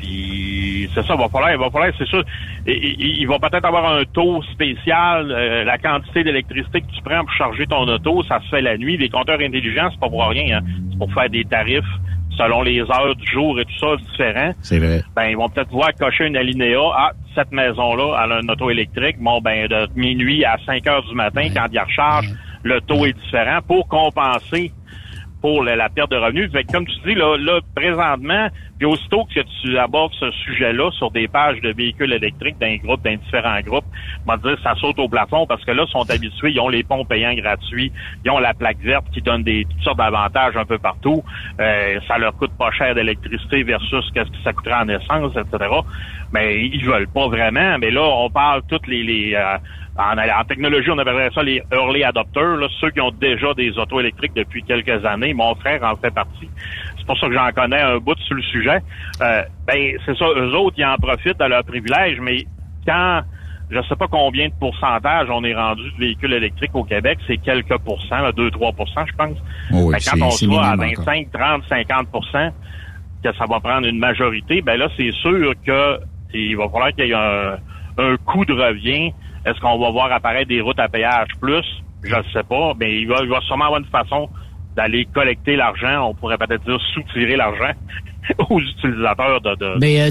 [0.00, 2.24] Puis c'est ça, il va falloir, il va falloir, c'est sûr,
[2.66, 7.32] il, va peut-être avoir un taux spécial, euh, la quantité d'électricité que tu prends pour
[7.34, 8.96] charger ton auto, ça se fait la nuit.
[8.96, 10.64] Les compteurs intelligents, c'est pas pour rien, hein.
[10.90, 11.84] c'est pour faire des tarifs
[12.38, 14.52] selon les heures du jour et tout ça différents.
[14.62, 15.02] C'est vrai.
[15.14, 16.80] Ben ils vont peut-être voir cocher une alinéa.
[16.96, 19.16] Ah, cette maison-là, elle a un auto électrique.
[19.20, 22.30] Bon, ben de minuit à 5 heures du matin, quand il y a recharge,
[22.62, 24.72] le taux est différent pour compenser
[25.40, 26.50] pour la, la perte de revenus.
[26.52, 28.48] Fait que, comme tu dis, là, là, présentement,
[28.80, 33.02] puis aussitôt que tu abordes ce sujet-là sur des pages de véhicules électriques d'un groupe,
[33.02, 33.84] d'un différents groupes,
[34.26, 36.70] on va dire ça saute au plafond parce que là, ils sont habitués, ils ont
[36.70, 37.92] les ponts payants gratuits,
[38.24, 41.22] ils ont la plaque verte qui donne des toutes sortes d'avantages un peu partout.
[41.60, 45.70] Euh, ça leur coûte pas cher d'électricité versus qu'est-ce que ça coûterait en essence, etc.
[46.32, 47.76] Mais ils veulent pas vraiment.
[47.78, 49.58] Mais là, on parle toutes les, les euh,
[49.96, 53.76] en, en technologie, on appellerait ça les early adopters, là, ceux qui ont déjà des
[53.78, 55.34] autos électriques depuis quelques années.
[55.34, 56.48] Mon frère en fait partie.
[56.96, 58.78] C'est pour ça que j'en connais un bout sur le sujet.
[59.20, 62.46] Euh, ben, c'est ça, eux autres, ils en profitent de leur privilège, mais
[62.86, 63.22] quand
[63.70, 67.36] je sais pas combien de pourcentage on est rendu de véhicules électriques au Québec, c'est
[67.38, 69.38] quelques pourcents, 2-3% je pense.
[69.72, 71.04] Oh oui, Ben, quand on soit à minime encore.
[71.04, 72.50] 25, 30, 50%
[73.22, 76.00] que ça va prendre une majorité, ben là, c'est sûr que
[76.32, 77.58] il va falloir qu'il y ait un,
[77.98, 79.12] un coût de revient.
[79.46, 81.64] Est-ce qu'on va voir apparaître des routes à péage plus?
[82.02, 84.28] Je ne sais pas, mais il va, il va sûrement avoir une façon
[84.76, 86.08] d'aller collecter l'argent.
[86.10, 87.72] On pourrait peut-être dire soutirer l'argent
[88.50, 90.10] aux utilisateurs de, de Mais euh,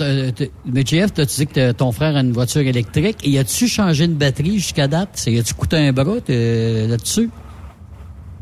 [0.00, 0.30] euh,
[0.66, 3.16] mais JF, t'as dit que ton frère a une voiture électrique.
[3.24, 5.10] Et as-tu changé une batterie jusqu'à date?
[5.14, 7.30] C'est- As-tu coûté un bras t'es- là-dessus?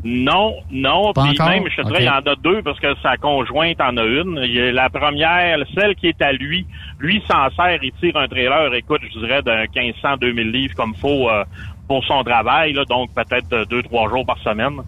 [0.03, 1.11] Non, non.
[1.13, 1.49] Pas Puis encore?
[1.49, 4.03] même, je te dirais, il y en a deux parce que sa conjointe en a
[4.03, 4.39] une.
[4.43, 6.65] Il y a la première, celle qui est à lui,
[6.99, 10.95] lui s'en sert, il tire un trailer, écoute, je dirais d'un 1500, 2000 livres comme
[10.95, 11.43] faut euh,
[11.87, 14.79] pour son travail, là, donc peut-être euh, deux, trois jours par semaine.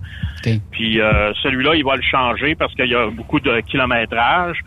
[0.71, 4.59] Puis euh, celui-là, il va le changer parce qu'il y a beaucoup de kilométrage.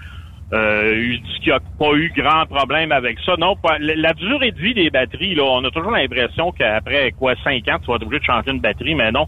[0.52, 3.34] Euh, il dit qu'il n'y a pas eu grand problème avec ça.
[3.38, 7.12] Non, pas- la, la durée de vie des batteries, là, on a toujours l'impression qu'après
[7.12, 9.26] quoi cinq ans, tu vas être obligé de changer une batterie, mais non.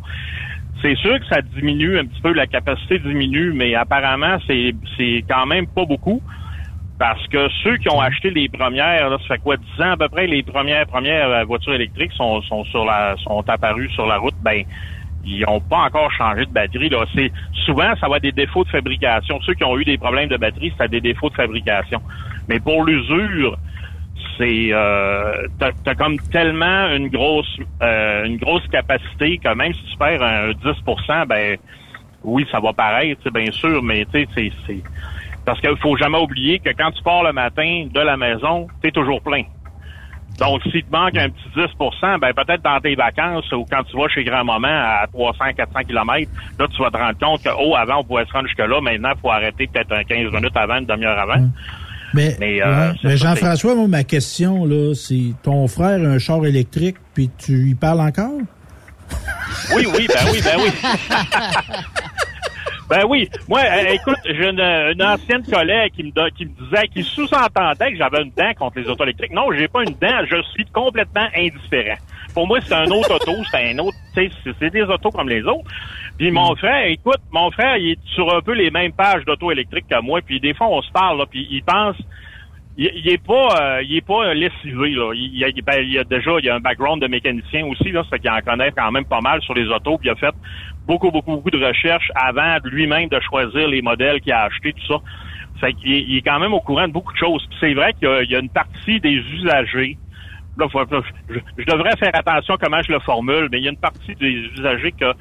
[0.87, 5.25] C'est sûr que ça diminue un petit peu, la capacité diminue, mais apparemment, c'est c'est
[5.29, 6.23] quand même pas beaucoup.
[6.97, 10.09] Parce que ceux qui ont acheté les premières, ça fait quoi, 10 ans à peu
[10.09, 14.19] près, les premières premières euh, voitures électriques sont, sont sur la sont apparues sur la
[14.19, 14.63] route, ben
[15.25, 16.89] ils n'ont pas encore changé de batterie.
[16.89, 17.05] Là.
[17.17, 17.33] C'est
[17.65, 19.41] souvent ça va être des défauts de fabrication.
[19.43, 22.01] Ceux qui ont eu des problèmes de batterie, c'est des défauts de fabrication.
[22.49, 23.59] Mais pour l'usure,
[24.39, 29.83] c'est euh, t'as, t'as comme tellement une grosse euh, une grosse capacité que même si
[29.91, 31.57] tu perds un 10% ben
[32.27, 34.83] oui, ça va paraître, bien sûr, mais tu sais, c'est, c'est
[35.45, 38.89] parce qu'il faut jamais oublier que quand tu pars le matin de la maison, tu
[38.89, 39.45] es toujours plein.
[40.39, 43.97] Donc, s'il te manque un petit 10% ben peut-être dans tes vacances ou quand tu
[43.97, 47.75] vas chez grand-maman à 300, 400 km, là, tu vas te rendre compte que, oh,
[47.75, 48.81] avant, on pouvait se rendre jusque-là.
[48.83, 51.49] Maintenant, il faut arrêter peut-être un 15 minutes avant, une demi-heure avant.
[52.17, 56.19] Mais, Mais, euh, ouais, mais Jean-François, moi, ma question, là, c'est ton frère a un
[56.19, 58.33] char électrique, puis tu y parles encore?
[59.75, 60.71] Oui, oui, ben oui, ben oui.
[62.89, 63.29] ben oui.
[63.49, 67.03] Moi, euh, écoute, j'ai une, une ancienne collègue qui me, don- qui me disait, qui
[67.03, 69.33] sous-entendait que j'avais une dent contre les autos électriques.
[69.33, 71.99] Non, j'ai pas une dent, je suis complètement indifférent.
[72.35, 75.69] Pour moi, c'est un autre auto, c'est un autre, c'est des autos comme les autres.
[76.19, 79.51] Puis mon frère, écoute, mon frère, il est sur un peu les mêmes pages d'auto
[79.51, 81.97] électriques que moi, puis des fois, on se parle, là, puis il pense
[82.79, 85.13] il, il est pas euh, il est pas lessivé là.
[85.15, 88.03] Il, il, a, ben, il a déjà il a un background de mécanicien aussi là,
[88.11, 90.35] c'est qu'il en connaît quand même pas mal sur les autos, puis il a fait
[90.87, 94.87] beaucoup beaucoup beaucoup de recherches avant lui-même de choisir les modèles qu'il a achetés tout
[94.87, 95.01] ça.
[95.61, 97.47] Fait qu'il est- quand même au courant de beaucoup de choses.
[97.49, 99.97] Puis c'est vrai qu'il y a, il y a une partie des usagers
[100.59, 103.65] Là, faut- faut- je, je devrais faire attention à comment je le formule, mais il
[103.65, 105.13] y a une partie des usagers que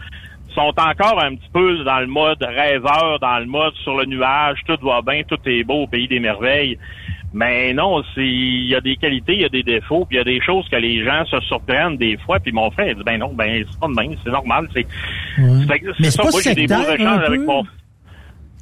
[0.55, 4.59] sont encore un petit peu dans le mode rêveur, dans le mode sur le nuage,
[4.67, 6.77] tout va bien, tout est beau au pays des merveilles.
[7.33, 10.19] Mais non, c'est il y a des qualités, il y a des défauts, puis il
[10.19, 12.39] y a des choses que les gens se surprennent des fois.
[12.39, 14.69] Puis mon frère il dit ben non, ben c'est pas de même, c'est normal.
[14.73, 14.85] C'est
[16.11, 17.63] ça, pas moi j'ai des beaux échanges avec mon.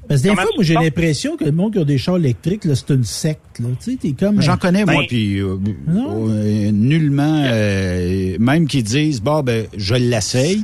[0.08, 2.18] Parce que des Comment fois, moi, j'ai l'impression que le monde qui a des chars
[2.18, 3.68] électriques, là, c'est une secte, là.
[3.82, 4.42] Tu sais, t'es comme...
[4.42, 5.58] J'en connais, moi, Ben, puis euh,
[5.90, 10.64] euh, nullement, euh, même qu'ils disent, bon, ben, je l'essaye,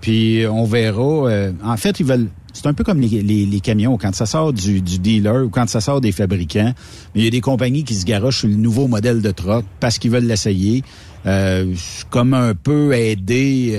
[0.00, 1.28] puis on verra.
[1.28, 2.28] euh, en fait, ils veulent...
[2.52, 5.50] C'est un peu comme les, les, les camions, quand ça sort du, du dealer ou
[5.50, 6.74] quand ça sort des fabricants.
[7.14, 9.98] Il y a des compagnies qui se garochent sur le nouveau modèle de truck parce
[9.98, 10.82] qu'ils veulent l'essayer.
[11.26, 11.74] euh,
[12.10, 13.78] comme un peu aidé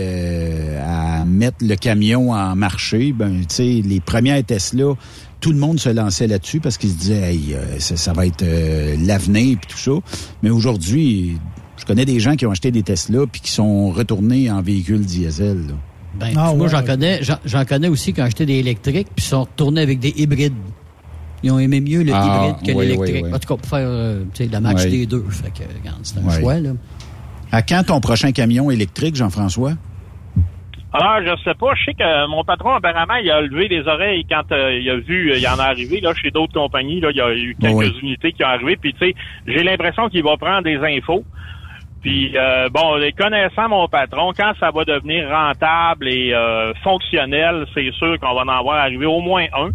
[0.85, 3.13] à mettre le camion en marché.
[3.13, 4.93] Ben, tu sais, les premières Tesla,
[5.39, 8.45] tout le monde se lançait là-dessus parce qu'ils se disaient, hey, ça, va être
[9.05, 9.91] l'avenir puis tout ça.
[10.43, 11.37] Mais aujourd'hui,
[11.77, 15.01] je connais des gens qui ont acheté des Tesla puis qui sont retournés en véhicule
[15.01, 15.57] diesel.
[16.13, 19.41] Ben, ah, moi, j'en connais, j'en connais aussi qui ont acheté des électriques puis sont
[19.41, 20.53] retournés avec des hybrides.
[21.43, 23.25] Ils ont aimé mieux le ah, hybride que l'électrique.
[23.25, 25.23] En tout cas, pour faire euh, la match des deux.
[25.29, 25.63] Fait que,
[26.03, 26.71] c'est un choix, là.
[27.53, 29.73] À quand ton prochain camion électrique, Jean-François?
[30.93, 31.73] Ah, je sais pas.
[31.75, 34.97] Je sais que mon patron, apparemment, il a levé les oreilles quand euh, il a
[34.97, 38.01] vu, il en est arrivé, là, chez d'autres compagnies, là, il y a eu quelques
[38.01, 38.75] unités qui ont arrivé.
[38.75, 39.15] Puis, tu sais,
[39.47, 41.23] j'ai l'impression qu'il va prendre des infos.
[42.01, 46.33] Puis, euh, bon, les connaissant mon patron, quand ça va devenir rentable et
[46.83, 49.69] fonctionnel, c'est sûr qu'on va en avoir arrivé au moins un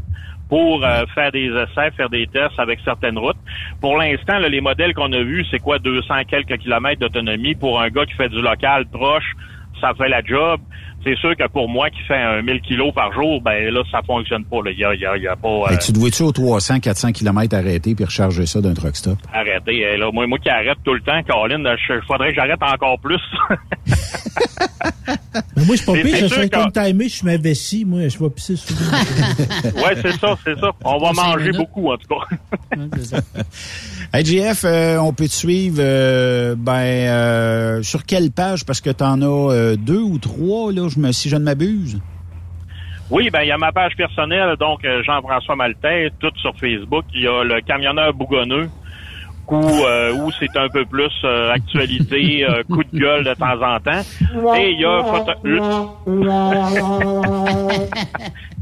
[0.49, 3.37] pour euh, faire des essais, faire des tests avec certaines routes.
[3.81, 7.89] Pour l'instant, les modèles qu'on a vus, c'est quoi 200 quelques kilomètres d'autonomie pour un
[7.89, 9.33] gars qui fait du local proche,
[9.81, 10.61] ça fait la job
[11.07, 14.01] c'est sûr que pour moi qui fais un 1000 kilos par jour, ben là, ça
[14.05, 14.57] fonctionne pas.
[14.67, 15.49] Il y a, y a, y a pas.
[15.49, 15.77] Euh...
[15.79, 19.17] tu dois-tu aux 300, 400 km arrêter puis recharger ça d'un truck stop?
[19.33, 19.87] Arrêter.
[19.93, 22.99] Eh, là, moi, moi qui arrête tout le temps, Colin, il faudrait que j'arrête encore
[22.99, 23.21] plus.
[25.57, 28.19] Mais moi, je suis pas pire, je suis comme timé, je suis vessie, moi, je
[28.19, 30.71] vais pisser sur Ouais, c'est ça, c'est ça.
[30.85, 32.77] On va manger beaucoup, en tout cas.
[34.13, 38.65] hey, JF, euh, on peut te suivre, euh, ben, euh, sur quelle page?
[38.65, 42.01] Parce que tu en as deux ou trois, là, si je ne m'abuse.
[43.09, 47.05] Oui, ben il y a ma page personnelle, donc Jean-François Maltais, tout sur Facebook.
[47.15, 48.69] Il y a le camionneur bougonneux,
[49.49, 53.79] où, euh, où c'est un peu plus euh, actualité, coup de gueule de temps en
[53.79, 54.03] temps.
[54.57, 55.05] Et il y a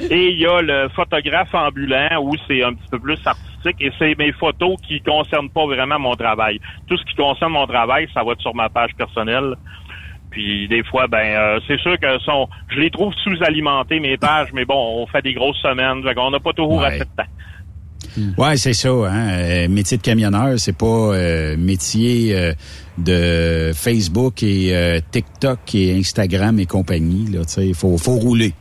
[0.00, 3.90] Et il y a le photographe ambulant où c'est un petit peu plus artistique et
[3.98, 6.60] c'est mes photos qui concernent pas vraiment mon travail.
[6.86, 9.54] Tout ce qui concerne mon travail, ça va être sur ma page personnelle.
[10.30, 14.48] Puis des fois, ben euh, c'est sûr que sont, je les trouve sous-alimentés mes pages,
[14.52, 17.22] mais bon, on fait des grosses semaines, on n'a pas toujours assez de temps.
[18.16, 18.32] Hmm.
[18.36, 18.90] Ouais, c'est ça.
[18.90, 19.28] Hein?
[19.30, 22.36] Euh, métier de camionneur, c'est pas euh, métier
[22.98, 27.30] de Facebook et TikTok et Instagram et compagnie.
[27.30, 28.54] Là, il faut, faut rouler.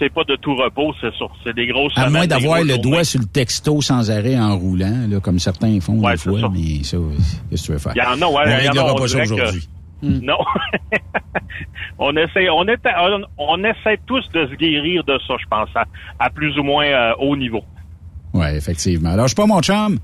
[0.00, 1.26] C'est pas de tout repos, c'est ça.
[1.44, 1.92] C'est des grosses.
[1.96, 5.78] À moins d'avoir le doigt sur le texto sans arrêt en roulant, là, comme certains
[5.80, 6.96] font des fois, mais ça,
[7.50, 7.92] qu'est-ce que tu veux faire?
[7.94, 8.58] Il y en a, ouais.
[8.60, 9.68] il y en a, pas ça aujourd'hui.
[10.02, 10.20] Hmm.
[10.22, 10.38] Non.
[11.98, 12.64] on essaie, on,
[13.36, 15.68] on, essaie tous de se guérir de ça, je pense,
[16.18, 17.62] à, plus ou moins euh, haut niveau.
[18.32, 19.10] Oui, effectivement.
[19.10, 19.98] Alors, je suis pas mon chum.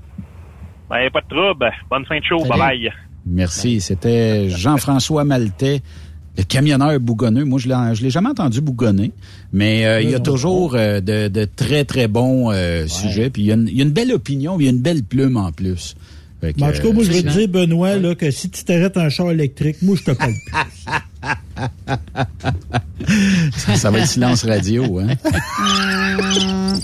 [0.89, 1.71] Ben, pas de trouble.
[1.89, 2.43] Bonne fin de show.
[2.45, 2.93] Bye bye.
[3.25, 3.81] Merci.
[3.81, 5.81] C'était Jean-François Maltais.
[6.37, 9.11] Le camionneur bougonneux, moi je l'ai, l'ai jamais entendu bougonner,
[9.51, 12.51] mais euh, il y a toujours euh, de, très très bons
[12.87, 13.29] sujets.
[13.29, 15.95] Puis il y, a une, belle opinion, il y a une belle plume en plus.
[16.43, 19.09] en tout cas, moi, je veux te dire, Benoît, là, que si tu t'arrêtes un
[19.09, 20.53] char électrique, moi, je te parle plus.
[23.75, 25.15] ça, va être silence radio, hein?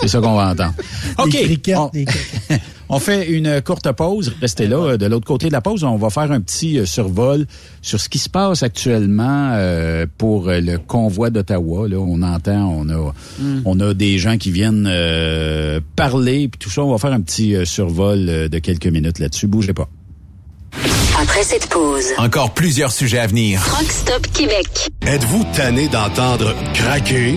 [0.00, 0.74] C'est ça qu'on va entendre.
[1.18, 1.36] OK.
[1.74, 1.90] On,
[2.98, 4.32] fait une courte pause.
[4.40, 4.96] Restez là.
[4.96, 7.46] De l'autre côté de la pause, on va faire un petit euh, survol
[7.82, 11.86] sur ce qui se passe actuellement euh, pour euh, le convoi d'Ottawa.
[11.88, 13.12] Là, on entend, on a,
[13.64, 14.90] on a des gens qui viennent
[15.96, 16.82] parler, puis tout ça.
[16.82, 19.46] On va faire un petit survol de quelques minutes là-dessus.
[19.46, 19.88] Bougez pas.
[21.20, 23.60] Après cette pause, encore plusieurs sujets à venir.
[23.60, 24.90] Rockstop Québec.
[25.04, 27.36] Êtes-vous tanné d'entendre craquer,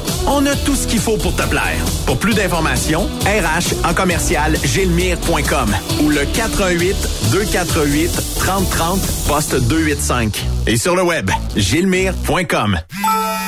[0.27, 1.83] On a tout ce qu'il faut pour te plaire.
[2.05, 6.95] Pour plus d'informations, RH en commercial gilmire.com ou le 418
[7.31, 10.41] 248 3030 poste 285.
[10.67, 12.79] Et sur le web, gilmire.com.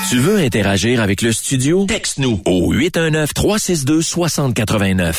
[0.10, 1.86] Tu veux interagir avec le studio?
[1.86, 5.16] Texte-nous au 819-362-6089.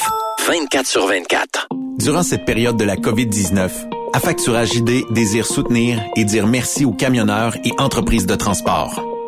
[0.46, 1.68] 24 sur 24.
[1.98, 3.70] Durant cette période de la COVID-19,
[4.14, 9.02] Affacturage JD désire soutenir et dire merci aux camionneurs et entreprises de transport.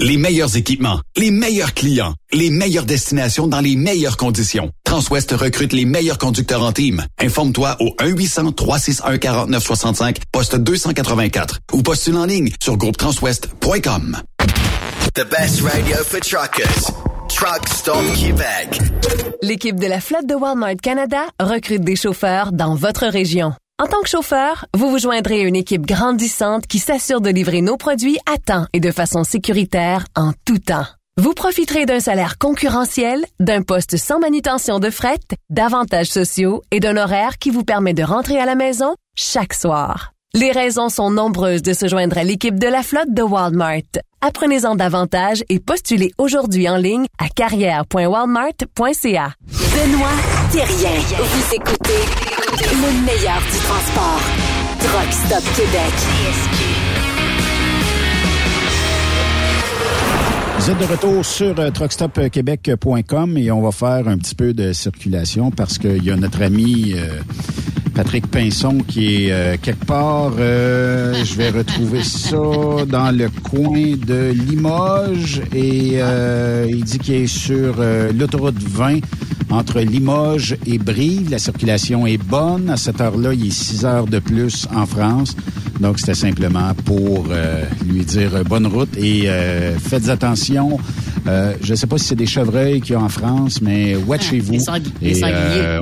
[0.00, 4.70] Les meilleurs équipements, les meilleurs clients, les meilleures destinations dans les meilleures conditions.
[4.84, 7.04] Transwest recrute les meilleurs conducteurs en team.
[7.18, 14.18] Informe-toi au 1-800-361-4965, poste 284 ou postule en ligne sur groupetranswest.com.
[15.14, 16.92] The best radio for truckers.
[17.28, 18.80] Truck Stop Québec.
[19.42, 23.52] L'équipe de la flotte de Walmart Canada recrute des chauffeurs dans votre région.
[23.80, 27.60] En tant que chauffeur, vous vous joindrez à une équipe grandissante qui s'assure de livrer
[27.60, 30.88] nos produits à temps et de façon sécuritaire en tout temps.
[31.16, 36.96] Vous profiterez d'un salaire concurrentiel, d'un poste sans manutention de fret, d'avantages sociaux et d'un
[36.96, 40.10] horaire qui vous permet de rentrer à la maison chaque soir.
[40.34, 44.02] Les raisons sont nombreuses de se joindre à l'équipe de la flotte de Walmart.
[44.20, 49.34] Apprenez-en davantage et postulez aujourd'hui en ligne à carrière.walmart.ca.
[49.46, 50.08] Benoît
[50.50, 51.00] Thérien.
[51.20, 54.20] Vous écoutez le meilleur du transport.
[54.80, 55.92] Truck Stop Québec.
[60.58, 64.72] Vous êtes de retour sur euh, truckstopquebec.com et on va faire un petit peu de
[64.72, 67.20] circulation parce qu'il y a notre ami euh,
[67.94, 72.36] Patrick Pinson qui est euh, quelque part, je vais retrouver ça
[72.86, 75.98] dans le coin de Limoges et
[76.68, 77.76] il dit qu'il est sur
[78.14, 79.00] l'autoroute 20
[79.50, 81.30] entre Limoges et Brive.
[81.30, 82.70] La circulation est bonne.
[82.70, 85.36] À cette heure-là, il est 6 heures de plus en France.
[85.80, 90.78] Donc, c'était simplement pour euh, lui dire bonne route et euh, faites attention.
[91.26, 93.94] Euh, je ne sais pas si c'est des chevreuils qu'il y a en France, mais
[93.96, 94.54] watchez-vous.
[95.02, 95.22] et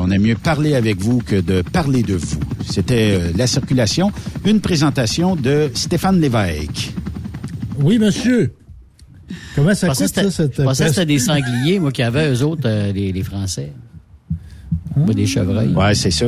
[0.00, 2.40] on aime mieux parler avec vous que de parler de vous.
[2.68, 4.12] C'était la circulation.
[4.44, 6.92] Une présentation de Stéphane Lévesque.
[7.78, 8.52] Oui, monsieur.
[9.56, 12.42] Comment ça coûte, ça, cette Je pensais que c'était des sangliers, moi, qui avaient, eux
[12.42, 13.72] autres, les, Français.
[14.94, 15.72] Pas des chevreuils.
[15.74, 16.26] Ouais, c'est ça.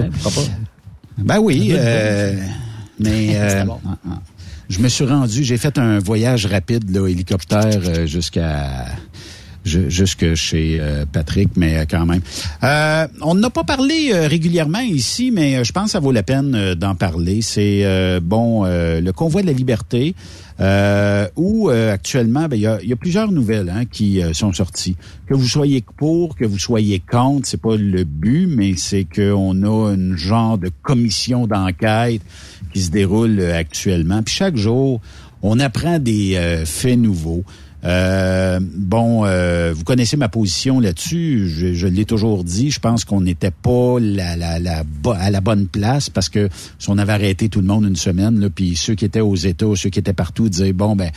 [1.19, 1.77] Ben oui, mais
[3.37, 4.23] euh, ah, ah.
[4.69, 8.87] je me suis rendu, j'ai fait un voyage rapide, là, hélicoptère, euh, jusqu'à
[9.65, 12.21] jusque chez euh, Patrick, mais quand même.
[13.23, 16.95] on n'a pas parlé régulièrement ici, mais je pense que ça vaut la peine d'en
[16.95, 17.43] parler.
[17.43, 20.15] C'est bon le convoi de la liberté.
[20.61, 24.97] Euh, où actuellement, ben, il y, a, plusieurs nouvelles hein, qui sont sorties.
[25.29, 29.63] Que vous soyez pour, que vous soyez contre, c'est pas le but, mais c'est qu'on
[29.63, 32.23] a une genre de commission d'enquête
[32.73, 34.23] qui se déroule euh, actuellement.
[34.23, 35.01] Puis chaque jour,
[35.43, 37.45] on apprend des euh, faits nouveaux.
[37.85, 39.25] Euh, bon,
[39.73, 41.49] vous connaissez ma position là-dessus.
[41.49, 42.71] Je, l'ai toujours dit.
[42.71, 46.49] Je pense qu'on n'était pas à la bonne place parce que
[46.79, 49.67] si on avait arrêté tout le monde une semaine, puis ceux qui étaient aux États,
[49.77, 51.11] ceux qui étaient partout disaient bon ben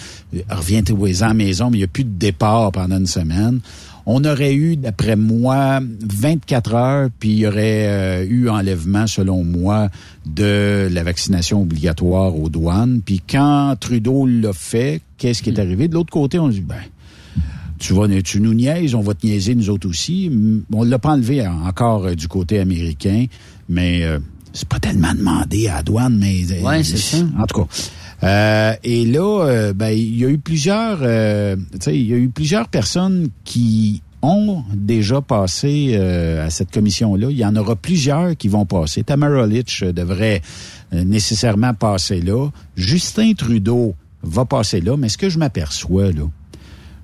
[0.50, 3.62] reviens à la maison, mais il n'y a plus de départ pendant une semaine
[4.06, 9.44] on aurait eu, d'après moi, 24 heures, puis il y aurait euh, eu enlèvement, selon
[9.44, 9.90] moi,
[10.26, 13.02] de la vaccination obligatoire aux douanes.
[13.06, 15.88] Puis quand Trudeau l'a fait, qu'est-ce qui est arrivé?
[15.88, 16.76] De l'autre côté, on dit, ben,
[17.78, 20.32] tu vas, tu nous niaises, on va te niaiser nous autres aussi.
[20.74, 23.26] On l'a pas enlevé encore euh, du côté américain,
[23.70, 24.20] mais euh,
[24.52, 27.18] c'est pas tellement demandé à la douane, mais ouais, c'est ça.
[27.38, 27.68] En tout cas.
[28.24, 31.56] Euh, et là, euh, ben, il y a eu plusieurs, euh,
[31.88, 37.30] il y a eu plusieurs personnes qui ont déjà passé à cette commission-là.
[37.32, 39.04] Il y en aura plusieurs qui vont passer.
[39.04, 40.44] Tamara Litch devrait
[40.92, 42.50] nécessairement passer là.
[42.76, 44.98] Justin Trudeau va passer là.
[44.98, 46.24] Mais ce que je m'aperçois, là,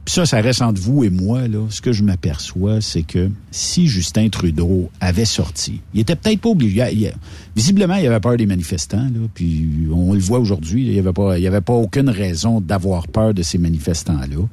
[0.07, 1.65] puis ça, ça reste entre vous et moi, là.
[1.69, 6.47] Ce que je m'aperçois, c'est que si Justin Trudeau avait sorti, il était peut-être pas
[6.47, 7.11] obligé.
[7.57, 9.05] visiblement, il avait peur des manifestants.
[9.33, 13.09] Puis on le voit aujourd'hui, il y avait pas, il avait pas aucune raison d'avoir
[13.09, 14.47] peur de ces manifestants-là.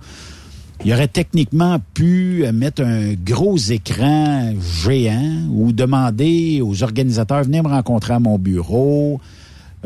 [0.85, 7.69] Il aurait techniquement pu mettre un gros écran géant ou demander aux organisateurs venez me
[7.69, 9.21] rencontrer à mon bureau.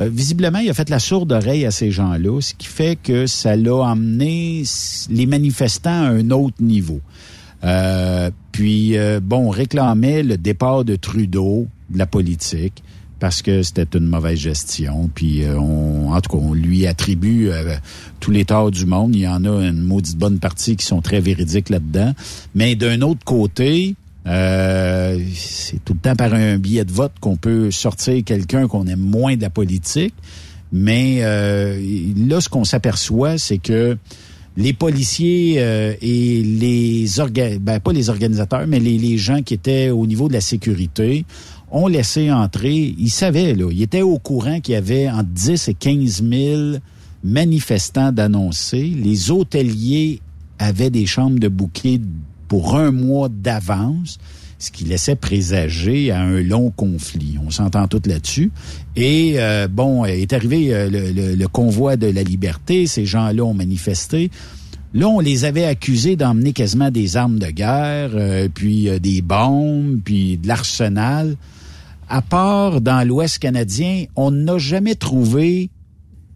[0.01, 3.27] Euh, visiblement, il a fait la sourde oreille à ces gens-là, ce qui fait que
[3.27, 4.63] ça l'a emmené
[5.11, 7.01] les manifestants à un autre niveau.
[7.65, 12.85] Euh, puis, euh, bon, on réclamait le départ de Trudeau de la politique
[13.19, 15.11] parce que c'était une mauvaise gestion.
[15.13, 17.51] Puis, on, en tout cas, on lui attribue
[18.21, 19.17] tous les torts du monde.
[19.17, 22.13] Il y en a une maudite bonne partie qui sont très véridiques là-dedans.
[22.55, 23.97] Mais d'un autre côté,
[24.29, 28.87] euh, c'est tout le temps par un billet de vote qu'on peut sortir quelqu'un qu'on
[28.87, 30.15] aime moins de la politique.
[30.71, 31.81] Mais euh,
[32.29, 33.97] là, ce qu'on s'aperçoit, c'est que
[34.59, 37.07] les policiers euh, et les
[37.61, 41.25] ben, pas les organisateurs, mais les, les, gens qui étaient au niveau de la sécurité
[41.71, 42.95] ont laissé entrer.
[42.99, 46.61] Ils savaient, là, ils étaient au courant qu'il y avait entre 10 et 15 000
[47.25, 48.83] manifestants d'annoncer.
[48.83, 50.21] Les hôteliers
[50.59, 52.01] avaient des chambres de bouquets
[52.49, 54.19] pour un mois d'avance,
[54.59, 57.37] ce qui laissait présager à un long conflit.
[57.45, 58.51] On s'entend tout là-dessus.
[58.97, 64.31] Et euh, bon, est arrivé euh, le, convoi de la liberté, ces gens-là ont manifesté.
[64.95, 70.01] Là, on les avait accusés d'emmener quasiment des armes de guerre, euh, puis des bombes,
[70.05, 71.37] puis de l'arsenal.
[72.09, 75.71] À part dans l'Ouest canadien, on n'a jamais trouvé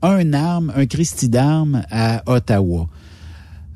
[0.03, 2.89] un arme, un Christie d'armes à Ottawa.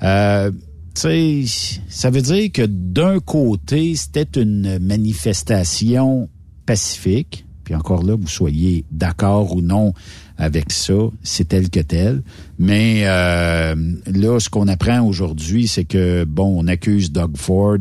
[0.02, 0.50] Euh,
[0.96, 6.28] ça veut dire que d'un côté, c'était une manifestation
[6.64, 9.92] pacifique, puis encore là, vous soyez d'accord ou non
[10.38, 12.22] avec ça, c'est tel que tel.
[12.58, 13.74] Mais euh,
[14.06, 17.78] là, ce qu'on apprend aujourd'hui, c'est que, bon, on accuse Doug Ford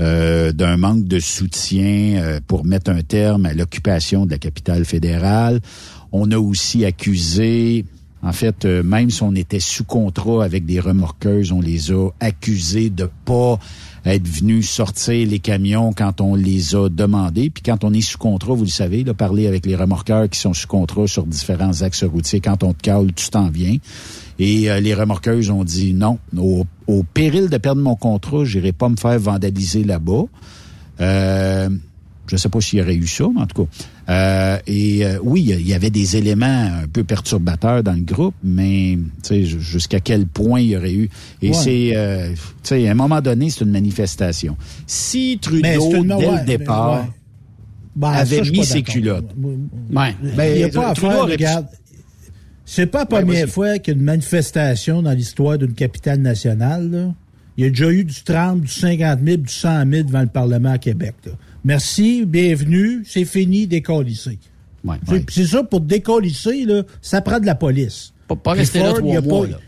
[0.00, 4.84] euh, d'un manque de soutien euh, pour mettre un terme à l'occupation de la capitale
[4.84, 5.60] fédérale.
[6.12, 7.84] On a aussi accusé
[8.22, 12.08] en fait, euh, même si on était sous contrat avec des remorqueuses, on les a
[12.20, 13.58] accusés de pas
[14.04, 17.50] être venus sortir les camions quand on les a demandés.
[17.50, 20.38] Puis quand on est sous contrat, vous le savez, là, parler avec les remorqueurs qui
[20.38, 23.76] sont sous contrat sur différents axes routiers, quand on te cale, tu t'en viens.
[24.38, 26.64] Et euh, les remorqueuses ont dit non, au,
[27.14, 30.24] péril de perdre mon contrat, j'irai pas me faire vandaliser là-bas.
[31.00, 31.68] Euh,
[32.32, 33.70] je sais pas s'il y aurait eu ça, mais en tout cas.
[34.08, 36.46] Euh, et euh, oui, il y avait des éléments
[36.82, 38.98] un peu perturbateurs dans le groupe, mais
[39.30, 41.10] jusqu'à quel point il y aurait eu.
[41.42, 42.32] Et c'est, euh,
[42.70, 44.56] à un moment donné, c'est une manifestation.
[44.86, 47.06] Si Trudeau, dès le départ,
[47.94, 49.30] ben, avait mis ses culottes.
[49.36, 50.16] Ouais.
[50.34, 51.66] Ben, il n'y a pas à faire, regarde.
[52.64, 56.90] C'est pas la première fois qu'il y a une manifestation dans l'histoire d'une capitale nationale.
[56.90, 57.14] Là.
[57.58, 60.28] Il y a déjà eu du 30, du 50 000, du 100 000 devant le
[60.28, 61.14] Parlement à Québec.
[61.26, 61.32] Là.
[61.64, 64.38] Merci, bienvenue, c'est fini, décollisser.
[64.84, 68.12] Ouais, C'est- C'est ça, pour décollisser, là, ça prend de la police.
[68.26, 69.42] Pas, pas rester là trois mois.
[69.46, 69.58] pas- là.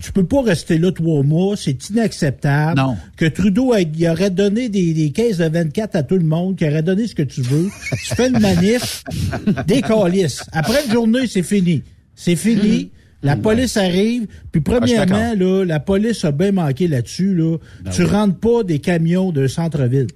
[0.00, 2.80] Tu peux pas rester là trois mois, c'est inacceptable.
[2.80, 2.96] Non.
[3.16, 6.66] Que Trudeau il aurait donné des, des caisses de 24 à tout le monde, qu'il
[6.68, 7.68] aurait donné ce que tu veux.
[8.06, 9.04] tu fais une manif,
[9.68, 10.42] décalisse.
[10.52, 11.82] Après une journée, c'est fini.
[12.16, 12.90] C'est fini.
[13.22, 17.34] La police arrive, puis Ah, premièrement, là, la police a bien manqué là-dessus.
[17.34, 17.56] Là.
[17.84, 18.08] Ben tu oui.
[18.10, 20.06] rentres pas des camions d'un centre-ville.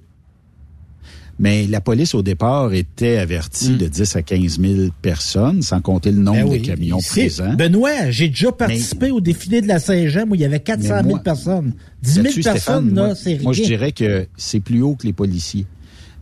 [1.39, 6.11] Mais la police, au départ, était avertie de 10 à 15 000 personnes, sans compter
[6.11, 6.37] le nombre.
[6.43, 6.59] Ben oui.
[6.59, 7.53] de camions présents.
[7.53, 10.97] Benoît, j'ai déjà participé au défilé de la Saint-Jean où il y avait 400 000
[11.03, 11.73] Mais moi- personnes.
[12.03, 13.41] 10 000 Là-dessus, personnes, Stéphane, là, c'est rien.
[13.43, 15.65] Moi, je dirais que c'est plus haut que les policiers.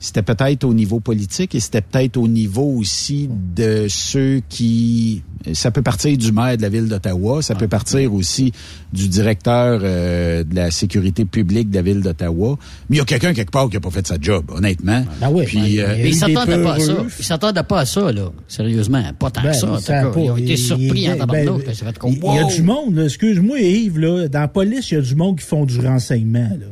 [0.03, 5.21] C'était peut-être au niveau politique et c'était peut-être au niveau aussi de ceux qui...
[5.53, 8.51] Ça peut partir du maire de la ville d'Ottawa, ça peut partir aussi
[8.93, 12.57] du directeur euh, de la sécurité publique de la ville d'Ottawa.
[12.89, 15.03] Mais il y a quelqu'un quelque part qui n'a pas fait sa job, honnêtement.
[15.21, 15.45] Ah oui.
[15.45, 16.93] Puis, euh, Mais ils s'attendaient pas à ça.
[17.19, 18.31] Ils s'attendaient pas à ça, là.
[18.47, 19.03] Sérieusement.
[19.19, 19.67] Pas tant Ben, que ça.
[19.71, 20.13] en ils tout savent cas.
[20.13, 20.19] pas.
[20.25, 21.65] Ils ont été Il- surpris en ben, tabarnak.
[21.65, 24.47] ben, Ça comme, Il il y a du monde, là, excuse-moi Yves, là, dans la
[24.47, 26.39] police, il y a du monde qui font du renseignement.
[26.49, 26.65] Là.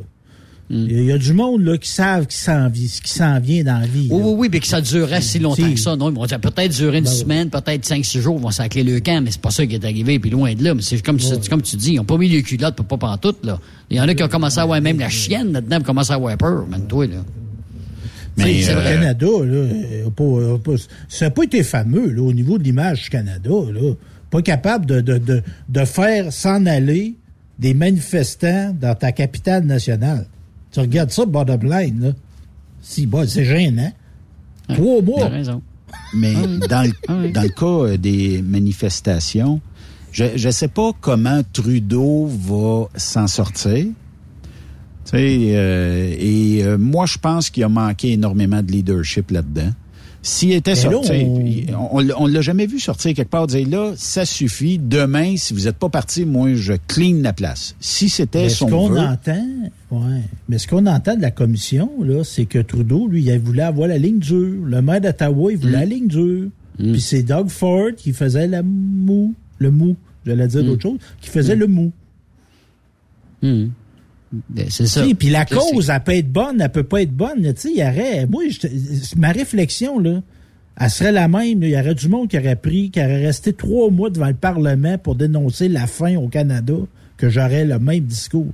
[0.72, 3.64] Il y a du monde là, qui savent qui s'en vient, ce qui s'en vient
[3.64, 4.06] dans la vie.
[4.08, 4.24] Oui, là.
[4.24, 5.96] oui, oui, mais que ça durait si longtemps que ça.
[5.96, 8.52] Non, ils vont dire peut-être durer une Ben semaine, peut-être cinq, six jours, ils vont
[8.52, 10.74] sacler le camp, mais c'est pas ça qui est arrivé, puis loin de là.
[10.74, 13.58] Mais c'est comme, tu dis, ils ont pas mis les culottes pas pantoute, là.
[13.90, 16.14] Il y en a qui ont commencé à avoir même la chienne là-dedans, commencé à
[16.14, 17.16] avoir peur, man, toi, là.
[18.36, 18.92] Mais, c'est Le vrai.
[18.94, 19.68] Canada, là,
[20.20, 20.76] euh,
[21.08, 23.50] ça n'a pas été fameux là, au niveau de l'image du Canada.
[23.50, 23.92] Là.
[24.30, 27.16] Pas capable de, de, de, de faire s'en aller
[27.58, 30.26] des manifestants dans ta capitale nationale.
[30.72, 32.12] Tu regardes ça, bottom line, là.
[32.82, 33.92] Si, bon, c'est gênant.
[34.68, 35.28] Trois T'as mois.
[35.28, 35.62] raison.
[36.14, 39.60] Mais Ah dans, le, dans le cas euh, des manifestations,
[40.12, 43.84] je ne sais pas comment Trudeau va s'en sortir.
[45.04, 49.70] Tu sais, euh, et euh, moi, je pense qu'il a manqué énormément de leadership là-dedans.
[50.22, 53.66] S'il était Mais là, sorti, on- on, on l'a jamais vu sortir quelque part, dire
[53.66, 54.78] là, ça suffit.
[54.78, 57.74] Demain, si vous n'êtes pas parti, moi, je clean la place.
[57.80, 59.46] Si c'était Mais ce son qu'on entend,
[59.90, 60.20] ouais.
[60.50, 63.88] Mais ce qu'on entend de la commission, là, c'est que Trudeau, lui, il voulait avoir
[63.88, 64.62] la ligne dure.
[64.66, 66.48] Le maire d'Ottawa, il voulait la ligne dure.
[66.78, 71.28] Puis c'est Doug Ford qui faisait la mou, le mou, j'allais dire d'autres choses, qui
[71.30, 71.92] faisait le mou.
[74.48, 75.04] Ben, C'est ça.
[75.18, 77.42] Puis la Ça, cause, c'est- elle peut être bonne, elle peut pas être bonne.
[77.42, 80.22] Tu sais, il y aurait, moi, je- ma réflexion, là,
[80.80, 81.62] elle serait la même.
[81.62, 84.34] Il y aurait du monde qui aurait pris, qui aurait resté trois mois devant le
[84.34, 86.74] Parlement pour dénoncer la faim au Canada,
[87.16, 88.52] que j'aurais le même discours.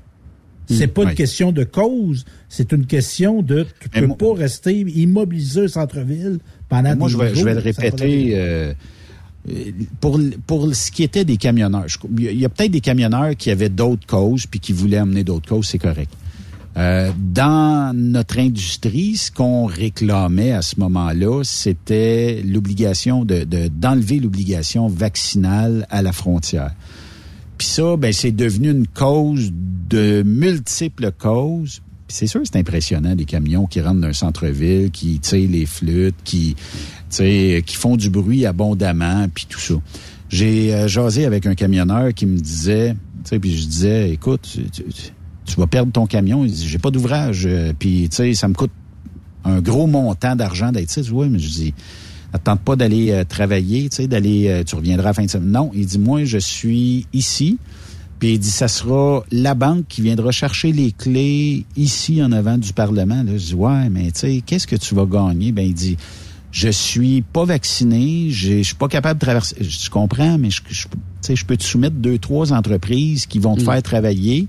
[0.68, 4.16] C'est Hmm, pas une question de cause, c'est une question de tu Mais peux moi-
[4.16, 6.38] pas rester immobilisé au centre-ville
[6.68, 8.30] pendant Moi, des je vais, je vais le répéter.
[8.34, 8.74] euh,
[10.00, 13.50] pour, pour ce qui était des camionneurs, je- il y a- peut-être des camionneurs qui
[13.50, 16.12] avaient d'autres causes puis qui voulaient amener d'autres causes, c'est correct.
[16.76, 24.18] Euh, dans notre industrie, ce qu'on réclamait à ce moment-là, c'était l'obligation de de- d'enlever
[24.18, 26.72] l'obligation vaccinale à la frontière.
[27.56, 29.50] Puis ça, ben, c'est devenu une cause
[29.88, 31.80] de multiples causes.
[32.08, 36.54] C'est sûr, c'est impressionnant des camions qui rentrent d'un centre-ville, qui tirent les flûtes, qui,
[37.10, 39.74] qui font du bruit abondamment, puis tout ça.
[40.28, 42.96] J'ai euh, jasé avec un camionneur qui me disait,
[43.40, 46.44] puis je disais, écoute, tu, vas perdre ton camion.
[46.44, 48.72] Il dit, j'ai pas d'ouvrage, euh, puis ça me coûte
[49.44, 51.08] un gros montant d'argent d'être ici.
[51.12, 51.74] Oui, mais je dis,
[52.32, 55.50] attends pas d'aller euh, travailler, tu sais, d'aller, euh, tu reviendras à fin de semaine.
[55.50, 57.58] Non, il dit, moi, je suis ici.
[58.18, 62.56] Puis il dit, ça sera la banque qui viendra chercher les clés ici en avant
[62.56, 63.22] du Parlement.
[63.22, 65.52] Là, je dis, ouais, mais tu sais, qu'est-ce que tu vas gagner?
[65.52, 65.96] Ben, il dit,
[66.56, 69.56] je suis pas vacciné, je suis pas capable de traverser.
[69.60, 70.86] Je comprends, mais je, je,
[71.34, 74.48] je peux te soumettre deux, trois entreprises qui vont te faire travailler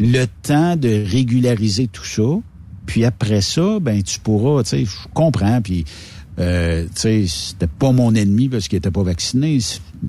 [0.00, 2.22] le temps de régulariser tout ça.
[2.86, 5.60] Puis après ça, ben tu pourras, tu sais, je comprends.
[5.60, 5.84] Puis
[6.38, 9.58] euh, tu sais, c'était pas mon ennemi parce qu'il était pas vacciné.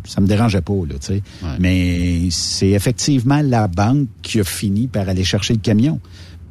[0.05, 1.23] Ça me dérangeait pas, là, tu sais.
[1.59, 5.99] Mais c'est effectivement la banque qui a fini par aller chercher le camion.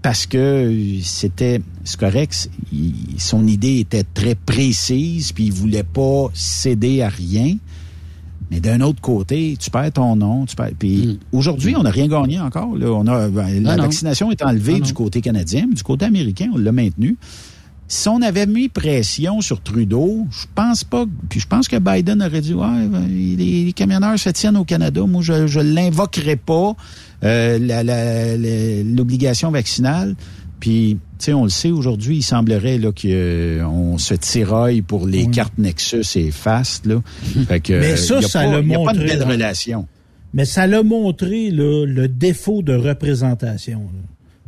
[0.02, 6.26] Parce que euh, c'était, c- il- son idée était très précise, puis il voulait pas
[6.34, 7.56] céder à rien.
[8.50, 10.72] Mais d'un autre côté, tu perds ton nom, tu perds.
[10.78, 12.76] Puis aujourd'hui, on n'a rien gagné encore.
[12.76, 12.90] Là.
[12.92, 13.84] On a ben, la Ah non.
[13.84, 14.84] vaccination est enlevée Ah non.
[14.86, 17.16] du côté canadien, mais du côté américain, on l'a maintenu.
[17.94, 21.04] Si on avait mis pression sur Trudeau, je pense pas.
[21.28, 23.36] Puis je pense que Biden aurait dit ouais, ben, les,
[23.66, 25.02] les camionneurs se tiennent au Canada.
[25.02, 26.74] Moi, je, je l'invoquerai pas
[27.22, 30.14] euh, la- la- la- l'obligation vaccinale.
[30.58, 35.26] Puis, tu sais, on le sait aujourd'hui, il semblerait là qu'on se tiraille pour les
[35.26, 36.86] cartes Nexus et Fast.
[36.86, 37.02] Là.
[37.46, 39.22] Fait que, Mais ça, y a ça pas, l'a y a pas montré, de belle
[39.24, 39.86] relation.
[40.32, 43.80] Mais ça l'a montré là, le défaut de représentation.
[43.80, 44.00] là.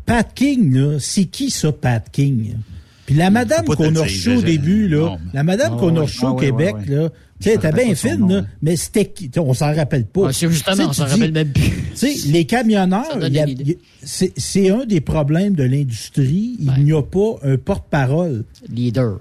[0.06, 2.54] Pat King, là, c'est qui ça, Pat King?
[3.06, 6.00] Puis la madame qu'on a reçue au début, là, non, la madame Ah qu'on a
[6.00, 7.02] ouais, reçue ah au ouais, Québec, ouais, ouais.
[7.02, 10.28] là, tu sais, elle était bien fine, nom, là, mais c'était On s'en rappelle pas.
[10.28, 11.62] Ah, c'est justement, on s'en rappelle même plus.
[11.94, 13.18] Tu sais, les camionneurs,
[14.02, 16.56] c'est c'est un des problèmes de l'industrie.
[16.60, 18.44] Il n'y a pas un porte-parole.
[18.68, 19.18] Leader.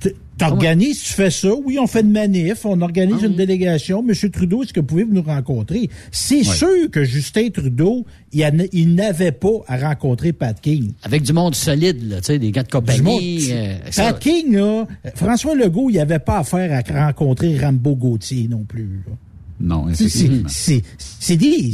[0.00, 0.14] Tu
[0.48, 1.50] T'organises, tu fais ça.
[1.64, 4.02] Oui, on fait une manif, on organise Ah une délégation.
[4.02, 5.88] Monsieur Trudeau, est-ce que vous pouvez nous rencontrer?
[6.10, 10.92] C'est sûr que Justin Trudeau, il, n'avait pas à rencontrer Pat King.
[11.02, 13.48] Avec du monde solide, là, tu sais, des gars de Du monde- compagnie.
[13.52, 18.46] euh, ça- Pat King, là, François Legault, il n'avait pas affaire à rencontrer Rambo Gauthier
[18.48, 19.02] non plus.
[19.06, 19.14] là.
[19.62, 20.48] Non, C'est- effectivement.
[20.48, 20.82] C'est
[21.18, 21.72] c'est des.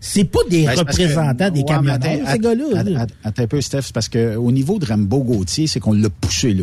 [0.00, 2.64] c'est- pas des Ben, que- représentants des Ouais, camionneurs, ces gars-là.
[2.78, 3.00] att- là.
[3.00, 6.10] att- Attends un peu, Steph, c'est parce qu'au niveau de Rambo Gauthier, c'est qu'on l'a
[6.10, 6.62] poussé là.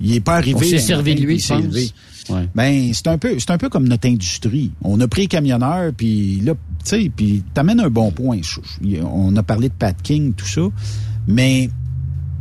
[0.00, 0.56] Il n'est pas arrivé.
[0.58, 1.90] On s'est un servi de lui, il levé.
[2.30, 2.48] Ouais.
[2.54, 4.72] Ben, c'est un peu, c'est un peu comme notre industrie.
[4.82, 8.40] On a pris les camionneurs, puis là, tu sais, puis t'amènes un bon point.
[9.02, 10.62] On a parlé de Pat King, tout ça,
[11.26, 11.70] mais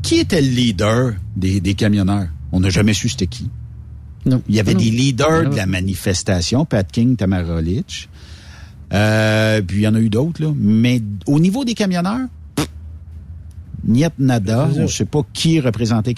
[0.01, 2.27] qui était le leader des, des camionneurs?
[2.51, 3.49] On n'a jamais su c'était qui.
[4.25, 4.41] Non.
[4.49, 4.79] Il y avait Non.
[4.79, 5.49] des leaders Non.
[5.51, 8.09] de la manifestation, Pat King, Tamara Litch.
[8.93, 10.53] Euh, puis il y en a eu d'autres, là.
[10.55, 12.27] Mais au niveau des camionneurs,
[13.85, 14.69] niet nada.
[14.73, 14.79] C'est.
[14.79, 16.15] On ne sait pas qui représentait.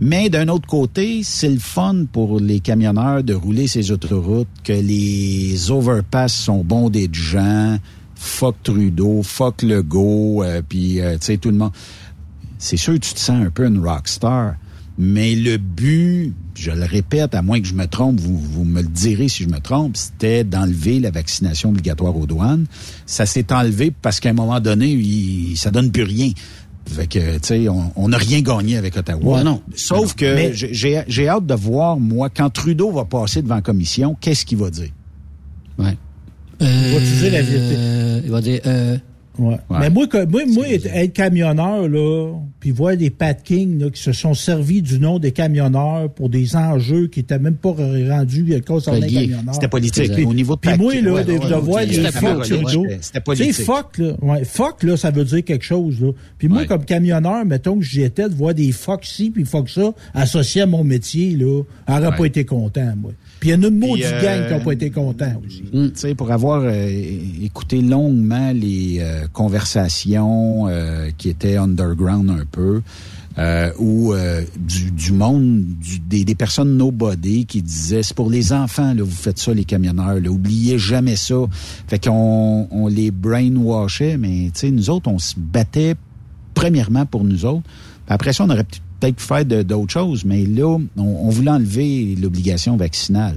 [0.00, 4.72] Mais d'un autre côté, c'est le fun pour les camionneurs de rouler ces autoroutes, que
[4.72, 7.78] les overpass sont bondés de gens.
[8.14, 11.72] Fuck Trudeau, fuck Legault, euh, puis euh, tu sais, tout le monde.
[12.58, 14.54] C'est sûr que tu te sens un peu une rockstar.
[14.98, 18.82] Mais le but, je le répète, à moins que je me trompe, vous, vous me
[18.82, 22.66] le direz si je me trompe, c'était d'enlever la vaccination obligatoire aux douanes.
[23.06, 26.32] Ça s'est enlevé parce qu'à un moment donné, il, ça donne plus rien.
[26.92, 29.36] Fait que, tu sais, on on n'a rien gagné avec Ottawa.
[29.38, 29.62] Ouais, non.
[29.74, 34.16] Sauf que Mais- j'ai- hâte de voir, moi, quand Trudeau va passer devant la commission,
[34.20, 34.90] qu'est-ce qu'il va dire?
[35.78, 35.96] Ouais.
[36.60, 36.66] va
[36.98, 37.74] utiliser la vérité.
[37.76, 38.96] Euh, il va dire, euh,
[39.40, 39.56] Ouais.
[39.70, 44.12] Mais moi, moi, moi être, camionneur, là, puis voir des Pat King là, qui se
[44.12, 49.00] sont servis du nom des camionneurs pour des enjeux qui étaient même pas rendus concernant
[49.00, 49.54] les camionneurs.
[49.54, 50.12] C'était politique.
[50.12, 51.94] Puis- Au niveau de Puis Pat moi, là, ouais, de, ouais, de ouais, voir des
[51.94, 52.44] c'était fuck
[53.00, 53.52] c'était politique.
[53.64, 56.10] fuck, là, ouais, fuck, là, ça veut dire quelque chose, là.
[56.38, 56.66] Puis moi, Ouais.
[56.66, 60.62] comme camionneur, mettons que j'y étais de voir des fuck ci puis fuck ça associés
[60.62, 61.62] à mon métier, là,
[62.10, 62.16] Ouais.
[62.16, 63.12] pas été content, moi.
[63.40, 65.62] Puis il y en a une maudite euh, gang qui n'ont pas été contents aussi.
[65.72, 66.90] Tu sais, pour avoir euh,
[67.42, 72.82] écouté longuement les euh, conversations euh, qui étaient underground un peu,
[73.38, 78.28] euh, ou euh, du, du monde, du- des, des personnes nobody qui disaient, c'est pour
[78.28, 81.36] les enfants, là, vous faites ça, les camionneurs, là, oubliez jamais ça.
[81.86, 85.94] Fait qu'on on les brainwashait, mais tu sais, nous autres, on se battait
[86.54, 87.62] premièrement pour nous autres.
[88.08, 91.50] Après ça, on aurait peut-être pu faire de- d'autres choses, mais là, on, on voulait
[91.50, 93.36] enlever l'obligation vaccinale.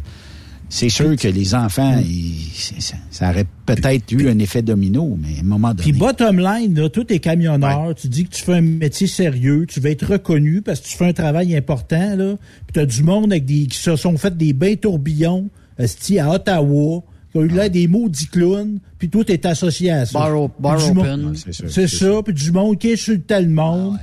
[0.69, 5.17] C'est sûr que les enfants, ils- c'est- ça, ça aurait peut-être eu un effet domino,
[5.21, 5.83] mais à un moment donné.
[5.83, 9.65] Puis bottom line, là, tous tes camionneurs, tu dis que tu fais un métier sérieux,
[9.69, 12.35] tu vas être reconnu parce que tu fais un travail important, là.
[12.65, 16.31] Puis t'as du monde avec des, qui se sont fait des bains tourbillons, esti, à
[16.31, 20.17] Ottawa, qui ont eu l'air des maudits clowns, puis toi, t'es associé à ça.
[20.17, 21.33] Bar bar open.
[21.69, 23.97] c'est ça, puis du monde qui insultait le monde.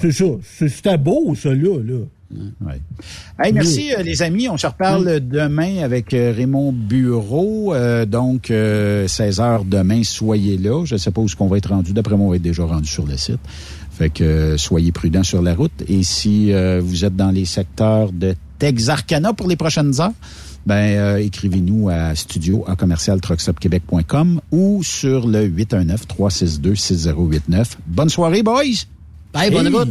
[0.00, 0.24] C'est ça.
[0.58, 1.98] C'est- C'était beau, ça, là, là.
[2.64, 2.80] Ouais.
[3.42, 4.48] Hey, merci euh, les amis.
[4.48, 7.74] On se reparle demain avec euh, Raymond Bureau.
[7.74, 10.84] Euh, donc, euh, 16 heures demain, soyez là.
[10.84, 11.92] Je ne sais pas où est-ce qu'on va être rendu.
[11.92, 13.40] D'après moi, on va être déjà rendu sur le site.
[13.90, 15.72] Fait que euh, soyez prudents sur la route.
[15.88, 20.12] Et si euh, vous êtes dans les secteurs de Texarkana pour les prochaines heures,
[20.66, 27.78] ben euh, écrivez-nous à studio à commercial truckstopquebec.com ou sur le 819 362 6089.
[27.88, 28.62] Bonne soirée, boys.
[29.32, 29.72] Bye, bonne Hey.
[29.74, 29.88] route.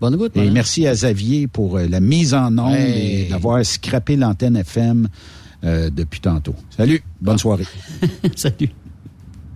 [0.00, 0.36] Bonne route.
[0.36, 3.22] Et merci à Xavier pour euh, la mise en onde Hey.
[3.26, 5.08] et d'avoir scrappé l'antenne FM
[5.64, 6.54] euh, depuis tantôt.
[6.76, 7.66] Salut, bonne soirée.
[8.36, 8.70] Salut.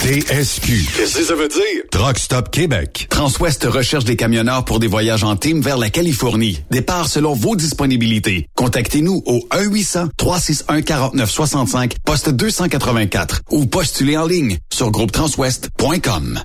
[0.00, 0.86] TSQ.
[0.96, 1.82] Qu'est-ce que ça veut dire?
[1.90, 3.08] Truck Stop Québec.
[3.10, 6.62] Transwest recherche des camionneurs pour des voyages en team vers la Californie.
[6.70, 8.46] Départ selon vos disponibilités.
[8.54, 16.44] Contactez-nous au 1-800-361-4965, poste 284 ou postulez en ligne sur groupetranswest.com.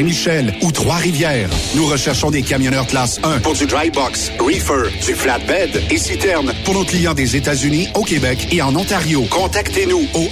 [0.00, 1.50] Saint-Michel ou Trois-Rivières.
[1.74, 6.54] Nous recherchons des camionneurs classe 1 pour du dry box, reefer, du flatbed et citerne
[6.64, 9.26] pour nos clients des États-Unis, au Québec et en Ontario.
[9.28, 10.26] Contactez-nous au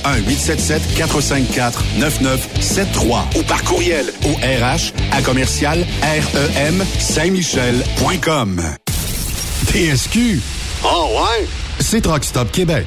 [1.02, 8.62] 1-877-454-9973 ou par courriel au RH à commercial REM Saint-Michel.com.
[9.66, 10.40] TSQ.
[10.82, 11.46] Oh ouais?
[11.78, 12.86] C'est Truck Stop Québec.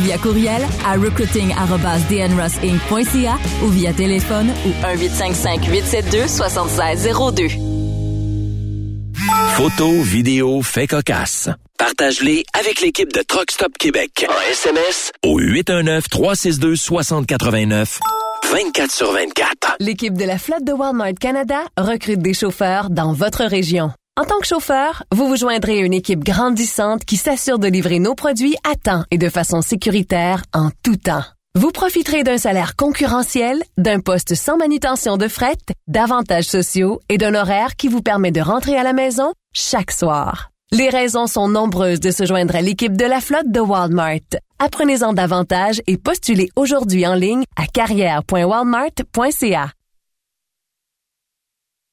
[0.01, 7.51] via courriel à recruiting.dnrossinc.ca ou via téléphone ou 1-855-872-7602.
[9.55, 11.47] Photos, vidéos, faits cocasses.
[11.77, 14.25] Partage-les avec l'équipe de Truck Stop Québec.
[14.27, 17.99] En SMS Au 819-362-6089.
[18.51, 19.75] 24 sur 24.
[19.79, 23.91] L'équipe de la flotte de Walmart Canada recrute des chauffeurs dans votre région.
[24.21, 27.97] En tant que chauffeur, vous vous joindrez à une équipe grandissante qui s'assure de livrer
[27.97, 31.23] nos produits à temps et de façon sécuritaire en tout temps.
[31.55, 35.57] Vous profiterez d'un salaire concurrentiel, d'un poste sans manutention de fret,
[35.87, 40.51] d'avantages sociaux et d'un horaire qui vous permet de rentrer à la maison chaque soir.
[40.71, 44.19] Les raisons sont nombreuses de se joindre à l'équipe de la flotte de Walmart.
[44.59, 49.71] Apprenez-en davantage et postulez aujourd'hui en ligne à carrière.walmart.ca.